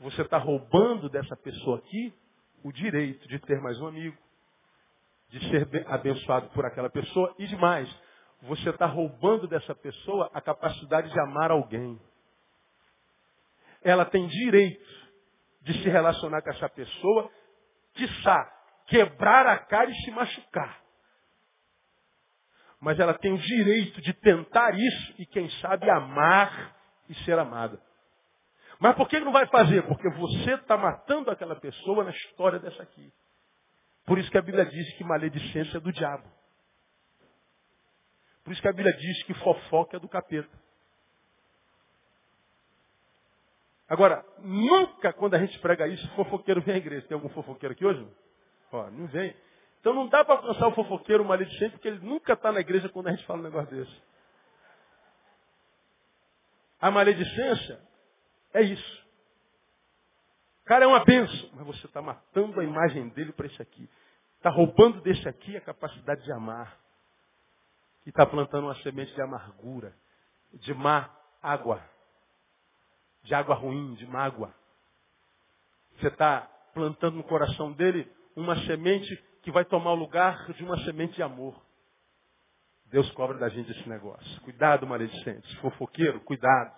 Você 0.00 0.22
está 0.22 0.38
roubando 0.38 1.08
dessa 1.08 1.36
pessoa 1.36 1.78
aqui 1.78 2.12
o 2.62 2.72
direito 2.72 3.26
de 3.28 3.38
ter 3.40 3.60
mais 3.60 3.78
um 3.80 3.86
amigo, 3.86 4.16
de 5.28 5.40
ser 5.50 5.86
abençoado 5.86 6.48
por 6.50 6.64
aquela 6.64 6.90
pessoa 6.90 7.34
e 7.38 7.46
demais. 7.46 7.88
Você 8.44 8.68
está 8.68 8.84
roubando 8.84 9.48
dessa 9.48 9.74
pessoa 9.74 10.30
a 10.34 10.40
capacidade 10.40 11.10
de 11.10 11.18
amar 11.20 11.50
alguém. 11.50 11.98
Ela 13.82 14.04
tem 14.04 14.26
direito 14.26 14.84
de 15.62 15.72
se 15.82 15.88
relacionar 15.88 16.42
com 16.42 16.50
essa 16.50 16.68
pessoa, 16.68 17.30
quiçá, 17.94 18.52
quebrar 18.86 19.46
a 19.46 19.58
cara 19.58 19.90
e 19.90 19.94
se 19.94 20.10
machucar. 20.10 20.78
Mas 22.80 23.00
ela 23.00 23.14
tem 23.14 23.32
o 23.32 23.38
direito 23.38 24.02
de 24.02 24.12
tentar 24.12 24.74
isso 24.74 25.14
e, 25.18 25.24
quem 25.24 25.48
sabe, 25.60 25.88
amar 25.88 26.76
e 27.08 27.14
ser 27.24 27.38
amada. 27.38 27.80
Mas 28.78 28.94
por 28.94 29.08
que 29.08 29.20
não 29.20 29.32
vai 29.32 29.46
fazer? 29.46 29.86
Porque 29.86 30.10
você 30.10 30.54
está 30.54 30.76
matando 30.76 31.30
aquela 31.30 31.56
pessoa 31.56 32.04
na 32.04 32.10
história 32.10 32.58
dessa 32.58 32.82
aqui. 32.82 33.10
Por 34.04 34.18
isso 34.18 34.30
que 34.30 34.36
a 34.36 34.42
Bíblia 34.42 34.66
diz 34.66 34.96
que 34.98 35.04
maledicência 35.04 35.78
é 35.78 35.80
do 35.80 35.90
diabo. 35.90 36.43
Por 38.44 38.52
isso 38.52 38.60
que 38.60 38.68
a 38.68 38.72
Bíblia 38.72 38.94
diz 38.96 39.22
que 39.24 39.34
fofoca 39.34 39.96
é 39.96 40.00
do 40.00 40.08
capeta. 40.08 40.62
Agora, 43.88 44.24
nunca 44.38 45.12
quando 45.12 45.34
a 45.34 45.38
gente 45.38 45.58
prega 45.60 45.88
isso, 45.88 46.06
fofoqueiro 46.14 46.60
vem 46.60 46.74
à 46.74 46.78
igreja. 46.78 47.06
Tem 47.06 47.14
algum 47.14 47.28
fofoqueiro 47.30 47.74
aqui 47.74 47.84
hoje? 47.84 48.06
Ó, 48.70 48.90
não 48.90 49.06
vem. 49.06 49.34
Então 49.80 49.94
não 49.94 50.08
dá 50.08 50.24
para 50.24 50.36
alcançar 50.36 50.68
o 50.68 50.74
fofoqueiro 50.74 51.24
maledicente, 51.24 51.72
porque 51.72 51.88
ele 51.88 52.00
nunca 52.00 52.34
está 52.34 52.52
na 52.52 52.60
igreja 52.60 52.88
quando 52.88 53.08
a 53.08 53.10
gente 53.10 53.26
fala 53.26 53.40
um 53.40 53.44
negócio 53.44 53.74
desse. 53.74 54.02
A 56.80 56.90
maledicência 56.90 57.80
é 58.52 58.62
isso. 58.62 59.04
O 60.62 60.64
cara 60.64 60.84
é 60.84 60.88
uma 60.88 61.04
benção, 61.04 61.50
mas 61.54 61.66
você 61.66 61.86
está 61.86 62.00
matando 62.00 62.60
a 62.60 62.64
imagem 62.64 63.08
dele 63.10 63.32
para 63.32 63.46
esse 63.46 63.60
aqui. 63.60 63.88
Está 64.36 64.50
roubando 64.50 65.00
desse 65.02 65.28
aqui 65.28 65.56
a 65.56 65.60
capacidade 65.60 66.22
de 66.24 66.32
amar. 66.32 66.78
E 68.06 68.10
está 68.10 68.26
plantando 68.26 68.64
uma 68.64 68.74
semente 68.76 69.14
de 69.14 69.22
amargura, 69.22 69.94
de 70.52 70.74
má 70.74 71.10
água, 71.42 71.82
de 73.22 73.34
água 73.34 73.54
ruim, 73.54 73.94
de 73.94 74.06
mágoa. 74.06 74.54
Você 75.98 76.08
está 76.08 76.42
plantando 76.72 77.16
no 77.16 77.24
coração 77.24 77.72
dele 77.72 78.10
uma 78.36 78.56
semente 78.66 79.16
que 79.42 79.50
vai 79.50 79.64
tomar 79.64 79.92
o 79.92 79.96
lugar 79.96 80.52
de 80.52 80.64
uma 80.64 80.78
semente 80.84 81.14
de 81.14 81.22
amor. 81.22 81.54
Deus 82.86 83.10
cobra 83.12 83.38
da 83.38 83.48
gente 83.48 83.70
esse 83.70 83.88
negócio. 83.88 84.40
Cuidado, 84.42 84.86
maledicentes. 84.86 85.52
Fofoqueiro, 85.56 86.20
cuidado. 86.20 86.74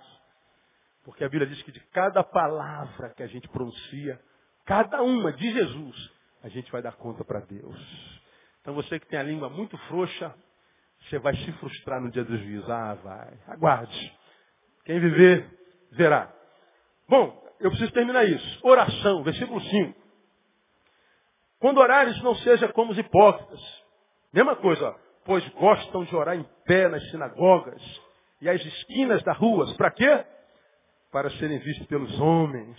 Porque 1.05 1.25
a 1.25 1.29
Bíblia 1.29 1.49
diz 1.49 1.63
que 1.63 1.73
de 1.73 1.81
cada 1.91 2.25
palavra 2.25 3.11
que 3.11 3.23
a 3.23 3.27
gente 3.27 3.49
pronuncia, 3.49 4.21
cada 4.65 5.03
uma 5.03 5.33
de 5.33 5.53
Jesus, 5.53 6.11
a 6.43 6.49
gente 6.49 6.71
vai 6.73 6.83
dar 6.83 6.97
conta 6.97 7.25
para 7.25 7.41
Deus. 7.41 7.77
Então 8.61 8.75
você 8.75 8.99
que 8.99 9.07
tem 9.07 9.19
a 9.19 9.23
língua 9.23 9.49
muito 9.49 9.77
frouxa, 9.89 10.35
você 11.09 11.19
vai 11.19 11.35
se 11.37 11.53
frustrar 11.53 12.01
no 12.01 12.11
dia 12.11 12.25
do 12.25 12.37
juízo. 12.37 12.71
Ah, 12.71 12.95
vai. 12.95 13.39
Aguarde. 13.49 14.13
Quem 14.85 15.01
viver, 15.01 15.49
verá. 15.93 16.33
Bom, 17.09 17.43
eu 17.61 17.71
preciso 17.71 17.93
terminar 17.93 18.25
isso. 18.25 18.67
Oração, 18.67 19.23
versículo 19.23 19.61
5. 19.61 20.07
Quando 21.59 21.79
orares, 21.79 22.21
não 22.23 22.35
seja 22.37 22.69
como 22.73 22.93
os 22.93 22.99
hipócritas. 22.99 23.61
Mesma 24.33 24.57
coisa, 24.57 24.89
ó, 24.89 24.95
pois 25.25 25.49
gostam 25.51 26.05
de 26.05 26.15
orar 26.15 26.37
em 26.37 26.47
pé 26.65 26.89
nas 26.89 27.03
sinagogas 27.11 27.83
e 28.41 28.49
às 28.49 28.65
esquinas 28.65 29.23
das 29.23 29.37
ruas. 29.39 29.73
Para 29.77 29.91
quê? 29.91 30.25
para 31.17 31.31
serem 31.31 31.59
vistos 31.61 31.87
pelos 31.87 32.21
homens. 32.21 32.77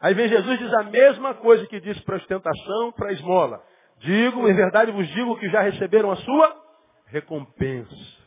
Aí 0.00 0.14
vem 0.14 0.28
Jesus 0.28 0.60
e 0.60 0.62
diz 0.62 0.72
a 0.74 0.84
mesma 0.84 1.34
coisa 1.34 1.66
que 1.66 1.80
disse 1.80 2.00
para 2.02 2.14
a 2.14 2.18
ostentação, 2.18 2.92
para 2.92 3.08
a 3.08 3.12
esmola. 3.12 3.60
Digo, 3.98 4.48
em 4.48 4.54
verdade 4.54 4.92
vos 4.92 5.08
digo 5.08 5.36
que 5.40 5.48
já 5.48 5.60
receberam 5.62 6.12
a 6.12 6.16
sua 6.16 6.63
recompensa. 7.06 8.24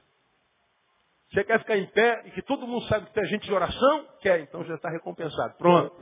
Você 1.32 1.44
quer 1.44 1.60
ficar 1.60 1.78
em 1.78 1.86
pé 1.88 2.24
e 2.26 2.32
que 2.32 2.42
todo 2.42 2.66
mundo 2.66 2.86
sabe 2.88 3.06
que 3.08 3.14
tem 3.14 3.26
gente 3.26 3.46
de 3.46 3.54
oração? 3.54 4.08
Quer, 4.22 4.42
então 4.42 4.64
já 4.64 4.76
está 4.76 4.90
recompensado. 4.90 5.56
Pronto. 5.58 5.96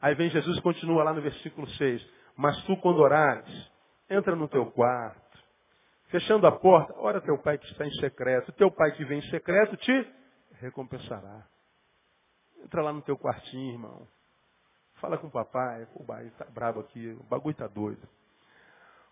Aí 0.00 0.14
vem 0.14 0.30
Jesus 0.30 0.56
e 0.56 0.62
continua 0.62 1.04
lá 1.04 1.12
no 1.12 1.20
versículo 1.20 1.68
6. 1.68 2.10
Mas 2.36 2.62
tu, 2.64 2.76
quando 2.78 3.00
orares, 3.00 3.70
entra 4.08 4.34
no 4.34 4.48
teu 4.48 4.64
quarto, 4.72 5.38
fechando 6.08 6.46
a 6.46 6.52
porta, 6.52 6.94
ora 6.96 7.20
teu 7.20 7.36
pai 7.38 7.58
que 7.58 7.66
está 7.66 7.86
em 7.86 7.92
secreto. 8.00 8.50
Teu 8.52 8.70
pai 8.70 8.92
que 8.92 9.04
vem 9.04 9.18
em 9.18 9.30
secreto 9.30 9.76
te 9.76 10.12
recompensará. 10.54 11.46
Entra 12.64 12.82
lá 12.82 12.92
no 12.92 13.02
teu 13.02 13.18
quartinho, 13.18 13.74
irmão. 13.74 14.08
Fala 14.94 15.18
com 15.18 15.26
o 15.26 15.30
papai. 15.30 15.86
O 15.94 16.04
pai 16.04 16.26
está 16.26 16.44
bravo 16.46 16.80
aqui. 16.80 17.16
O 17.20 17.24
bagulho 17.24 17.52
está 17.52 17.66
doido. 17.66 18.06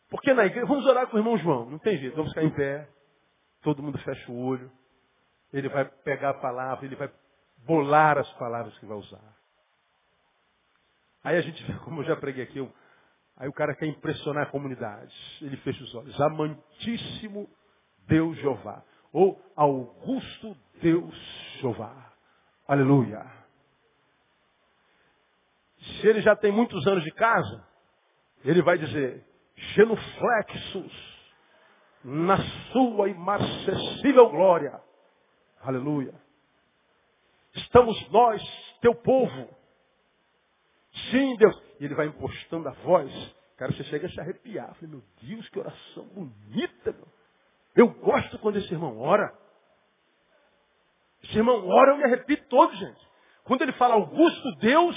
Porque 0.08 0.32
na 0.32 0.46
igreja, 0.46 0.66
vamos 0.66 0.86
orar 0.86 1.06
com 1.06 1.16
o 1.16 1.20
irmão 1.20 1.36
João. 1.38 1.68
Não 1.68 1.78
tem 1.78 1.98
jeito. 1.98 2.16
Vamos 2.16 2.30
ficar 2.32 2.44
em 2.44 2.50
pé. 2.50 2.88
Todo 3.62 3.82
mundo 3.82 3.98
fecha 3.98 4.30
o 4.30 4.46
olho. 4.46 4.70
Ele 5.52 5.68
vai 5.68 5.84
pegar 5.84 6.30
a 6.30 6.34
palavra, 6.34 6.84
ele 6.84 6.96
vai 6.96 7.10
bolar 7.66 8.18
as 8.18 8.30
palavras 8.34 8.76
que 8.78 8.86
vai 8.86 8.96
usar. 8.96 9.36
Aí 11.24 11.36
a 11.36 11.40
gente 11.40 11.62
como 11.84 12.00
eu 12.00 12.06
já 12.06 12.16
preguei 12.16 12.44
aqui, 12.44 12.66
aí 13.36 13.48
o 13.48 13.52
cara 13.52 13.74
quer 13.74 13.86
impressionar 13.86 14.44
a 14.44 14.50
comunidade. 14.50 15.14
Ele 15.42 15.56
fecha 15.58 15.82
os 15.82 15.94
olhos. 15.94 16.20
Amantíssimo 16.20 17.48
Deus 18.06 18.36
Jeová. 18.38 18.82
Ou 19.12 19.40
Augusto 19.56 20.56
Deus 20.80 21.14
Jeová. 21.60 22.12
Aleluia. 22.66 23.24
Se 25.78 26.06
ele 26.06 26.20
já 26.20 26.36
tem 26.36 26.52
muitos 26.52 26.86
anos 26.86 27.02
de 27.02 27.10
casa, 27.12 27.66
ele 28.44 28.62
vai 28.62 28.78
dizer, 28.78 29.24
genuflexos, 29.74 31.18
na 32.04 32.36
sua 32.72 33.08
inacessível 33.08 34.30
glória. 34.30 34.80
Aleluia. 35.60 36.14
Estamos 37.54 38.10
nós, 38.10 38.42
teu 38.80 38.94
povo. 38.94 39.56
Sim, 41.10 41.36
Deus. 41.36 41.60
E 41.80 41.84
ele 41.84 41.94
vai 41.94 42.06
impostando 42.06 42.68
a 42.68 42.72
voz. 42.72 43.12
Cara, 43.56 43.72
você 43.72 43.84
chega 43.84 44.06
a 44.06 44.10
se 44.10 44.20
arrepiar. 44.20 44.68
Eu 44.68 44.74
falei, 44.74 44.90
meu 44.90 45.02
Deus, 45.20 45.48
que 45.48 45.58
oração 45.58 46.04
bonita, 46.08 46.92
meu. 46.92 47.08
Eu 47.74 47.88
gosto 47.88 48.38
quando 48.38 48.56
esse 48.56 48.72
irmão 48.72 48.98
ora. 48.98 49.36
Esse 51.22 51.36
irmão 51.36 51.66
ora, 51.66 51.92
eu 51.92 51.96
me 51.96 52.04
arrepio 52.04 52.42
todo, 52.48 52.74
gente. 52.74 53.08
Quando 53.44 53.62
ele 53.62 53.72
fala 53.72 53.94
Augusto 53.94 54.56
Deus, 54.56 54.96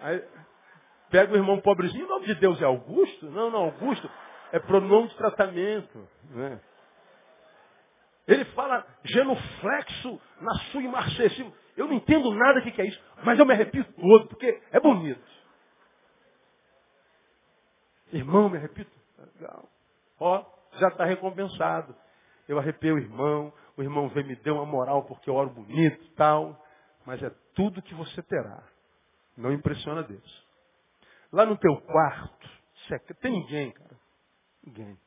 aí, 0.00 0.24
pega 1.10 1.32
o 1.32 1.36
irmão 1.36 1.60
pobrezinho, 1.60 2.06
o 2.06 2.08
nome 2.08 2.26
de 2.26 2.34
Deus 2.36 2.60
é 2.60 2.64
Augusto? 2.64 3.26
Não, 3.30 3.50
não, 3.50 3.64
Augusto 3.64 4.10
é 4.52 4.58
pronome 4.58 5.08
de 5.08 5.16
tratamento. 5.16 6.08
Né? 6.30 6.60
Ele 8.26 8.44
fala 8.46 8.86
genuflexo 9.04 10.20
na 10.40 10.54
sua 10.70 10.82
imarcessível. 10.82 11.52
Eu 11.76 11.86
não 11.86 11.94
entendo 11.94 12.32
nada 12.34 12.60
do 12.60 12.72
que, 12.72 12.80
é 12.80 12.86
isso, 12.86 13.00
mas 13.22 13.38
eu 13.38 13.44
me 13.44 13.52
arrepio 13.52 13.84
todo, 13.84 14.28
porque 14.28 14.62
é 14.72 14.80
bonito. 14.80 15.36
Irmão, 18.12 18.48
me 18.48 18.56
arrepio. 18.56 18.86
Legal. 19.18 19.68
Ó, 20.18 20.44
já 20.78 20.88
está 20.88 21.04
recompensado. 21.04 21.94
Eu 22.48 22.58
arrepio 22.58 22.94
o 22.94 22.98
irmão, 22.98 23.52
o 23.76 23.82
irmão 23.82 24.08
vem 24.08 24.24
me 24.24 24.36
deu 24.36 24.54
uma 24.54 24.64
moral 24.64 25.04
porque 25.04 25.28
eu 25.28 25.34
oro 25.34 25.50
bonito 25.50 26.02
tal. 26.14 26.62
Mas 27.04 27.22
é 27.22 27.30
tudo 27.54 27.82
que 27.82 27.94
você 27.94 28.22
terá. 28.22 28.62
Não 29.36 29.52
impressiona 29.52 30.02
Deus. 30.02 30.45
Lá 31.32 31.44
no 31.44 31.56
teu 31.56 31.80
quarto, 31.82 32.48
tem 33.20 33.32
ninguém, 33.32 33.72
cara. 33.72 33.96
Ninguém. 34.64 34.98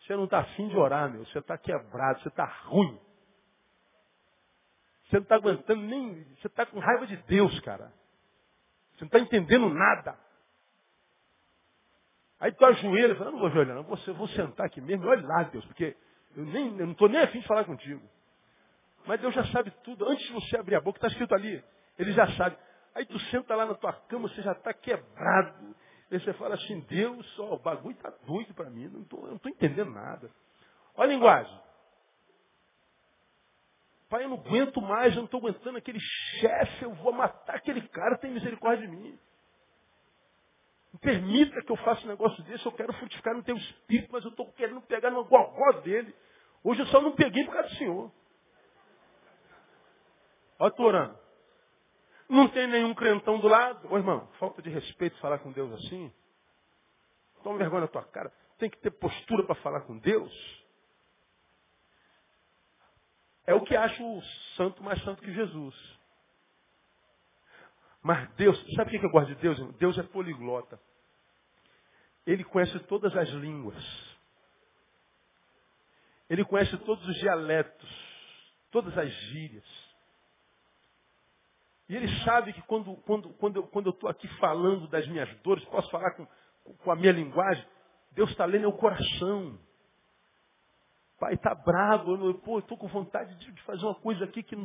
Você 0.00 0.16
não 0.16 0.24
está 0.24 0.40
afim 0.40 0.68
de 0.68 0.76
orar, 0.76 1.10
meu. 1.10 1.24
Você 1.26 1.38
está 1.38 1.56
quebrado, 1.56 2.20
você 2.20 2.28
está 2.28 2.44
ruim. 2.44 2.98
Você 5.04 5.16
não 5.16 5.22
está 5.22 5.36
aguentando 5.36 5.82
nem. 5.82 6.24
Você 6.36 6.46
está 6.46 6.66
com 6.66 6.78
raiva 6.78 7.06
de 7.06 7.16
Deus, 7.18 7.58
cara. 7.60 7.92
Você 8.94 9.04
não 9.04 9.06
está 9.06 9.18
entendendo 9.18 9.68
nada. 9.68 10.18
Aí 12.40 12.50
tu 12.52 12.64
ajoelha 12.64 13.12
e 13.12 13.16
fala, 13.16 13.30
não 13.30 13.38
vou 13.38 13.48
ajoelhar, 13.48 13.76
não, 13.76 13.84
vou, 13.84 13.96
vou 14.14 14.28
sentar 14.28 14.66
aqui 14.66 14.80
mesmo, 14.80 15.06
olha 15.06 15.24
lá, 15.24 15.44
Deus, 15.44 15.64
porque 15.66 15.96
eu, 16.34 16.44
nem, 16.44 16.76
eu 16.76 16.86
não 16.86 16.90
estou 16.90 17.08
nem 17.08 17.20
afim 17.20 17.38
de 17.38 17.46
falar 17.46 17.64
contigo. 17.64 18.02
Mas 19.06 19.20
Deus 19.20 19.32
já 19.32 19.44
sabe 19.46 19.70
tudo. 19.84 20.08
Antes 20.08 20.26
de 20.26 20.32
você 20.32 20.56
abrir 20.56 20.74
a 20.74 20.80
boca, 20.80 20.98
está 20.98 21.08
escrito 21.08 21.34
ali. 21.34 21.62
Ele 21.98 22.12
já 22.12 22.26
sabe. 22.36 22.56
Aí 22.94 23.06
tu 23.06 23.18
senta 23.30 23.54
lá 23.54 23.66
na 23.66 23.74
tua 23.74 23.92
cama, 23.92 24.28
você 24.28 24.42
já 24.42 24.52
está 24.52 24.72
quebrado. 24.72 25.74
Aí 26.10 26.20
você 26.20 26.32
fala 26.34 26.54
assim, 26.54 26.80
Deus, 26.80 27.38
ó, 27.38 27.54
o 27.54 27.58
bagulho 27.58 27.96
está 27.96 28.10
doido 28.26 28.52
para 28.54 28.68
mim. 28.68 28.88
Não 28.88 29.06
eu 29.18 29.26
não 29.28 29.36
estou 29.36 29.50
entendendo 29.50 29.90
nada. 29.90 30.30
Olha 30.94 31.10
a 31.10 31.14
linguagem. 31.14 31.60
Pai, 34.10 34.24
eu 34.24 34.28
não 34.28 34.36
aguento 34.36 34.78
mais, 34.82 35.14
eu 35.14 35.20
não 35.20 35.24
estou 35.24 35.40
aguentando 35.40 35.78
aquele 35.78 35.98
chefe, 35.98 36.84
eu 36.84 36.92
vou 36.96 37.14
matar 37.14 37.56
aquele 37.56 37.80
cara, 37.88 38.18
tem 38.18 38.30
misericórdia 38.30 38.86
de 38.86 38.94
mim. 38.94 39.18
Não 40.92 41.00
permita 41.00 41.62
que 41.62 41.72
eu 41.72 41.76
faça 41.76 42.04
um 42.04 42.08
negócio 42.08 42.44
desse, 42.44 42.66
eu 42.66 42.72
quero 42.72 42.92
frutificar 42.92 43.34
no 43.34 43.42
teu 43.42 43.56
espírito, 43.56 44.10
mas 44.12 44.22
eu 44.22 44.30
estou 44.30 44.52
querendo 44.52 44.82
pegar 44.82 45.10
no 45.10 45.24
gogó 45.24 45.72
dele. 45.80 46.14
Hoje 46.62 46.82
eu 46.82 46.86
só 46.88 47.00
não 47.00 47.12
peguei 47.12 47.42
por 47.46 47.54
causa 47.54 47.70
do 47.70 47.74
Senhor. 47.76 48.12
Olha, 50.58 50.68
estou 50.68 50.86
orando. 50.86 51.21
Não 52.32 52.48
tem 52.48 52.66
nenhum 52.66 52.94
crentão 52.94 53.38
do 53.38 53.46
lado. 53.46 53.92
Ô 53.92 53.98
irmão, 53.98 54.26
falta 54.38 54.62
de 54.62 54.70
respeito 54.70 55.18
falar 55.18 55.40
com 55.40 55.52
Deus 55.52 55.70
assim. 55.74 56.10
Toma 57.42 57.58
vergonha 57.58 57.82
na 57.82 57.88
tua 57.88 58.02
cara. 58.04 58.32
Tem 58.56 58.70
que 58.70 58.78
ter 58.78 58.90
postura 58.90 59.44
para 59.44 59.54
falar 59.56 59.82
com 59.82 59.98
Deus. 59.98 60.32
É 63.46 63.52
o 63.52 63.60
que 63.60 63.76
acho 63.76 64.02
o 64.02 64.22
santo 64.56 64.82
mais 64.82 64.98
santo 65.04 65.20
que 65.20 65.30
Jesus. 65.30 65.76
Mas 68.00 68.30
Deus, 68.36 68.58
sabe 68.76 68.96
o 68.96 68.98
que 68.98 69.04
eu 69.04 69.10
gosto 69.10 69.28
de 69.28 69.34
Deus? 69.34 69.58
Deus 69.76 69.98
é 69.98 70.02
poliglota. 70.02 70.80
Ele 72.26 72.44
conhece 72.44 72.78
todas 72.84 73.14
as 73.14 73.28
línguas. 73.28 73.76
Ele 76.30 76.46
conhece 76.46 76.78
todos 76.78 77.06
os 77.06 77.16
dialetos, 77.16 77.90
todas 78.70 78.96
as 78.96 79.10
gírias. 79.10 79.91
E 81.92 81.96
ele 81.96 82.08
sabe 82.24 82.54
que 82.54 82.62
quando, 82.62 82.96
quando, 83.02 83.28
quando, 83.34 83.56
eu, 83.56 83.62
quando 83.64 83.90
estou 83.90 84.08
aqui 84.08 84.26
falando 84.38 84.88
das 84.88 85.06
minhas 85.08 85.28
dores, 85.42 85.62
posso 85.66 85.90
falar 85.90 86.12
com, 86.12 86.26
com 86.78 86.90
a 86.90 86.96
minha 86.96 87.12
linguagem, 87.12 87.62
Deus 88.12 88.30
está 88.30 88.46
lendo 88.46 88.66
o 88.66 88.72
coração. 88.72 89.58
Pai, 91.20 91.34
está 91.34 91.54
bravo, 91.54 92.14
eu 92.14 92.58
estou 92.60 92.78
com 92.78 92.88
vontade 92.88 93.34
de, 93.34 93.52
de, 93.52 93.62
fazer 93.64 93.84
uma 93.84 93.94
coisa 93.94 94.24
aqui 94.24 94.42
que, 94.42 94.56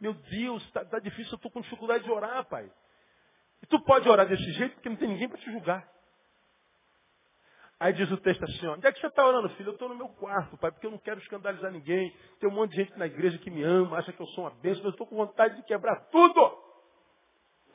meu 0.00 0.14
Deus, 0.14 0.62
está 0.62 0.84
tá 0.84 1.00
difícil, 1.00 1.32
eu 1.32 1.36
estou 1.38 1.50
com 1.50 1.60
dificuldade 1.60 2.04
de 2.04 2.10
orar, 2.12 2.44
Pai. 2.44 2.70
E 3.64 3.66
tu 3.66 3.80
pode 3.80 4.08
orar 4.08 4.28
desse 4.28 4.52
jeito 4.52 4.74
porque 4.74 4.88
não 4.88 4.96
tem 4.96 5.08
ninguém 5.08 5.28
para 5.28 5.38
te 5.38 5.50
julgar. 5.50 5.90
Aí 7.80 7.92
diz 7.94 8.08
o 8.12 8.16
texto 8.16 8.44
assim, 8.44 8.64
ó, 8.68 8.74
onde 8.74 8.86
é 8.86 8.92
que 8.92 9.00
você 9.00 9.08
está 9.08 9.26
orando, 9.26 9.48
filho? 9.56 9.70
Eu 9.70 9.72
estou 9.72 9.88
no 9.88 9.96
meu 9.96 10.08
quarto, 10.10 10.56
pai, 10.56 10.70
porque 10.70 10.86
eu 10.86 10.92
não 10.92 10.98
quero 10.98 11.18
escandalizar 11.18 11.72
ninguém. 11.72 12.14
Tem 12.38 12.48
um 12.48 12.54
monte 12.54 12.70
de 12.70 12.76
gente 12.76 12.96
na 12.96 13.06
igreja 13.06 13.38
que 13.38 13.50
me 13.50 13.64
ama, 13.64 13.98
acha 13.98 14.12
que 14.12 14.22
eu 14.22 14.26
sou 14.28 14.44
uma 14.44 14.50
bênção, 14.50 14.84
mas 14.84 14.84
eu 14.84 14.90
estou 14.90 15.06
com 15.08 15.16
vontade 15.16 15.56
de 15.56 15.64
quebrar 15.64 15.96
tudo. 16.10 16.65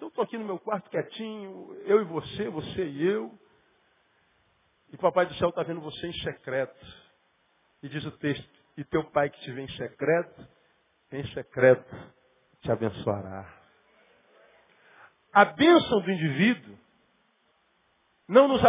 Então 0.01 0.07
estou 0.07 0.23
aqui 0.23 0.37
no 0.37 0.45
meu 0.45 0.57
quarto 0.57 0.89
quietinho, 0.89 1.77
eu 1.85 2.01
e 2.01 2.03
você, 2.05 2.49
você 2.49 2.85
e 2.85 3.05
eu. 3.05 3.31
E 4.91 4.97
papai 4.97 5.27
do 5.27 5.35
céu 5.35 5.49
está 5.49 5.61
vendo 5.61 5.79
você 5.79 6.07
em 6.07 6.13
secreto. 6.23 6.85
E 7.83 7.87
diz 7.87 8.03
o 8.05 8.11
texto, 8.17 8.49
e 8.75 8.83
teu 8.83 9.03
pai 9.11 9.29
que 9.29 9.39
te 9.41 9.51
vê 9.51 9.61
em 9.61 9.69
secreto, 9.69 10.47
em 11.11 11.25
secreto 11.33 11.95
te 12.61 12.71
abençoará 12.71 13.61
a 15.33 15.45
bênção 15.45 16.01
do 16.01 16.11
indivíduo 16.11 16.77
não 18.27 18.47
nos 18.47 18.63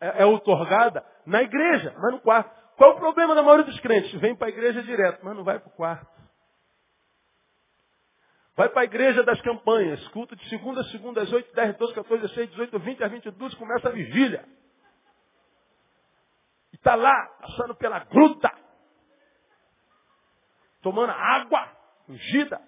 é, 0.00 0.22
é 0.22 0.26
otorgada 0.26 1.04
na 1.24 1.42
igreja, 1.42 1.94
mas 1.98 2.12
no 2.12 2.20
quarto. 2.20 2.54
Qual 2.76 2.92
o 2.92 2.98
problema 2.98 3.34
da 3.34 3.42
maioria 3.42 3.64
dos 3.64 3.80
crentes? 3.80 4.12
Vem 4.20 4.36
para 4.36 4.48
a 4.48 4.50
igreja 4.50 4.82
direto, 4.82 5.24
mas 5.24 5.34
não 5.34 5.44
vai 5.44 5.58
para 5.58 5.68
o 5.68 5.72
quarto. 5.72 6.15
Vai 8.56 8.70
para 8.70 8.80
a 8.80 8.84
igreja 8.84 9.22
das 9.22 9.38
campanhas, 9.42 10.08
culto 10.08 10.34
de 10.34 10.48
segunda 10.48 10.80
a 10.80 10.84
segunda, 10.84 11.20
às 11.20 11.30
8, 11.30 11.54
10, 11.54 11.76
12, 11.76 11.94
14, 11.94 12.22
16, 12.22 12.50
18, 12.52 12.78
20, 12.78 13.04
às 13.04 13.12
22, 13.12 13.54
começa 13.54 13.88
a 13.88 13.92
vigília. 13.92 14.48
E 16.72 16.76
está 16.76 16.94
lá, 16.94 17.26
passando 17.38 17.74
pela 17.74 17.98
gruta, 17.98 18.50
tomando 20.80 21.10
água 21.10 21.70
ungida, 22.08 22.58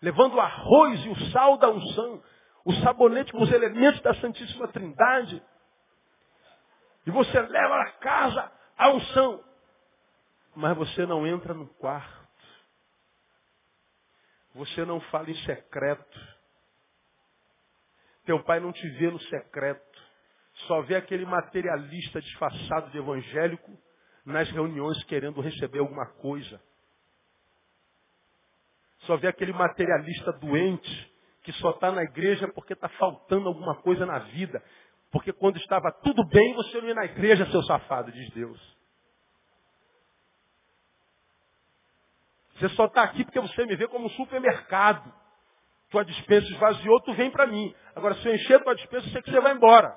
levando 0.00 0.36
o 0.36 0.40
arroz 0.40 1.04
e 1.04 1.08
o 1.10 1.30
sal 1.30 1.58
da 1.58 1.68
unção, 1.68 2.22
o 2.64 2.72
sabonete 2.76 3.30
com 3.30 3.42
os 3.42 3.52
elementos 3.52 4.00
da 4.00 4.14
Santíssima 4.14 4.68
Trindade. 4.68 5.42
E 7.06 7.10
você 7.10 7.38
leva 7.38 7.74
a 7.82 7.92
casa 7.92 8.52
a 8.78 8.88
unção. 8.88 9.44
Mas 10.56 10.74
você 10.78 11.04
não 11.04 11.26
entra 11.26 11.52
no 11.52 11.66
quarto. 11.74 12.23
Você 14.54 14.84
não 14.84 15.00
fala 15.00 15.30
em 15.30 15.36
secreto. 15.44 16.20
Teu 18.24 18.42
pai 18.44 18.60
não 18.60 18.72
te 18.72 18.88
vê 18.90 19.10
no 19.10 19.20
secreto. 19.20 20.02
Só 20.66 20.82
vê 20.82 20.94
aquele 20.94 21.26
materialista 21.26 22.20
disfarçado 22.20 22.90
de 22.90 22.98
evangélico 22.98 23.76
nas 24.24 24.48
reuniões 24.50 25.02
querendo 25.04 25.40
receber 25.40 25.80
alguma 25.80 26.06
coisa. 26.06 26.60
Só 29.00 29.16
vê 29.16 29.26
aquele 29.26 29.52
materialista 29.52 30.32
doente 30.32 31.12
que 31.42 31.52
só 31.54 31.70
está 31.70 31.92
na 31.92 32.02
igreja 32.02 32.48
porque 32.48 32.72
está 32.72 32.88
faltando 32.90 33.48
alguma 33.48 33.74
coisa 33.82 34.06
na 34.06 34.20
vida. 34.20 34.62
Porque 35.10 35.32
quando 35.32 35.56
estava 35.58 35.92
tudo 36.02 36.24
bem, 36.28 36.54
você 36.54 36.80
não 36.80 36.88
ia 36.88 36.94
na 36.94 37.04
igreja, 37.04 37.50
seu 37.50 37.62
safado, 37.64 38.10
diz 38.10 38.30
Deus. 38.30 38.76
Você 42.56 42.68
só 42.70 42.86
está 42.86 43.02
aqui 43.02 43.24
porque 43.24 43.40
você 43.40 43.66
me 43.66 43.76
vê 43.76 43.88
como 43.88 44.06
um 44.06 44.10
supermercado. 44.10 45.12
Tua 45.90 46.04
dispensa 46.04 46.46
esvaziou, 46.48 47.00
tu 47.02 47.12
vem 47.14 47.30
para 47.30 47.46
mim. 47.46 47.74
Agora, 47.94 48.14
se 48.16 48.26
eu 48.26 48.34
encher 48.34 48.62
tua 48.62 48.74
dispensa, 48.74 49.08
sei 49.10 49.22
que 49.22 49.30
você 49.30 49.40
vai 49.40 49.54
embora. 49.54 49.94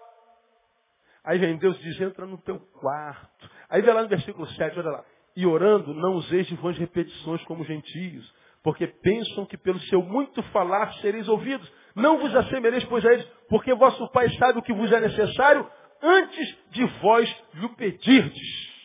Aí 1.24 1.38
vem 1.39 1.58
Deus 1.58 1.78
diz, 1.80 1.99
entra 1.99 2.26
no 2.26 2.38
teu 2.38 2.60
quarto. 2.80 3.49
Aí 3.70 3.82
vem 3.82 3.93
lá 3.93 4.01
no 4.01 4.08
versículo 4.08 4.47
7, 4.47 4.80
olha 4.80 4.89
lá. 4.89 5.05
E 5.36 5.45
orando, 5.45 5.93
não 5.93 6.14
useis 6.14 6.47
de 6.47 6.55
vãs 6.55 6.78
repetições 6.78 7.43
como 7.43 7.64
gentios, 7.64 8.34
porque 8.64 8.88
pensam 8.88 9.45
que 9.45 9.58
pelo 9.58 9.80
seu 9.82 10.01
muito 10.01 10.41
falar 10.51 10.93
sereis 10.95 11.28
ouvidos. 11.28 11.72
Não 11.95 12.18
vos 12.18 12.36
assemelheis, 12.36 12.84
pois, 12.86 13.05
a 13.05 13.14
eles, 13.14 13.26
porque 13.49 13.74
vosso 13.74 14.10
Pai 14.12 14.30
sabe 14.38 14.60
o 14.60 14.62
que 14.62 14.74
vos 14.74 14.91
é 14.91 14.99
necessário 14.99 15.70
antes 16.01 16.58
de 16.72 16.86
vós 17.01 17.43
lhe 17.53 17.70
pedirdes. 17.70 18.78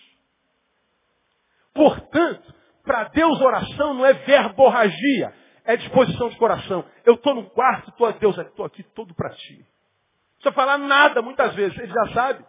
Portanto, 1.75 2.55
para 2.85 3.05
Deus 3.05 3.41
oração 3.41 3.95
não 3.95 4.05
é 4.05 4.13
verborragia, 4.13 5.33
é 5.65 5.77
disposição 5.77 6.29
de 6.29 6.37
coração. 6.37 6.85
Eu 7.05 7.15
estou 7.15 7.35
no 7.35 7.49
quarto, 7.51 7.91
estou 7.91 8.07
a 8.07 8.13
Deus, 8.13 8.37
estou 8.37 8.65
aqui 8.65 8.83
todo 8.83 9.15
para 9.15 9.31
ti. 9.31 9.59
Não 9.59 10.35
precisa 10.35 10.53
falar 10.53 10.79
nada 10.79 11.23
muitas 11.23 11.55
vezes, 11.55 11.79
ele 11.79 11.93
já 11.93 12.13
sabe. 12.13 12.45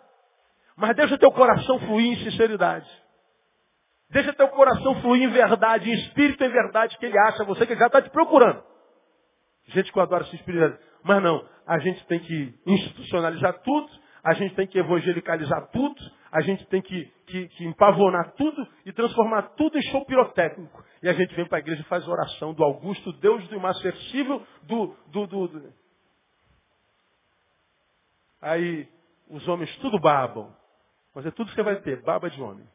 Mas 0.76 0.96
deixa 0.96 1.18
teu 1.18 1.32
coração 1.32 1.80
fluir 1.80 2.14
em 2.14 2.24
sinceridade. 2.24 2.90
Deixa 4.10 4.34
teu 4.34 4.48
coração 4.50 5.02
fluir 5.02 5.24
em 5.24 5.32
verdade, 5.32 5.90
em 5.90 5.94
espírito 5.94 6.44
e 6.44 6.50
verdade 6.50 6.98
que 6.98 7.06
ele 7.06 7.18
acha 7.18 7.44
você 7.44 7.66
que 7.66 7.74
ele 7.74 7.80
já 7.80 7.88
está 7.88 8.02
te 8.02 8.10
procurando. 8.10 8.64
Gente 9.68 9.92
que 9.92 10.00
adora 10.00 10.24
se 10.26 10.36
espiritualizar. 10.36 10.80
Mas 11.04 11.22
não, 11.22 11.48
a 11.68 11.80
gente 11.80 12.06
tem 12.08 12.20
que 12.20 12.54
institucionalizar 12.66 13.62
tudo, 13.62 13.90
a 14.24 14.34
gente 14.34 14.56
tem 14.56 14.68
que 14.68 14.80
evangelicalizar 14.80 15.68
tudo, 15.72 15.96
a 16.34 16.42
gente 16.42 16.66
tem 16.66 16.82
que, 16.82 17.06
que, 17.28 17.48
que 17.50 17.64
empavonar 17.64 18.32
tudo 18.32 18.68
e 18.84 18.92
transformar 18.92 19.54
tudo 19.56 19.78
em 19.78 19.82
show 19.84 20.04
pirotécnico. 20.04 20.84
E 21.04 21.08
a 21.08 21.14
gente 21.14 21.36
vem 21.36 21.48
para 21.48 21.60
a 21.60 21.62
igreja 21.62 21.82
e 21.82 21.86
faz 21.86 22.08
oração 22.08 22.56
do 22.56 22.64
Augusto, 22.64 23.14
Deus 23.14 23.48
do 23.50 23.56
imacercível, 23.56 24.44
do, 24.64 24.98
do, 25.10 25.28
do, 25.28 25.48
do. 25.48 25.74
Aí 28.42 28.90
os 29.30 29.48
homens 29.48 29.78
tudo 29.78 30.00
babam. 30.00 30.52
Mas 31.14 31.24
é 31.28 31.30
tudo 31.30 31.50
que 31.50 31.56
você 31.56 31.62
vai 31.62 31.80
ter, 31.82 32.02
baba 32.02 32.28
de 32.32 32.42
homem. 32.42 32.68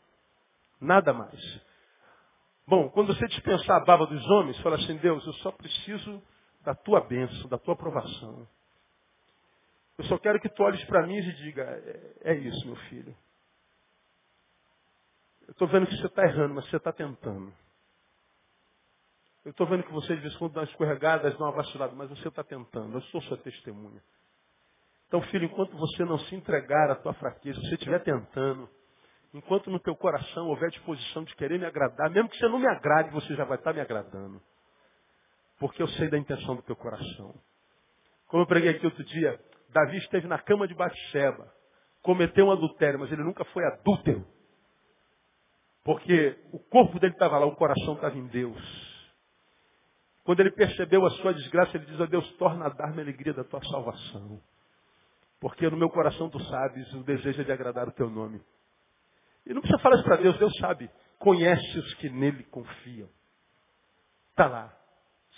Nada 0.80 1.12
mais. 1.12 1.60
Bom, 2.64 2.88
quando 2.90 3.12
você 3.12 3.26
dispensar 3.26 3.82
a 3.82 3.84
baba 3.84 4.06
dos 4.06 4.24
homens, 4.30 4.56
fala 4.60 4.76
assim, 4.76 4.96
Deus, 4.98 5.26
eu 5.26 5.32
só 5.34 5.50
preciso 5.50 6.22
da 6.62 6.76
tua 6.76 7.00
bênção, 7.00 7.48
da 7.48 7.58
tua 7.58 7.74
aprovação. 7.74 8.46
Eu 9.98 10.04
só 10.04 10.16
quero 10.16 10.38
que 10.38 10.48
tu 10.48 10.62
olhes 10.62 10.84
para 10.84 11.04
mim 11.08 11.16
e 11.16 11.32
diga, 11.32 11.62
é, 11.64 12.34
é 12.34 12.34
isso, 12.36 12.64
meu 12.64 12.76
filho. 12.88 13.16
Eu 15.48 15.52
estou 15.52 15.66
vendo 15.66 15.86
que 15.86 15.96
você 15.96 16.06
está 16.06 16.22
errando, 16.24 16.54
mas 16.54 16.68
você 16.68 16.76
está 16.76 16.92
tentando. 16.92 17.52
Eu 19.44 19.50
estou 19.50 19.66
vendo 19.66 19.82
que 19.82 19.92
você 19.92 20.14
de 20.14 20.20
vez 20.20 20.34
em 20.34 20.38
quando 20.38 20.52
dá 20.52 20.60
uma 20.60 20.66
escorregada, 20.66 21.30
dá 21.30 21.38
uma 21.38 21.52
vacilada, 21.52 21.94
mas 21.94 22.10
você 22.10 22.28
está 22.28 22.44
tentando. 22.44 22.94
Eu 22.94 23.00
sou 23.04 23.22
sua 23.22 23.38
testemunha. 23.38 24.02
Então, 25.06 25.22
filho, 25.22 25.46
enquanto 25.46 25.74
você 25.74 26.04
não 26.04 26.18
se 26.18 26.34
entregar 26.34 26.90
à 26.90 26.96
tua 26.96 27.14
fraqueza, 27.14 27.58
você 27.62 27.74
estiver 27.76 28.00
tentando, 28.00 28.68
enquanto 29.32 29.70
no 29.70 29.80
teu 29.80 29.96
coração 29.96 30.48
houver 30.48 30.68
disposição 30.68 31.24
de 31.24 31.34
querer 31.34 31.58
me 31.58 31.64
agradar, 31.64 32.10
mesmo 32.10 32.28
que 32.28 32.36
você 32.36 32.46
não 32.46 32.58
me 32.58 32.68
agrade, 32.68 33.10
você 33.10 33.34
já 33.34 33.44
vai 33.44 33.56
estar 33.56 33.72
me 33.72 33.80
agradando. 33.80 34.38
Porque 35.58 35.82
eu 35.82 35.88
sei 35.88 36.10
da 36.10 36.18
intenção 36.18 36.56
do 36.56 36.62
teu 36.62 36.76
coração. 36.76 37.34
Como 38.26 38.42
eu 38.42 38.46
preguei 38.46 38.72
aqui 38.72 38.84
outro 38.84 39.02
dia, 39.02 39.40
Davi 39.70 39.96
esteve 39.96 40.26
na 40.26 40.38
cama 40.38 40.68
de 40.68 40.74
Batseba, 40.74 41.50
cometeu 42.02 42.48
um 42.48 42.52
adultério, 42.52 43.00
mas 43.00 43.10
ele 43.10 43.24
nunca 43.24 43.46
foi 43.46 43.64
adúltero. 43.64 44.26
Porque 45.88 46.36
o 46.52 46.58
corpo 46.58 47.00
dele 47.00 47.14
estava 47.14 47.38
lá, 47.38 47.46
o 47.46 47.56
coração 47.56 47.94
estava 47.94 48.14
em 48.14 48.26
Deus. 48.26 48.60
Quando 50.22 50.40
ele 50.40 50.50
percebeu 50.50 51.06
a 51.06 51.10
sua 51.12 51.32
desgraça, 51.32 51.78
ele 51.78 51.86
diz, 51.86 51.98
oh, 51.98 52.06
Deus, 52.06 52.30
torna 52.32 52.66
a 52.66 52.68
dar-me 52.68 52.98
a 52.98 53.04
alegria 53.04 53.32
da 53.32 53.42
tua 53.42 53.62
salvação. 53.64 54.38
Porque 55.40 55.66
no 55.70 55.78
meu 55.78 55.88
coração 55.88 56.28
tu 56.28 56.38
sabes 56.40 56.92
o 56.92 57.02
desejo 57.04 57.40
é 57.40 57.44
de 57.44 57.50
agradar 57.52 57.88
o 57.88 57.92
teu 57.92 58.10
nome. 58.10 58.38
E 59.46 59.54
não 59.54 59.62
precisa 59.62 59.82
falar 59.82 59.94
isso 59.94 60.04
para 60.04 60.16
Deus, 60.16 60.38
Deus 60.38 60.52
sabe. 60.58 60.90
Conhece 61.18 61.78
os 61.78 61.94
que 61.94 62.10
nele 62.10 62.44
confiam. 62.50 63.08
Está 64.32 64.46
lá. 64.46 64.78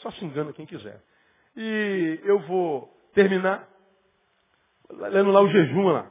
Só 0.02 0.10
se 0.10 0.24
engana 0.24 0.52
quem 0.52 0.66
quiser. 0.66 1.00
E 1.56 2.20
eu 2.24 2.40
vou 2.48 2.88
terminar 3.14 3.68
lendo 4.90 5.30
lá 5.30 5.42
o 5.42 5.48
jejum 5.48 5.90
lá. 5.90 6.10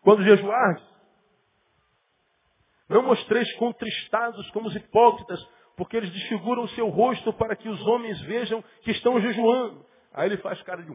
Quando 0.00 0.24
jejuar, 0.24 0.87
não 2.88 3.02
mostreis 3.02 3.52
contristados 3.56 4.50
como 4.50 4.68
os 4.68 4.76
hipócritas, 4.76 5.40
porque 5.76 5.96
eles 5.96 6.10
desfiguram 6.10 6.64
o 6.64 6.68
seu 6.70 6.88
rosto 6.88 7.32
para 7.32 7.54
que 7.54 7.68
os 7.68 7.80
homens 7.86 8.20
vejam 8.22 8.64
que 8.82 8.90
estão 8.90 9.20
jejuando. 9.20 9.84
Aí 10.12 10.28
ele 10.28 10.38
faz 10.38 10.60
cara 10.62 10.82
de 10.82 10.90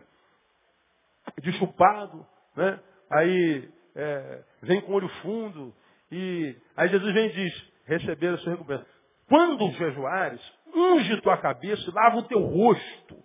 de 1.42 1.52
chupado, 1.54 2.26
né? 2.56 2.80
Aí 3.10 3.70
é, 3.96 4.44
vem 4.62 4.82
com 4.82 4.94
olho 4.94 5.08
fundo. 5.22 5.74
E 6.12 6.56
aí 6.76 6.90
Jesus 6.90 7.14
vem 7.14 7.28
e 7.28 7.34
diz, 7.34 7.72
receber 7.86 8.34
a 8.34 8.38
sua 8.38 8.54
recompensa. 8.54 8.86
Quando 9.28 9.72
jejuares, 9.72 10.42
unge 10.76 11.22
tua 11.22 11.38
cabeça 11.38 11.90
e 11.90 11.94
lava 11.94 12.18
o 12.18 12.24
teu 12.24 12.40
rosto. 12.40 13.24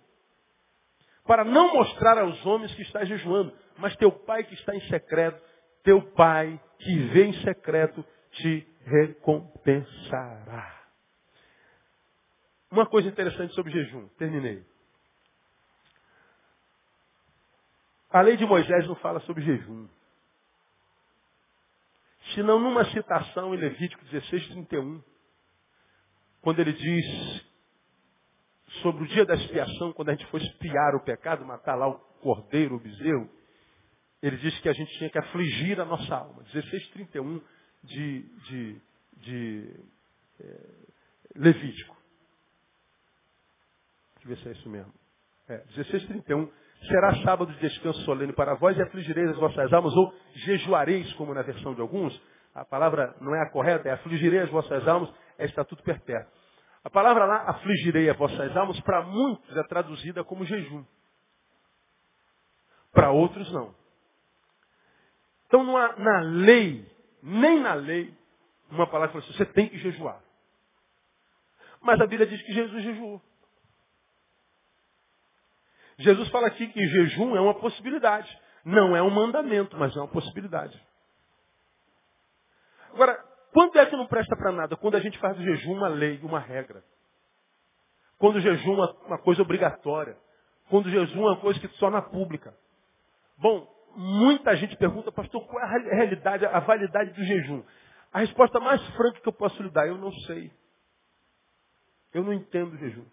Para 1.25 1.43
não 1.43 1.73
mostrar 1.73 2.17
aos 2.17 2.43
homens 2.45 2.73
que 2.73 2.81
estás 2.81 3.07
jejuando. 3.07 3.53
Mas 3.77 3.95
teu 3.97 4.11
pai 4.11 4.43
que 4.43 4.55
está 4.55 4.75
em 4.75 4.81
secreto, 4.87 5.41
teu 5.83 6.01
pai 6.13 6.59
que 6.79 6.97
vê 7.09 7.25
em 7.25 7.33
secreto, 7.41 8.03
te 8.41 8.67
recompensará. 8.85 10.79
Uma 12.71 12.85
coisa 12.85 13.07
interessante 13.07 13.53
sobre 13.53 13.71
jejum. 13.71 14.07
Terminei. 14.09 14.63
A 18.11 18.21
lei 18.21 18.37
de 18.37 18.45
Moisés 18.45 18.87
não 18.87 18.95
fala 18.95 19.19
sobre 19.21 19.43
jejum. 19.43 19.87
Senão 22.33 22.59
numa 22.59 22.85
citação 22.91 23.55
em 23.55 23.57
Levítico 23.57 24.03
16, 24.05 24.49
31, 24.49 25.03
quando 26.41 26.59
ele 26.59 26.73
diz 26.73 27.49
sobre 28.81 29.03
o 29.03 29.07
dia 29.07 29.25
da 29.25 29.35
expiação, 29.35 29.93
quando 29.93 30.09
a 30.09 30.11
gente 30.13 30.27
foi 30.27 30.41
espiar 30.41 30.95
o 30.95 31.03
pecado, 31.03 31.45
matar 31.45 31.75
lá 31.75 31.87
o 31.87 31.99
cordeiro, 32.21 32.75
o 32.75 32.79
bezerro, 32.79 33.29
ele 34.21 34.37
diz 34.37 34.59
que 34.59 34.69
a 34.69 34.73
gente 34.73 34.91
tinha 34.97 35.09
que 35.09 35.17
afligir 35.17 35.79
a 35.79 35.85
nossa 35.85 36.15
alma. 36.15 36.43
16, 36.43 36.87
31 36.89 37.41
de, 37.83 38.21
de, 38.21 38.81
de 39.17 39.79
é, 40.41 40.59
Levítico. 41.35 41.95
Deixa 44.15 44.25
eu 44.25 44.29
ver 44.29 44.37
se 44.37 44.49
é 44.49 44.51
isso 44.51 44.69
mesmo. 44.69 44.93
É, 45.47 45.57
16, 45.75 46.05
31 46.07 46.51
será 46.87 47.15
sábado 47.23 47.51
de 47.53 47.59
descanso 47.59 47.99
solene 48.01 48.33
para 48.33 48.55
vós 48.55 48.77
e 48.77 48.81
afligireis 48.81 49.29
as 49.31 49.37
vossas 49.37 49.71
almas, 49.73 49.93
ou 49.95 50.13
jejuareis, 50.33 51.11
como 51.13 51.33
na 51.33 51.41
versão 51.41 51.73
de 51.73 51.81
alguns. 51.81 52.19
A 52.53 52.65
palavra 52.65 53.15
não 53.21 53.35
é 53.35 53.41
a 53.41 53.49
correta, 53.49 53.89
é 53.89 53.91
afligirei 53.91 54.39
as 54.39 54.49
vossas 54.49 54.87
almas, 54.87 55.13
é 55.37 55.45
estatuto 55.45 55.83
perpétuo. 55.83 56.31
A 56.83 56.89
palavra 56.89 57.25
lá, 57.25 57.49
afligirei 57.49 58.09
as 58.09 58.17
vossas 58.17 58.55
almas, 58.55 58.79
para 58.81 59.01
muitos 59.01 59.55
é 59.55 59.63
traduzida 59.63 60.23
como 60.23 60.45
jejum. 60.45 60.85
Para 62.91 63.11
outros 63.11 63.51
não. 63.51 63.75
Então 65.45 65.63
na 65.63 66.19
lei, 66.21 66.85
nem 67.21 67.59
na 67.59 67.73
lei, 67.73 68.13
uma 68.69 68.87
palavra 68.87 69.13
fala 69.13 69.23
assim, 69.23 69.33
você 69.33 69.45
tem 69.45 69.67
que 69.67 69.77
jejuar. 69.77 70.21
Mas 71.81 71.99
a 71.99 72.07
Bíblia 72.07 72.27
diz 72.27 72.41
que 72.41 72.53
Jesus 72.53 72.83
jejuou. 72.83 73.21
Jesus 75.97 76.29
fala 76.29 76.47
aqui 76.47 76.67
que 76.67 76.87
jejum 76.87 77.35
é 77.35 77.41
uma 77.41 77.55
possibilidade. 77.55 78.29
Não 78.63 78.95
é 78.95 79.01
um 79.01 79.09
mandamento, 79.09 79.77
mas 79.77 79.95
é 79.95 79.99
uma 79.99 80.07
possibilidade. 80.07 80.81
Agora, 82.93 83.15
quando 83.53 83.77
é 83.77 83.85
que 83.85 83.95
não 83.95 84.07
presta 84.07 84.35
para 84.35 84.51
nada? 84.51 84.75
Quando 84.77 84.95
a 84.95 84.99
gente 84.99 85.17
faz 85.19 85.35
do 85.35 85.43
jejum 85.43 85.73
uma 85.73 85.87
lei, 85.87 86.19
uma 86.23 86.39
regra. 86.39 86.83
Quando 88.17 88.35
o 88.35 88.39
jejum 88.41 88.83
é 88.83 88.91
uma 89.05 89.17
coisa 89.17 89.41
obrigatória. 89.41 90.17
Quando 90.69 90.85
o 90.85 90.89
jejum 90.89 91.23
é 91.27 91.31
uma 91.31 91.41
coisa 91.41 91.59
que 91.59 91.67
só 91.77 91.89
na 91.89 92.01
pública. 92.01 92.55
Bom, 93.37 93.67
muita 93.95 94.55
gente 94.55 94.75
pergunta, 94.77 95.11
pastor, 95.11 95.45
qual 95.47 95.63
é 95.63 95.65
a 95.65 95.95
realidade, 95.95 96.45
a 96.45 96.59
validade 96.59 97.11
do 97.11 97.23
jejum? 97.23 97.63
A 98.11 98.19
resposta 98.19 98.59
mais 98.59 98.85
franca 98.95 99.19
que 99.19 99.27
eu 99.27 99.33
posso 99.33 99.61
lhe 99.61 99.69
dar, 99.69 99.87
eu 99.87 99.97
não 99.97 100.11
sei. 100.11 100.51
Eu 102.13 102.23
não 102.23 102.33
entendo 102.33 102.73
o 102.73 102.77
jejum. 102.77 103.05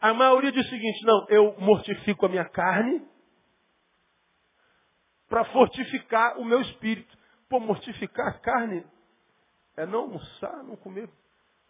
A 0.00 0.12
maioria 0.12 0.52
diz 0.52 0.66
o 0.66 0.68
seguinte, 0.68 1.04
não, 1.04 1.26
eu 1.28 1.54
mortifico 1.58 2.26
a 2.26 2.28
minha 2.28 2.44
carne 2.44 3.06
para 5.28 5.44
fortificar 5.46 6.38
o 6.38 6.44
meu 6.44 6.60
espírito. 6.60 7.16
Pô, 7.48 7.58
mortificar 7.58 8.28
a 8.28 8.38
carne 8.38 8.84
é 9.76 9.86
não 9.86 10.00
almoçar, 10.00 10.62
não 10.64 10.76
comer 10.76 11.08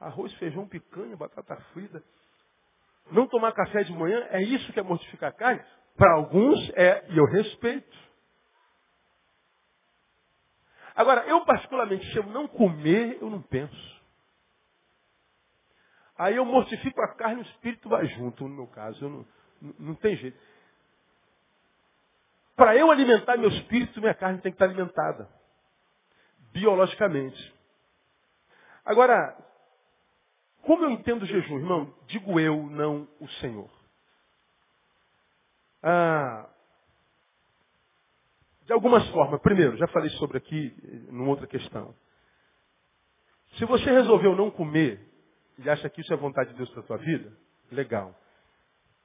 arroz, 0.00 0.32
feijão, 0.34 0.66
picanha, 0.66 1.16
batata 1.16 1.56
frita. 1.72 2.02
Não 3.10 3.28
tomar 3.28 3.52
café 3.52 3.84
de 3.84 3.92
manhã, 3.92 4.26
é 4.30 4.42
isso 4.42 4.72
que 4.72 4.80
é 4.80 4.82
mortificar 4.82 5.30
a 5.30 5.32
carne? 5.32 5.64
Para 5.96 6.14
alguns 6.14 6.70
é, 6.70 7.06
e 7.10 7.18
eu 7.18 7.24
respeito. 7.26 8.04
Agora, 10.94 11.26
eu 11.26 11.44
particularmente, 11.44 12.10
se 12.12 12.16
eu 12.16 12.24
não 12.24 12.46
comer, 12.46 13.18
eu 13.20 13.28
não 13.28 13.42
penso. 13.42 13.94
Aí 16.16 16.36
eu 16.36 16.44
mortifico 16.44 17.00
a 17.00 17.14
carne 17.14 17.42
e 17.42 17.44
o 17.44 17.48
espírito 17.50 17.88
vai 17.88 18.06
junto, 18.06 18.44
no 18.44 18.54
meu 18.54 18.66
caso. 18.68 19.08
Não, 19.08 19.26
não, 19.78 19.94
tem 19.96 20.16
jeito. 20.16 20.38
Para 22.54 22.76
eu 22.76 22.90
alimentar 22.90 23.36
meu 23.36 23.48
espírito, 23.48 24.00
minha 24.00 24.14
carne 24.14 24.40
tem 24.40 24.52
que 24.52 24.56
estar 24.56 24.66
alimentada. 24.66 25.28
Biologicamente. 26.52 27.54
Agora, 28.84 29.36
como 30.62 30.84
eu 30.84 30.90
entendo 30.90 31.22
o 31.22 31.26
jejum, 31.26 31.58
irmão? 31.58 31.92
Digo 32.06 32.38
eu, 32.38 32.62
não 32.64 33.08
o 33.18 33.28
Senhor. 33.40 33.70
Ah, 35.86 36.48
de 38.64 38.72
algumas 38.72 39.06
formas. 39.10 39.38
Primeiro, 39.42 39.76
já 39.76 39.86
falei 39.88 40.08
sobre 40.12 40.38
aqui, 40.38 40.74
numa 41.10 41.28
outra 41.28 41.46
questão. 41.46 41.94
Se 43.58 43.66
você 43.66 43.90
resolveu 43.90 44.34
não 44.34 44.50
comer 44.50 44.98
e 45.58 45.68
acha 45.68 45.88
que 45.90 46.00
isso 46.00 46.12
é 46.12 46.16
vontade 46.16 46.50
de 46.50 46.56
Deus 46.56 46.70
para 46.70 46.80
a 46.80 46.86
tua 46.86 46.96
vida, 46.96 47.36
legal. 47.70 48.18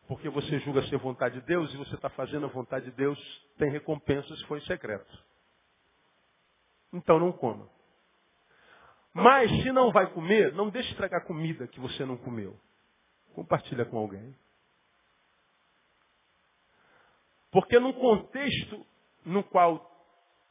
Porque 0.07 0.30
você 0.30 0.57
julga 0.59 0.82
ser 0.84 0.97
vontade 0.97 1.41
de 1.41 1.45
Deus 1.45 1.71
e 1.73 1.77
você 1.77 1.95
está 1.95 2.09
fazendo 2.09 2.45
a 2.45 2.49
vontade 2.49 2.86
de 2.86 2.91
Deus, 2.91 3.19
tem 3.57 3.69
recompensa 3.69 4.34
se 4.38 4.45
for 4.45 4.57
em 4.57 4.61
secreto. 4.61 5.23
Então 6.93 7.19
não 7.19 7.34
coma. 7.34 7.69
Mas 9.13 9.51
se 9.63 9.71
não 9.73 9.91
vai 9.91 10.11
comer, 10.13 10.53
não 10.53 10.69
deixe 10.69 10.89
estragar 10.91 11.25
comida 11.25 11.67
que 11.67 11.80
você 11.80 12.05
não 12.05 12.15
comeu. 12.15 12.57
Compartilha 13.34 13.84
com 13.86 13.97
alguém. 13.97 14.34
Porque 17.52 17.80
num 17.80 17.93
contexto 17.93 18.86
no 19.26 19.43
qual 19.43 19.89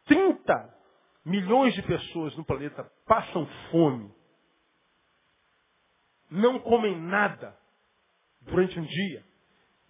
30 0.07 0.75
milhões 1.25 1.75
de 1.75 1.83
pessoas 1.83 2.37
no 2.37 2.45
planeta 2.45 2.85
passam 3.07 3.47
fome, 3.71 4.13
não 6.31 6.59
comem 6.59 6.99
nada 7.01 7.57
durante 8.43 8.79
um 8.79 8.85
dia, 8.85 9.25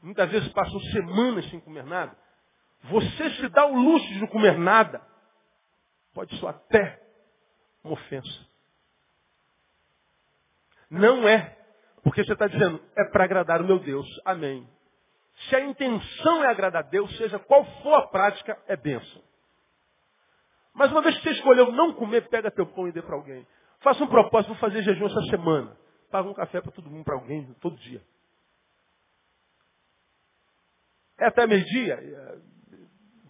muitas 0.02 0.30
vezes 0.30 0.52
passam 0.52 0.80
semanas 0.80 1.48
sem 1.50 1.60
comer 1.60 1.84
nada, 1.84 2.16
você 2.84 3.30
se 3.30 3.48
dá 3.48 3.66
o 3.66 3.74
luxo 3.76 4.06
de 4.08 4.20
não 4.20 4.28
comer 4.28 4.58
nada, 4.58 5.00
pode 6.14 6.38
ser 6.38 6.46
até 6.46 7.02
uma 7.82 7.94
ofensa. 7.94 8.48
Não 10.90 11.28
é, 11.28 11.56
porque 12.02 12.24
você 12.24 12.32
está 12.32 12.46
dizendo, 12.46 12.80
é 12.96 13.04
para 13.04 13.24
agradar 13.24 13.60
o 13.60 13.66
meu 13.66 13.78
Deus. 13.78 14.06
Amém. 14.24 14.66
Se 15.46 15.56
a 15.56 15.60
intenção 15.60 16.44
é 16.44 16.48
agradar 16.48 16.84
a 16.84 16.88
Deus, 16.88 17.16
seja 17.16 17.38
qual 17.38 17.64
for 17.82 17.94
a 17.94 18.08
prática, 18.08 18.60
é 18.66 18.76
bênção. 18.76 19.22
Mas 20.74 20.90
uma 20.90 21.02
vez 21.02 21.16
que 21.16 21.22
você 21.22 21.30
escolheu 21.30 21.72
não 21.72 21.92
comer, 21.94 22.28
pega 22.28 22.50
teu 22.50 22.66
pão 22.66 22.88
e 22.88 22.92
dê 22.92 23.02
para 23.02 23.16
alguém. 23.16 23.46
Faça 23.80 24.02
um 24.02 24.08
propósito, 24.08 24.48
vou 24.48 24.58
fazer 24.58 24.82
jejum 24.82 25.06
essa 25.06 25.22
semana. 25.30 25.76
Paga 26.10 26.28
um 26.28 26.34
café 26.34 26.60
para 26.60 26.72
todo 26.72 26.90
mundo, 26.90 27.04
para 27.04 27.14
alguém, 27.14 27.54
todo 27.60 27.76
dia. 27.76 28.02
É 31.18 31.26
até 31.26 31.46
meio-dia, 31.46 31.94
é, 31.94 32.38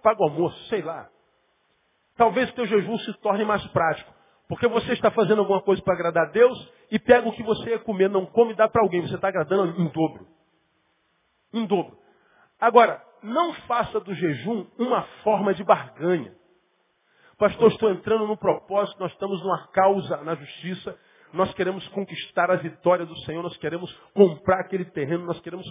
paga 0.02 0.20
o 0.20 0.24
almoço, 0.24 0.58
sei 0.68 0.82
lá. 0.82 1.08
Talvez 2.16 2.50
o 2.50 2.54
teu 2.54 2.66
jejum 2.66 2.98
se 2.98 3.12
torne 3.20 3.44
mais 3.44 3.66
prático. 3.68 4.12
Porque 4.48 4.66
você 4.66 4.92
está 4.92 5.10
fazendo 5.10 5.40
alguma 5.40 5.62
coisa 5.62 5.82
para 5.82 5.94
agradar 5.94 6.26
a 6.26 6.30
Deus 6.30 6.72
e 6.90 6.98
pega 6.98 7.28
o 7.28 7.32
que 7.32 7.42
você 7.42 7.70
ia 7.70 7.78
comer, 7.78 8.08
não 8.08 8.24
come 8.24 8.52
e 8.52 8.56
dá 8.56 8.68
para 8.68 8.82
alguém. 8.82 9.02
Você 9.02 9.14
está 9.14 9.28
agradando 9.28 9.80
em 9.80 9.88
dobro. 9.88 10.26
Em 11.52 11.66
dobro. 11.66 11.96
Agora, 12.60 13.02
não 13.22 13.52
faça 13.66 14.00
do 14.00 14.14
jejum 14.14 14.66
uma 14.78 15.02
forma 15.22 15.54
de 15.54 15.64
barganha. 15.64 16.34
Pastor, 17.38 17.70
estou 17.70 17.90
entrando 17.90 18.26
no 18.26 18.36
propósito, 18.36 18.98
nós 18.98 19.12
estamos 19.12 19.40
numa 19.42 19.68
causa 19.68 20.16
na 20.24 20.34
justiça, 20.34 20.98
nós 21.32 21.52
queremos 21.54 21.86
conquistar 21.88 22.50
a 22.50 22.56
vitória 22.56 23.06
do 23.06 23.16
Senhor, 23.20 23.42
nós 23.42 23.56
queremos 23.58 23.92
comprar 24.12 24.60
aquele 24.60 24.84
terreno, 24.86 25.24
nós 25.24 25.40
queremos 25.40 25.64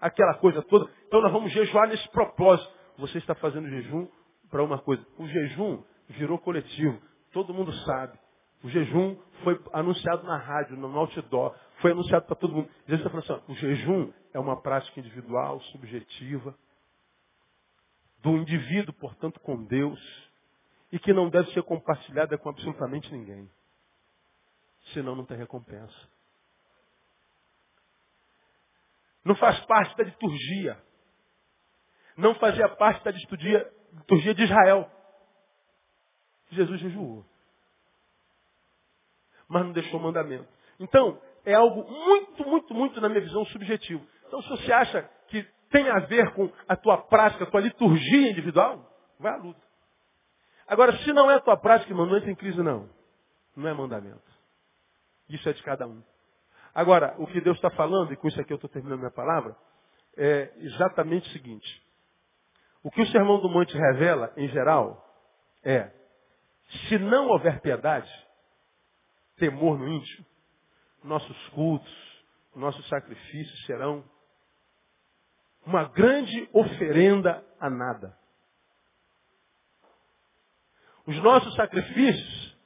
aquela 0.00 0.34
coisa 0.34 0.60
toda. 0.62 0.90
Então 1.06 1.22
nós 1.22 1.32
vamos 1.32 1.52
jejuar 1.52 1.88
nesse 1.88 2.08
propósito. 2.10 2.70
Você 2.98 3.18
está 3.18 3.34
fazendo 3.34 3.68
jejum 3.68 4.06
para 4.50 4.62
uma 4.62 4.78
coisa. 4.78 5.04
O 5.18 5.26
jejum 5.26 5.82
virou 6.10 6.38
coletivo. 6.38 7.00
Todo 7.32 7.54
mundo 7.54 7.72
sabe. 7.72 8.18
O 8.62 8.68
jejum 8.68 9.16
foi 9.42 9.60
anunciado 9.72 10.24
na 10.24 10.36
rádio, 10.36 10.76
no 10.76 10.98
outdoor, 10.98 11.54
foi 11.84 11.92
anunciado 11.92 12.24
para 12.24 12.34
todo 12.34 12.54
mundo. 12.54 12.70
Jesus 12.88 13.06
está 13.06 13.10
falando 13.10 13.42
assim, 13.42 13.52
o 13.52 13.56
jejum 13.56 14.10
é 14.32 14.38
uma 14.38 14.58
prática 14.58 14.98
individual, 14.98 15.60
subjetiva, 15.64 16.56
do 18.20 18.38
indivíduo, 18.38 18.94
portanto, 18.94 19.38
com 19.38 19.62
Deus, 19.62 20.00
e 20.90 20.98
que 20.98 21.12
não 21.12 21.28
deve 21.28 21.52
ser 21.52 21.62
compartilhada 21.62 22.38
com 22.38 22.48
absolutamente 22.48 23.12
ninguém. 23.12 23.50
Senão 24.94 25.14
não 25.14 25.26
tem 25.26 25.36
recompensa. 25.36 25.94
Não 29.22 29.36
faz 29.36 29.60
parte 29.66 29.94
da 29.98 30.04
liturgia. 30.04 30.82
Não 32.16 32.34
fazia 32.36 32.66
parte 32.76 33.04
da 33.04 33.10
liturgia, 33.10 33.70
liturgia 33.92 34.34
de 34.34 34.42
Israel. 34.42 34.90
Jesus 36.50 36.80
jejuou 36.80 37.26
mas 39.46 39.62
não 39.62 39.72
deixou 39.72 40.00
mandamento. 40.00 40.48
Então, 40.80 41.20
é 41.44 41.54
algo 41.54 41.84
muito, 41.90 42.46
muito, 42.46 42.74
muito, 42.74 43.00
na 43.00 43.08
minha 43.08 43.20
visão, 43.20 43.44
subjetivo. 43.46 44.04
Então, 44.26 44.40
se 44.42 44.48
você 44.48 44.72
acha 44.72 45.02
que 45.28 45.42
tem 45.70 45.88
a 45.90 46.00
ver 46.00 46.32
com 46.32 46.50
a 46.68 46.76
tua 46.76 46.98
prática, 46.98 47.48
a 47.52 47.60
liturgia 47.60 48.30
individual, 48.30 48.88
vai 49.18 49.32
à 49.32 49.36
luta. 49.36 49.60
Agora, 50.66 50.96
se 50.98 51.12
não 51.12 51.30
é 51.30 51.34
a 51.34 51.40
tua 51.40 51.56
prática, 51.56 51.90
irmão, 51.90 52.06
não 52.06 52.16
entra 52.16 52.30
em 52.30 52.34
crise, 52.34 52.62
não. 52.62 52.88
Não 53.54 53.68
é 53.68 53.74
mandamento. 53.74 54.22
Isso 55.28 55.48
é 55.48 55.52
de 55.52 55.62
cada 55.62 55.86
um. 55.86 56.02
Agora, 56.74 57.14
o 57.18 57.26
que 57.26 57.40
Deus 57.40 57.56
está 57.56 57.70
falando, 57.70 58.12
e 58.12 58.16
com 58.16 58.26
isso 58.28 58.40
aqui 58.40 58.52
eu 58.52 58.56
estou 58.56 58.70
terminando 58.70 58.98
minha 58.98 59.10
palavra, 59.10 59.56
é 60.16 60.52
exatamente 60.56 61.28
o 61.28 61.32
seguinte. 61.32 61.82
O 62.82 62.90
que 62.90 63.02
o 63.02 63.06
Sermão 63.08 63.40
do 63.40 63.48
Monte 63.48 63.76
revela, 63.76 64.32
em 64.36 64.48
geral, 64.48 65.02
é, 65.62 65.90
se 66.88 66.98
não 66.98 67.28
houver 67.28 67.60
piedade, 67.60 68.10
temor 69.36 69.78
no 69.78 69.88
íntimo, 69.88 70.26
nossos 71.04 71.48
cultos, 71.50 72.24
nossos 72.54 72.86
sacrifícios 72.88 73.66
serão 73.66 74.04
uma 75.66 75.84
grande 75.84 76.48
oferenda 76.52 77.44
a 77.60 77.70
nada. 77.70 78.16
Os 81.06 81.16
nossos 81.22 81.54
sacrifícios 81.54 82.56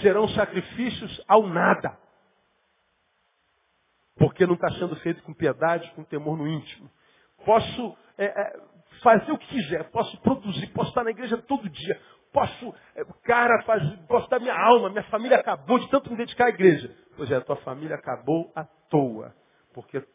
serão 0.00 0.28
sacrifícios 0.28 1.22
ao 1.28 1.46
nada. 1.46 1.98
Porque 4.16 4.46
não 4.46 4.54
está 4.54 4.70
sendo 4.72 4.96
feito 4.96 5.22
com 5.22 5.34
piedade, 5.34 5.90
com 5.92 6.02
temor 6.02 6.38
no 6.38 6.48
íntimo. 6.48 6.90
Posso 7.44 7.96
é, 8.16 8.24
é, 8.24 8.60
fazer 9.02 9.30
o 9.32 9.38
que 9.38 9.46
quiser, 9.48 9.90
posso 9.90 10.18
produzir, 10.22 10.68
posso 10.68 10.88
estar 10.88 11.04
na 11.04 11.10
igreja 11.10 11.36
todo 11.36 11.68
dia, 11.68 12.00
posso, 12.32 12.74
é, 12.94 13.04
cara, 13.24 13.62
posso 14.08 14.28
dar 14.30 14.40
minha 14.40 14.58
alma, 14.58 14.88
minha 14.88 15.04
família 15.04 15.38
acabou 15.38 15.78
de 15.78 15.88
tanto 15.90 16.10
me 16.10 16.16
dedicar 16.16 16.46
à 16.46 16.50
igreja. 16.50 16.94
Pois 17.16 17.30
é, 17.30 17.36
a 17.36 17.40
tua 17.40 17.56
família 17.56 17.96
acabou 17.96 18.52
à 18.54 18.64
toa. 18.64 19.34
Porque 19.72 20.06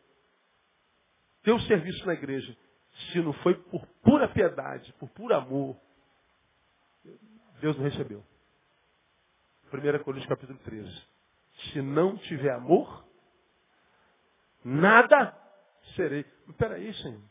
teu 1.43 1.59
serviço 1.61 2.05
na 2.05 2.13
igreja, 2.13 2.55
se 3.11 3.19
não 3.21 3.33
foi 3.33 3.55
por 3.55 3.85
pura 4.03 4.27
piedade, 4.29 4.93
por 4.93 5.09
puro 5.09 5.35
amor, 5.35 5.79
Deus 7.59 7.77
não 7.77 7.83
recebeu. 7.83 8.23
1 9.73 10.03
Coríntios 10.03 10.27
capítulo 10.27 10.59
13. 10.59 11.07
Se 11.71 11.81
não 11.81 12.17
tiver 12.17 12.51
amor, 12.51 13.05
nada 14.63 15.37
serei. 15.95 16.25
Mas 16.45 16.55
peraí, 16.57 16.93
Senhor. 16.95 17.21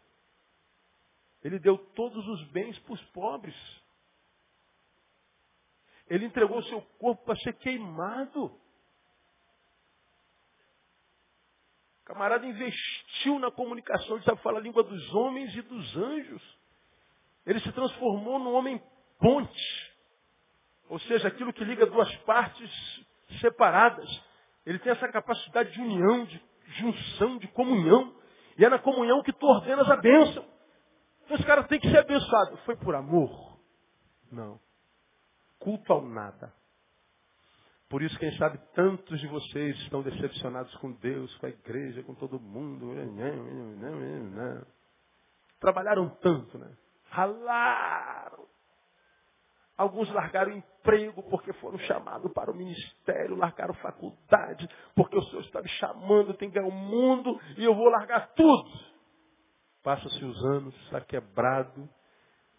Ele 1.42 1.58
deu 1.58 1.78
todos 1.94 2.26
os 2.28 2.44
bens 2.50 2.78
para 2.80 2.92
os 2.92 3.02
pobres. 3.06 3.56
Ele 6.06 6.26
entregou 6.26 6.62
seu 6.64 6.82
corpo 6.98 7.24
para 7.24 7.36
ser 7.36 7.54
queimado. 7.54 8.46
O 11.99 11.99
camarada 12.12 12.46
investiu 12.46 13.38
na 13.38 13.50
comunicação, 13.50 14.16
ele 14.16 14.24
sabe 14.24 14.42
falar 14.42 14.58
a 14.58 14.62
língua 14.62 14.82
dos 14.82 15.14
homens 15.14 15.54
e 15.54 15.62
dos 15.62 15.96
anjos. 15.96 16.58
Ele 17.46 17.60
se 17.60 17.72
transformou 17.72 18.38
num 18.38 18.52
homem 18.52 18.82
ponte. 19.18 19.92
Ou 20.88 20.98
seja, 21.00 21.28
aquilo 21.28 21.52
que 21.52 21.64
liga 21.64 21.86
duas 21.86 22.14
partes 22.18 22.70
separadas. 23.40 24.08
Ele 24.66 24.78
tem 24.80 24.92
essa 24.92 25.08
capacidade 25.08 25.72
de 25.72 25.80
união, 25.80 26.24
de 26.24 26.42
junção, 26.78 27.38
de 27.38 27.48
comunhão. 27.48 28.14
E 28.58 28.64
é 28.64 28.68
na 28.68 28.78
comunhão 28.78 29.22
que 29.22 29.32
tu 29.32 29.46
ordenas 29.46 29.88
a 29.88 29.96
bênção. 29.96 30.44
Então 31.24 31.36
esse 31.36 31.46
cara 31.46 31.62
tem 31.64 31.78
que 31.78 31.88
ser 31.88 31.98
abençoado. 31.98 32.56
Foi 32.64 32.76
por 32.76 32.94
amor? 32.94 33.56
Não 34.30 34.60
culto 35.60 35.92
ao 35.92 36.02
nada. 36.02 36.52
Por 37.90 38.02
isso, 38.02 38.16
quem 38.20 38.30
sabe, 38.36 38.56
tantos 38.72 39.18
de 39.18 39.26
vocês 39.26 39.76
estão 39.80 40.00
decepcionados 40.00 40.72
com 40.76 40.92
Deus, 40.92 41.36
com 41.38 41.46
a 41.46 41.48
igreja, 41.48 42.04
com 42.04 42.14
todo 42.14 42.38
mundo. 42.38 42.94
Trabalharam 45.58 46.08
tanto, 46.22 46.56
né? 46.56 46.72
Ralaram. 47.10 48.46
Alguns 49.76 50.08
largaram 50.12 50.52
emprego 50.52 51.20
porque 51.24 51.52
foram 51.54 51.80
chamados 51.80 52.32
para 52.32 52.52
o 52.52 52.54
ministério, 52.54 53.34
largaram 53.34 53.74
faculdade, 53.74 54.68
porque 54.94 55.16
o 55.18 55.22
Senhor 55.24 55.40
está 55.40 55.60
me 55.60 55.68
chamando, 55.70 56.34
tem 56.34 56.48
que 56.48 56.60
ganhar 56.60 56.68
o 56.68 56.70
mundo 56.70 57.40
e 57.58 57.64
eu 57.64 57.74
vou 57.74 57.88
largar 57.88 58.34
tudo. 58.34 58.70
Passa-se 59.82 60.24
os 60.24 60.44
anos, 60.44 60.76
está 60.84 61.00
quebrado, 61.00 61.88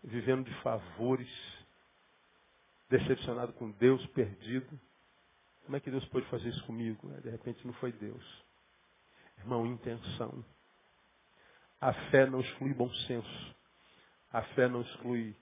vivendo 0.03 0.43
de 0.43 0.53
favores, 0.61 1.29
decepcionado 2.89 3.53
com 3.53 3.71
Deus, 3.71 4.05
perdido. 4.07 4.77
Como 5.65 5.77
é 5.77 5.79
que 5.79 5.91
Deus 5.91 6.05
pode 6.05 6.25
fazer 6.27 6.49
isso 6.49 6.63
comigo? 6.65 7.07
De 7.21 7.29
repente 7.29 7.65
não 7.65 7.73
foi 7.75 7.91
Deus. 7.91 8.23
Irmão, 9.39 9.65
intenção. 9.65 10.43
A 11.79 11.93
fé 12.11 12.27
não 12.27 12.41
exclui 12.41 12.73
bom 12.73 12.91
senso. 13.07 13.55
A 14.31 14.41
fé 14.41 14.67
não 14.67 14.81
exclui 14.81 15.35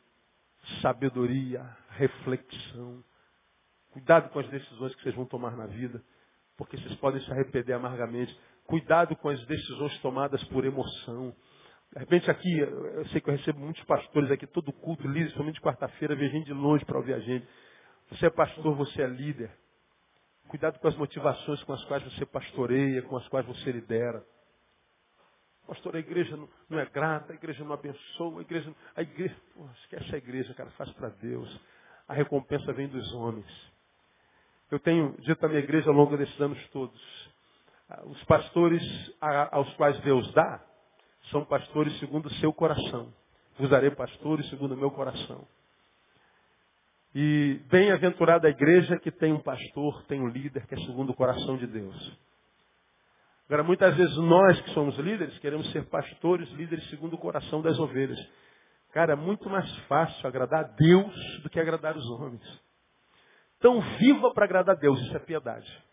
sabedoria, 0.82 1.64
reflexão. 1.92 3.04
Cuidado 3.92 4.30
com 4.30 4.40
as 4.40 4.50
decisões 4.50 4.96
que 4.96 5.04
vocês 5.04 5.16
vão 5.16 5.26
tomar 5.26 5.56
na 5.58 5.66
vida, 5.66 6.04
porque 6.56 6.78
vocês 6.78 6.96
podem 6.96 7.22
se 7.22 7.32
arrepender 7.32 7.74
amargamente. 7.74 8.38
Cuidado 8.66 9.16
com 9.16 9.30
as 9.30 9.44
decisões 9.46 10.00
tomadas 10.00 10.44
por 10.46 10.64
emoção. 10.64 11.36
De 11.92 12.00
repente 12.00 12.30
aqui, 12.30 12.60
eu 12.60 13.06
sei 13.08 13.20
que 13.20 13.30
eu 13.30 13.36
recebo 13.36 13.60
muitos 13.60 13.84
pastores 13.86 14.30
aqui, 14.30 14.46
todo 14.46 14.72
culto, 14.72 15.08
liso, 15.08 15.36
somente 15.36 15.60
quarta-feira, 15.60 16.16
vem 16.16 16.30
gente 16.30 16.46
de 16.46 16.54
longe 16.54 16.86
para 16.86 16.98
ouvir 16.98 17.16
a 17.16 17.20
gente. 17.20 17.48
Você 18.12 18.28
é 18.28 18.30
pastor, 18.30 18.76
você 18.76 19.02
é 19.02 19.08
líder. 19.08 19.52
Cuidado 20.50 20.80
com 20.80 20.88
as 20.88 20.96
motivações 20.96 21.64
com 21.64 21.74
as 21.74 21.86
quais 21.86 22.04
você 22.04 22.26
pastoreia, 22.26 23.04
com 23.04 23.16
as 23.16 23.28
quais 23.28 23.46
você 23.46 23.72
lidera. 23.72 24.26
Pastor, 25.68 25.96
a 25.96 26.00
igreja 26.00 26.36
não, 26.68 26.80
é 26.80 26.86
grata, 26.88 27.32
a 27.32 27.36
igreja 27.36 27.64
não 27.64 27.72
abençoa, 27.72 28.40
a 28.40 28.42
igreja. 28.42 28.74
A 28.96 29.04
igreja 29.04 29.36
pô, 29.54 29.70
esquece 29.82 30.16
a 30.16 30.18
igreja, 30.18 30.52
cara, 30.56 30.72
faz 30.72 30.92
para 30.94 31.10
Deus. 31.10 31.48
A 32.08 32.16
recompensa 32.16 32.74
vem 32.74 32.88
dos 32.88 33.14
homens. 33.14 33.46
Eu 34.72 34.80
tenho 34.80 35.16
dito 35.20 35.46
à 35.46 35.48
minha 35.48 35.60
igreja 35.60 35.88
ao 35.88 35.96
longo 35.96 36.18
desses 36.18 36.42
anos 36.42 36.58
todos. 36.70 37.00
Ah, 37.88 38.02
os 38.06 38.24
pastores 38.24 38.82
aos 39.52 39.72
quais 39.76 40.00
Deus 40.00 40.34
dá, 40.34 40.66
são 41.30 41.46
pastores 41.46 41.96
segundo 42.00 42.26
o 42.26 42.34
seu 42.36 42.52
coração. 42.52 43.14
Vos 43.60 43.70
darei 43.70 43.92
pastores 43.92 44.50
segundo 44.50 44.74
o 44.74 44.78
meu 44.78 44.90
coração. 44.90 45.48
E 47.14 47.60
bem-aventurada 47.70 48.48
a 48.48 48.52
igreja 48.52 49.00
que 49.00 49.12
tem 49.12 49.34
um 49.34 49.42
pastor, 49.42 50.04
tem 50.04 50.22
um 50.22 50.28
líder 50.28 50.68
que 50.68 50.76
é 50.76 50.78
segundo 50.80 51.10
o 51.10 51.16
coração 51.16 51.58
de 51.58 51.66
Deus. 51.66 52.18
Agora, 53.48 53.64
muitas 53.64 53.96
vezes 53.96 54.16
nós 54.18 54.62
que 54.62 54.70
somos 54.72 54.96
líderes, 54.98 55.38
queremos 55.40 55.72
ser 55.72 55.86
pastores, 55.86 56.48
líderes 56.52 56.88
segundo 56.90 57.16
o 57.16 57.18
coração 57.18 57.64
das 57.64 57.80
ovelhas. 57.80 58.20
Cara, 58.92 59.14
é 59.14 59.16
muito 59.16 59.50
mais 59.50 59.68
fácil 59.88 60.28
agradar 60.28 60.66
a 60.66 60.68
Deus 60.68 61.42
do 61.42 61.50
que 61.50 61.60
agradar 61.60 61.98
os 61.98 62.06
homens. 62.12 62.44
Então, 63.58 63.82
viva 63.98 64.32
para 64.34 64.46
agradar 64.46 64.76
a 64.76 64.80
Deus, 64.80 65.02
isso 65.02 65.16
é 65.16 65.20
piedade. 65.20 65.84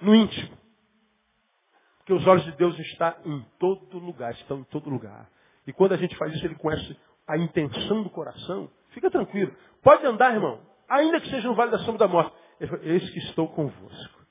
No 0.00 0.14
íntimo. 0.14 0.56
Porque 1.98 2.12
os 2.12 2.26
olhos 2.26 2.44
de 2.44 2.52
Deus 2.52 2.78
estão 2.78 3.14
em 3.24 3.44
todo 3.58 3.98
lugar, 3.98 4.32
estão 4.32 4.60
em 4.60 4.64
todo 4.64 4.88
lugar. 4.88 5.28
E 5.66 5.72
quando 5.72 5.92
a 5.92 5.96
gente 5.96 6.16
faz 6.16 6.32
isso, 6.34 6.44
ele 6.44 6.54
conhece 6.54 6.96
a 7.26 7.36
intenção 7.36 8.02
do 8.02 8.10
coração. 8.10 8.70
Fica 8.94 9.10
tranquilo. 9.10 9.52
Pode 9.82 10.06
andar, 10.06 10.32
irmão. 10.32 10.60
Ainda 10.88 11.20
que 11.20 11.28
seja 11.28 11.48
no 11.48 11.54
vale 11.54 11.70
da 11.70 11.78
sombra 11.78 11.98
da 11.98 12.08
morte. 12.08 12.32
Eis 12.82 13.10
que 13.10 13.18
estou 13.18 13.48
convosco. 13.48 14.24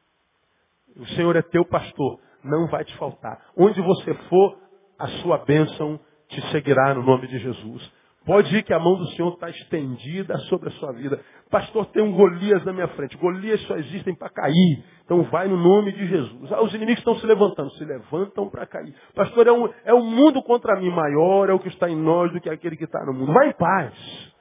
O 0.97 1.05
Senhor 1.07 1.35
é 1.35 1.41
teu 1.41 1.65
pastor. 1.65 2.19
Não 2.43 2.67
vai 2.67 2.83
te 2.83 2.95
faltar. 2.97 3.39
Onde 3.57 3.81
você 3.81 4.13
for, 4.29 4.57
a 4.97 5.07
sua 5.21 5.39
bênção 5.39 5.99
te 6.29 6.41
seguirá 6.51 6.93
no 6.93 7.03
nome 7.03 7.27
de 7.27 7.37
Jesus. 7.39 7.91
Pode 8.25 8.55
ir 8.55 8.63
que 8.63 8.73
a 8.73 8.79
mão 8.79 8.95
do 8.95 9.05
Senhor 9.09 9.33
está 9.33 9.49
estendida 9.49 10.37
sobre 10.49 10.69
a 10.69 10.71
sua 10.73 10.93
vida. 10.93 11.19
Pastor, 11.51 11.85
tem 11.87 12.01
um 12.01 12.13
Golias 12.13 12.63
na 12.63 12.71
minha 12.71 12.87
frente. 12.89 13.17
Golias 13.17 13.61
só 13.63 13.75
existem 13.75 14.15
para 14.15 14.29
cair. 14.29 14.83
Então 15.03 15.23
vai 15.23 15.49
no 15.49 15.57
nome 15.57 15.91
de 15.91 16.07
Jesus. 16.07 16.51
Ah, 16.53 16.61
os 16.61 16.73
inimigos 16.73 16.99
estão 16.99 17.15
se 17.15 17.25
levantando. 17.25 17.69
Se 17.71 17.83
levantam 17.83 18.49
para 18.49 18.65
cair. 18.65 18.95
Pastor, 19.13 19.45
é 19.47 19.51
um, 19.51 19.69
é 19.83 19.93
um 19.93 20.05
mundo 20.05 20.41
contra 20.41 20.79
mim. 20.79 20.89
Maior 20.89 21.49
é 21.49 21.53
o 21.53 21.59
que 21.59 21.67
está 21.67 21.89
em 21.89 21.97
nós 21.97 22.31
do 22.31 22.39
que 22.39 22.49
aquele 22.49 22.77
que 22.77 22.85
está 22.85 23.05
no 23.05 23.13
mundo. 23.13 23.33
Vai 23.33 23.49
em 23.49 23.53
paz. 23.53 24.32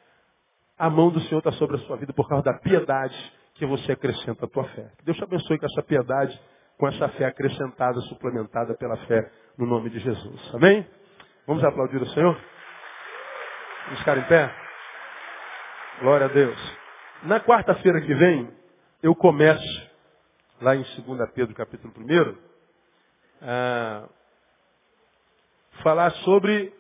A 0.82 0.90
mão 0.90 1.10
do 1.10 1.20
Senhor 1.20 1.38
está 1.38 1.52
sobre 1.52 1.76
a 1.76 1.78
sua 1.78 1.96
vida 1.96 2.12
por 2.12 2.28
causa 2.28 2.42
da 2.42 2.54
piedade 2.54 3.14
que 3.54 3.64
você 3.64 3.92
acrescenta 3.92 4.46
à 4.46 4.48
tua 4.48 4.64
fé. 4.64 4.90
Que 4.98 5.04
Deus 5.04 5.16
te 5.16 5.22
abençoe 5.22 5.56
com 5.56 5.64
essa 5.64 5.80
piedade, 5.80 6.42
com 6.76 6.88
essa 6.88 7.08
fé 7.10 7.26
acrescentada, 7.26 8.00
suplementada 8.00 8.74
pela 8.74 8.96
fé 9.06 9.30
no 9.56 9.64
nome 9.64 9.90
de 9.90 10.00
Jesus. 10.00 10.52
Amém? 10.52 10.84
Vamos 11.46 11.62
aplaudir 11.62 12.02
o 12.02 12.06
Senhor? 12.08 12.36
Vamos 13.84 14.00
ficar 14.00 14.18
em 14.18 14.24
pé? 14.24 14.52
Glória 16.00 16.26
a 16.26 16.30
Deus. 16.30 16.58
Na 17.22 17.38
quarta-feira 17.38 18.00
que 18.00 18.12
vem, 18.12 18.50
eu 19.04 19.14
começo, 19.14 19.88
lá 20.60 20.74
em 20.74 20.82
2 20.82 21.30
Pedro 21.32 21.54
capítulo 21.54 21.94
1, 21.96 22.36
a 23.40 24.08
falar 25.84 26.10
sobre 26.24 26.74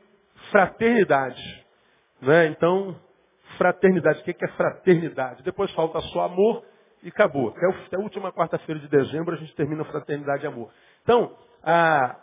fraternidade. 0.50 1.64
Né? 2.20 2.46
Então, 2.46 3.00
fraternidade. 3.62 4.20
O 4.20 4.24
que 4.24 4.44
é 4.44 4.48
fraternidade? 4.48 5.42
Depois 5.44 5.70
falta 5.72 6.00
só 6.00 6.22
amor 6.22 6.64
e 7.02 7.08
acabou. 7.08 7.50
Até, 7.50 7.96
a 7.96 8.00
última 8.00 8.32
quarta-feira 8.32 8.80
de 8.80 8.88
dezembro 8.88 9.34
a 9.34 9.38
gente 9.38 9.54
termina 9.54 9.84
fraternidade 9.84 10.44
e 10.44 10.46
amor. 10.46 10.70
Então, 11.02 11.36
a 11.62 12.16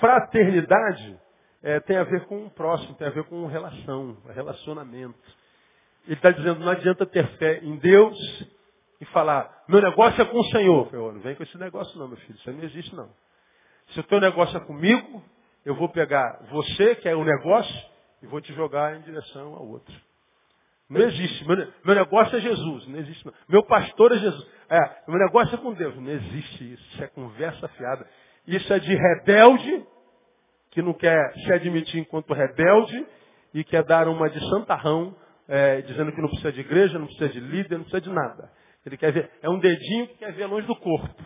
fraternidade 0.00 1.18
é, 1.62 1.78
tem 1.80 1.98
a 1.98 2.04
ver 2.04 2.24
com 2.24 2.46
o 2.46 2.50
próximo, 2.50 2.94
tem 2.94 3.06
a 3.06 3.10
ver 3.10 3.24
com 3.24 3.46
relação, 3.46 4.16
relacionamento. 4.34 5.18
Ele 6.06 6.14
está 6.14 6.30
dizendo, 6.30 6.60
não 6.60 6.72
adianta 6.72 7.04
ter 7.06 7.26
fé 7.36 7.60
em 7.62 7.76
Deus 7.76 8.18
e 9.00 9.04
falar, 9.06 9.64
meu 9.68 9.80
negócio 9.80 10.20
é 10.22 10.24
com 10.24 10.38
o 10.38 10.44
Senhor. 10.46 10.88
Eu, 10.92 11.12
não 11.12 11.20
vem 11.20 11.34
com 11.34 11.42
esse 11.42 11.58
negócio 11.58 11.98
não, 11.98 12.08
meu 12.08 12.16
filho, 12.16 12.34
isso 12.34 12.50
não 12.50 12.64
existe 12.64 12.94
não. 12.94 13.10
Se 13.88 14.00
o 14.00 14.04
teu 14.04 14.20
negócio 14.20 14.56
é 14.56 14.60
comigo, 14.60 15.22
eu 15.66 15.74
vou 15.74 15.88
pegar 15.90 16.40
você, 16.50 16.96
que 16.96 17.08
é 17.08 17.14
o 17.14 17.24
negócio, 17.24 17.92
e 18.22 18.26
vou 18.26 18.40
te 18.40 18.52
jogar 18.54 18.96
em 18.96 19.02
direção 19.02 19.54
ao 19.54 19.66
outro. 19.66 20.11
Não 20.92 21.00
existe. 21.00 21.48
Meu, 21.48 21.56
meu 21.84 21.94
negócio 21.94 22.36
é 22.36 22.40
Jesus. 22.40 22.86
Não 22.86 22.98
existe. 22.98 23.24
Não. 23.24 23.32
Meu 23.48 23.64
pastor 23.64 24.12
é 24.12 24.18
Jesus. 24.18 24.46
É, 24.68 25.10
meu 25.10 25.18
negócio 25.18 25.54
é 25.54 25.58
com 25.58 25.72
Deus. 25.72 25.96
Não 25.96 26.10
existe 26.10 26.74
isso. 26.74 26.82
Isso 26.92 27.02
é 27.02 27.06
conversa 27.08 27.66
fiada. 27.68 28.06
Isso 28.46 28.72
é 28.72 28.78
de 28.78 28.94
rebelde, 28.94 29.86
que 30.70 30.82
não 30.82 30.92
quer 30.92 31.32
se 31.34 31.52
admitir 31.52 32.00
enquanto 32.00 32.34
rebelde 32.34 33.06
e 33.54 33.64
quer 33.64 33.84
dar 33.84 34.08
uma 34.08 34.28
de 34.28 34.40
santarrão, 34.50 35.14
é, 35.48 35.80
dizendo 35.82 36.12
que 36.12 36.20
não 36.20 36.28
precisa 36.28 36.52
de 36.52 36.60
igreja, 36.60 36.98
não 36.98 37.06
precisa 37.06 37.28
de 37.28 37.40
líder, 37.40 37.76
não 37.76 37.84
precisa 37.84 38.00
de 38.00 38.10
nada. 38.10 38.50
Ele 38.84 38.96
quer 38.96 39.12
ver, 39.12 39.30
é 39.42 39.48
um 39.48 39.58
dedinho 39.58 40.08
que 40.08 40.14
quer 40.14 40.32
ver 40.32 40.46
longe 40.46 40.66
do 40.66 40.76
corpo. 40.76 41.22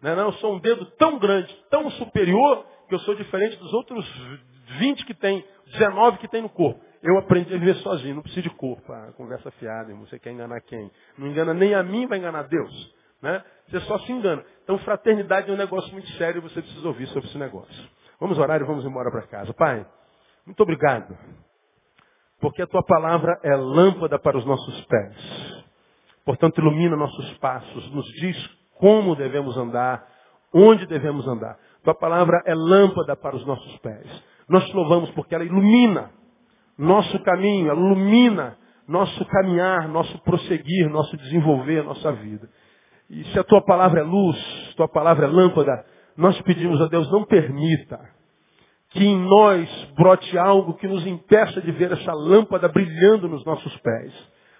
Não, 0.00 0.12
é 0.12 0.16
não, 0.16 0.26
eu 0.26 0.32
sou 0.34 0.54
um 0.54 0.60
dedo 0.60 0.86
tão 0.92 1.18
grande, 1.18 1.54
tão 1.70 1.90
superior, 1.90 2.64
que 2.88 2.94
eu 2.94 2.98
sou 3.00 3.14
diferente 3.14 3.56
dos 3.56 3.72
outros 3.74 4.06
20 4.78 5.04
que 5.04 5.14
tem, 5.14 5.44
19 5.72 6.18
que 6.18 6.28
tem 6.28 6.40
no 6.40 6.48
corpo. 6.48 6.87
Eu 7.02 7.16
aprendi 7.18 7.54
a 7.54 7.58
viver 7.58 7.76
sozinho, 7.76 8.16
não 8.16 8.22
preciso 8.22 8.42
de 8.42 8.50
corpo. 8.50 8.92
Ah, 8.92 9.12
conversa 9.16 9.50
fiada, 9.52 9.90
irmão. 9.90 10.06
Você 10.06 10.18
quer 10.18 10.32
enganar 10.32 10.60
quem? 10.62 10.90
Não 11.16 11.26
engana 11.26 11.54
nem 11.54 11.74
a 11.74 11.82
mim, 11.82 12.06
vai 12.06 12.18
enganar 12.18 12.42
Deus. 12.44 12.94
Né? 13.22 13.42
Você 13.68 13.80
só 13.80 13.98
se 14.00 14.12
engana. 14.12 14.44
Então, 14.64 14.78
fraternidade 14.78 15.50
é 15.50 15.52
um 15.52 15.56
negócio 15.56 15.92
muito 15.92 16.08
sério 16.12 16.38
e 16.38 16.42
você 16.42 16.60
precisa 16.60 16.86
ouvir 16.86 17.06
sobre 17.08 17.28
esse 17.28 17.38
negócio. 17.38 17.88
Vamos 18.20 18.38
orar 18.38 18.60
e 18.60 18.64
vamos 18.64 18.84
embora 18.84 19.10
para 19.10 19.22
casa. 19.22 19.52
Pai, 19.54 19.86
muito 20.44 20.60
obrigado. 20.62 21.16
Porque 22.40 22.62
a 22.62 22.66
tua 22.66 22.82
palavra 22.84 23.38
é 23.42 23.54
lâmpada 23.54 24.18
para 24.18 24.36
os 24.36 24.44
nossos 24.44 24.84
pés. 24.86 25.64
Portanto, 26.24 26.60
ilumina 26.60 26.96
nossos 26.96 27.38
passos, 27.38 27.90
nos 27.92 28.06
diz 28.20 28.58
como 28.74 29.16
devemos 29.16 29.56
andar, 29.56 30.06
onde 30.52 30.86
devemos 30.86 31.26
andar. 31.26 31.58
Tua 31.82 31.94
palavra 31.94 32.42
é 32.44 32.54
lâmpada 32.54 33.16
para 33.16 33.36
os 33.36 33.44
nossos 33.46 33.76
pés. 33.78 34.06
Nós 34.48 34.64
te 34.66 34.74
louvamos 34.74 35.10
porque 35.12 35.34
ela 35.34 35.44
ilumina 35.44 36.10
nosso 36.78 37.18
caminho, 37.24 37.72
ilumina 37.72 38.56
nosso 38.88 39.22
caminhar, 39.26 39.86
nosso 39.86 40.18
prosseguir, 40.22 40.88
nosso 40.88 41.14
desenvolver, 41.18 41.84
nossa 41.84 42.10
vida. 42.12 42.48
E 43.10 43.22
se 43.24 43.38
a 43.38 43.44
tua 43.44 43.62
palavra 43.62 44.00
é 44.00 44.02
luz, 44.02 44.74
tua 44.76 44.88
palavra 44.88 45.26
é 45.26 45.28
lâmpada, 45.28 45.84
nós 46.16 46.40
pedimos 46.42 46.80
a 46.80 46.86
Deus, 46.86 47.10
não 47.12 47.24
permita 47.24 48.00
que 48.90 49.04
em 49.04 49.18
nós 49.18 49.68
brote 49.94 50.38
algo 50.38 50.74
que 50.74 50.88
nos 50.88 51.06
impeça 51.06 51.60
de 51.60 51.70
ver 51.72 51.92
essa 51.92 52.12
lâmpada 52.14 52.68
brilhando 52.68 53.28
nos 53.28 53.44
nossos 53.44 53.76
pés, 53.78 54.12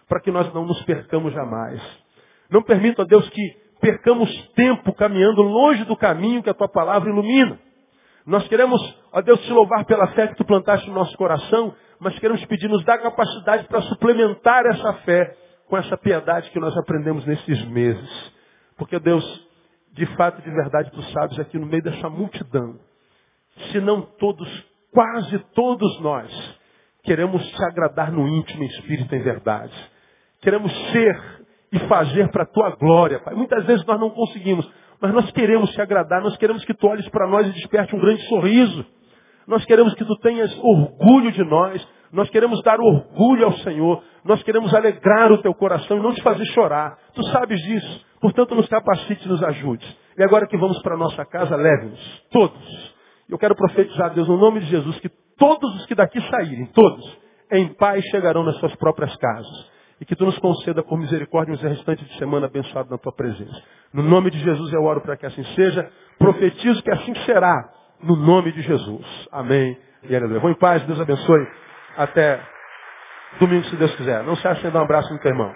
para 0.06 0.20
que 0.20 0.30
nós 0.30 0.52
não 0.52 0.66
nos 0.66 0.82
percamos 0.82 1.32
jamais. 1.32 1.80
Não 2.50 2.62
permita, 2.62 3.06
Deus, 3.06 3.26
que 3.30 3.42
percamos 3.80 4.30
tempo 4.54 4.92
caminhando 4.92 5.40
longe 5.40 5.84
do 5.84 5.96
caminho 5.96 6.42
que 6.42 6.50
a 6.50 6.54
tua 6.54 6.68
palavra 6.68 7.10
ilumina. 7.10 7.58
Nós 8.26 8.46
queremos, 8.48 8.78
ó 9.10 9.22
Deus, 9.22 9.40
te 9.40 9.52
louvar 9.52 9.86
pela 9.86 10.08
fé 10.08 10.28
que 10.28 10.36
tu 10.36 10.44
plantaste 10.44 10.86
no 10.88 10.94
nosso 10.94 11.16
coração, 11.16 11.74
mas 12.00 12.18
queremos 12.18 12.44
pedir, 12.46 12.68
nos 12.68 12.84
dá 12.84 12.98
capacidade 12.98 13.66
para 13.66 13.82
suplementar 13.82 14.64
essa 14.66 14.92
fé 15.04 15.36
com 15.66 15.76
essa 15.76 15.96
piedade 15.96 16.50
que 16.50 16.60
nós 16.60 16.76
aprendemos 16.76 17.24
nesses 17.26 17.64
meses. 17.66 18.32
Porque, 18.76 18.98
Deus, 18.98 19.24
de 19.92 20.06
fato, 20.16 20.40
de 20.40 20.50
verdade, 20.50 20.90
tu 20.92 21.02
sabes 21.12 21.38
aqui 21.38 21.58
no 21.58 21.66
meio 21.66 21.82
dessa 21.82 22.08
multidão, 22.08 22.78
se 23.70 23.80
não 23.80 24.02
todos, 24.02 24.48
quase 24.92 25.38
todos 25.54 26.00
nós, 26.00 26.58
queremos 27.02 27.44
te 27.46 27.64
agradar 27.64 28.12
no 28.12 28.26
íntimo, 28.28 28.62
espírito 28.64 29.14
em 29.14 29.22
verdade. 29.22 29.74
Queremos 30.40 30.72
ser 30.92 31.38
e 31.72 31.78
fazer 31.80 32.30
para 32.30 32.44
a 32.44 32.46
tua 32.46 32.70
glória, 32.76 33.18
Pai. 33.18 33.34
Muitas 33.34 33.64
vezes 33.66 33.84
nós 33.84 34.00
não 34.00 34.10
conseguimos, 34.10 34.70
mas 35.00 35.12
nós 35.12 35.30
queremos 35.32 35.70
te 35.70 35.80
agradar, 35.80 36.22
nós 36.22 36.36
queremos 36.36 36.64
que 36.64 36.74
tu 36.74 36.86
olhes 36.86 37.08
para 37.08 37.26
nós 37.26 37.46
e 37.46 37.52
desperte 37.52 37.94
um 37.94 37.98
grande 37.98 38.22
sorriso. 38.28 38.86
Nós 39.48 39.64
queremos 39.64 39.94
que 39.94 40.04
tu 40.04 40.14
tenhas 40.16 40.54
orgulho 40.62 41.32
de 41.32 41.42
nós. 41.42 41.88
Nós 42.12 42.28
queremos 42.28 42.62
dar 42.62 42.78
orgulho 42.78 43.46
ao 43.46 43.52
Senhor. 43.58 44.02
Nós 44.22 44.42
queremos 44.42 44.74
alegrar 44.74 45.32
o 45.32 45.38
teu 45.38 45.54
coração 45.54 45.96
e 45.96 46.02
não 46.02 46.12
te 46.12 46.22
fazer 46.22 46.44
chorar. 46.52 46.98
Tu 47.14 47.22
sabes 47.28 47.58
disso. 47.62 48.06
Portanto, 48.20 48.54
nos 48.54 48.68
capacite 48.68 49.24
e 49.24 49.28
nos 49.28 49.42
ajude. 49.42 49.86
E 50.18 50.22
agora 50.22 50.46
que 50.46 50.56
vamos 50.58 50.80
para 50.82 50.94
a 50.94 50.98
nossa 50.98 51.24
casa, 51.24 51.56
leve-nos. 51.56 52.22
Todos. 52.30 52.94
Eu 53.26 53.38
quero 53.38 53.56
profetizar, 53.56 54.12
Deus, 54.12 54.28
no 54.28 54.36
nome 54.36 54.60
de 54.60 54.66
Jesus, 54.66 55.00
que 55.00 55.08
todos 55.38 55.74
os 55.76 55.86
que 55.86 55.94
daqui 55.94 56.20
saírem, 56.28 56.66
todos, 56.66 57.18
em 57.50 57.68
paz 57.74 58.04
chegarão 58.10 58.44
nas 58.44 58.56
suas 58.58 58.74
próprias 58.76 59.16
casas. 59.16 59.70
E 59.98 60.04
que 60.04 60.14
tu 60.14 60.26
nos 60.26 60.38
conceda 60.38 60.82
por 60.82 60.98
misericórdia 60.98 61.54
um 61.54 61.56
restante 61.56 62.04
de 62.04 62.18
semana 62.18 62.46
abençoado 62.46 62.90
na 62.90 62.98
tua 62.98 63.12
presença. 63.12 63.62
No 63.94 64.02
nome 64.02 64.30
de 64.30 64.38
Jesus 64.40 64.72
eu 64.74 64.82
oro 64.82 65.00
para 65.00 65.16
que 65.16 65.24
assim 65.24 65.42
seja. 65.54 65.90
Profetizo 66.18 66.82
que 66.82 66.90
assim 66.90 67.14
será 67.24 67.77
no 68.02 68.16
nome 68.16 68.52
de 68.52 68.62
Jesus. 68.62 69.28
Amém 69.32 69.78
e 70.04 70.14
aleluia. 70.14 70.40
Vou 70.40 70.50
em 70.50 70.58
paz, 70.58 70.82
Deus 70.84 71.00
abençoe. 71.00 71.48
Até 71.96 72.40
domingo, 73.40 73.64
se 73.64 73.76
Deus 73.76 73.94
quiser. 73.96 74.22
Não 74.24 74.36
se 74.36 74.46
acha 74.46 74.62
sem 74.62 74.70
dar 74.70 74.80
um 74.80 74.84
abraço 74.84 75.12
no 75.12 75.20
teu 75.20 75.30
irmão. 75.30 75.54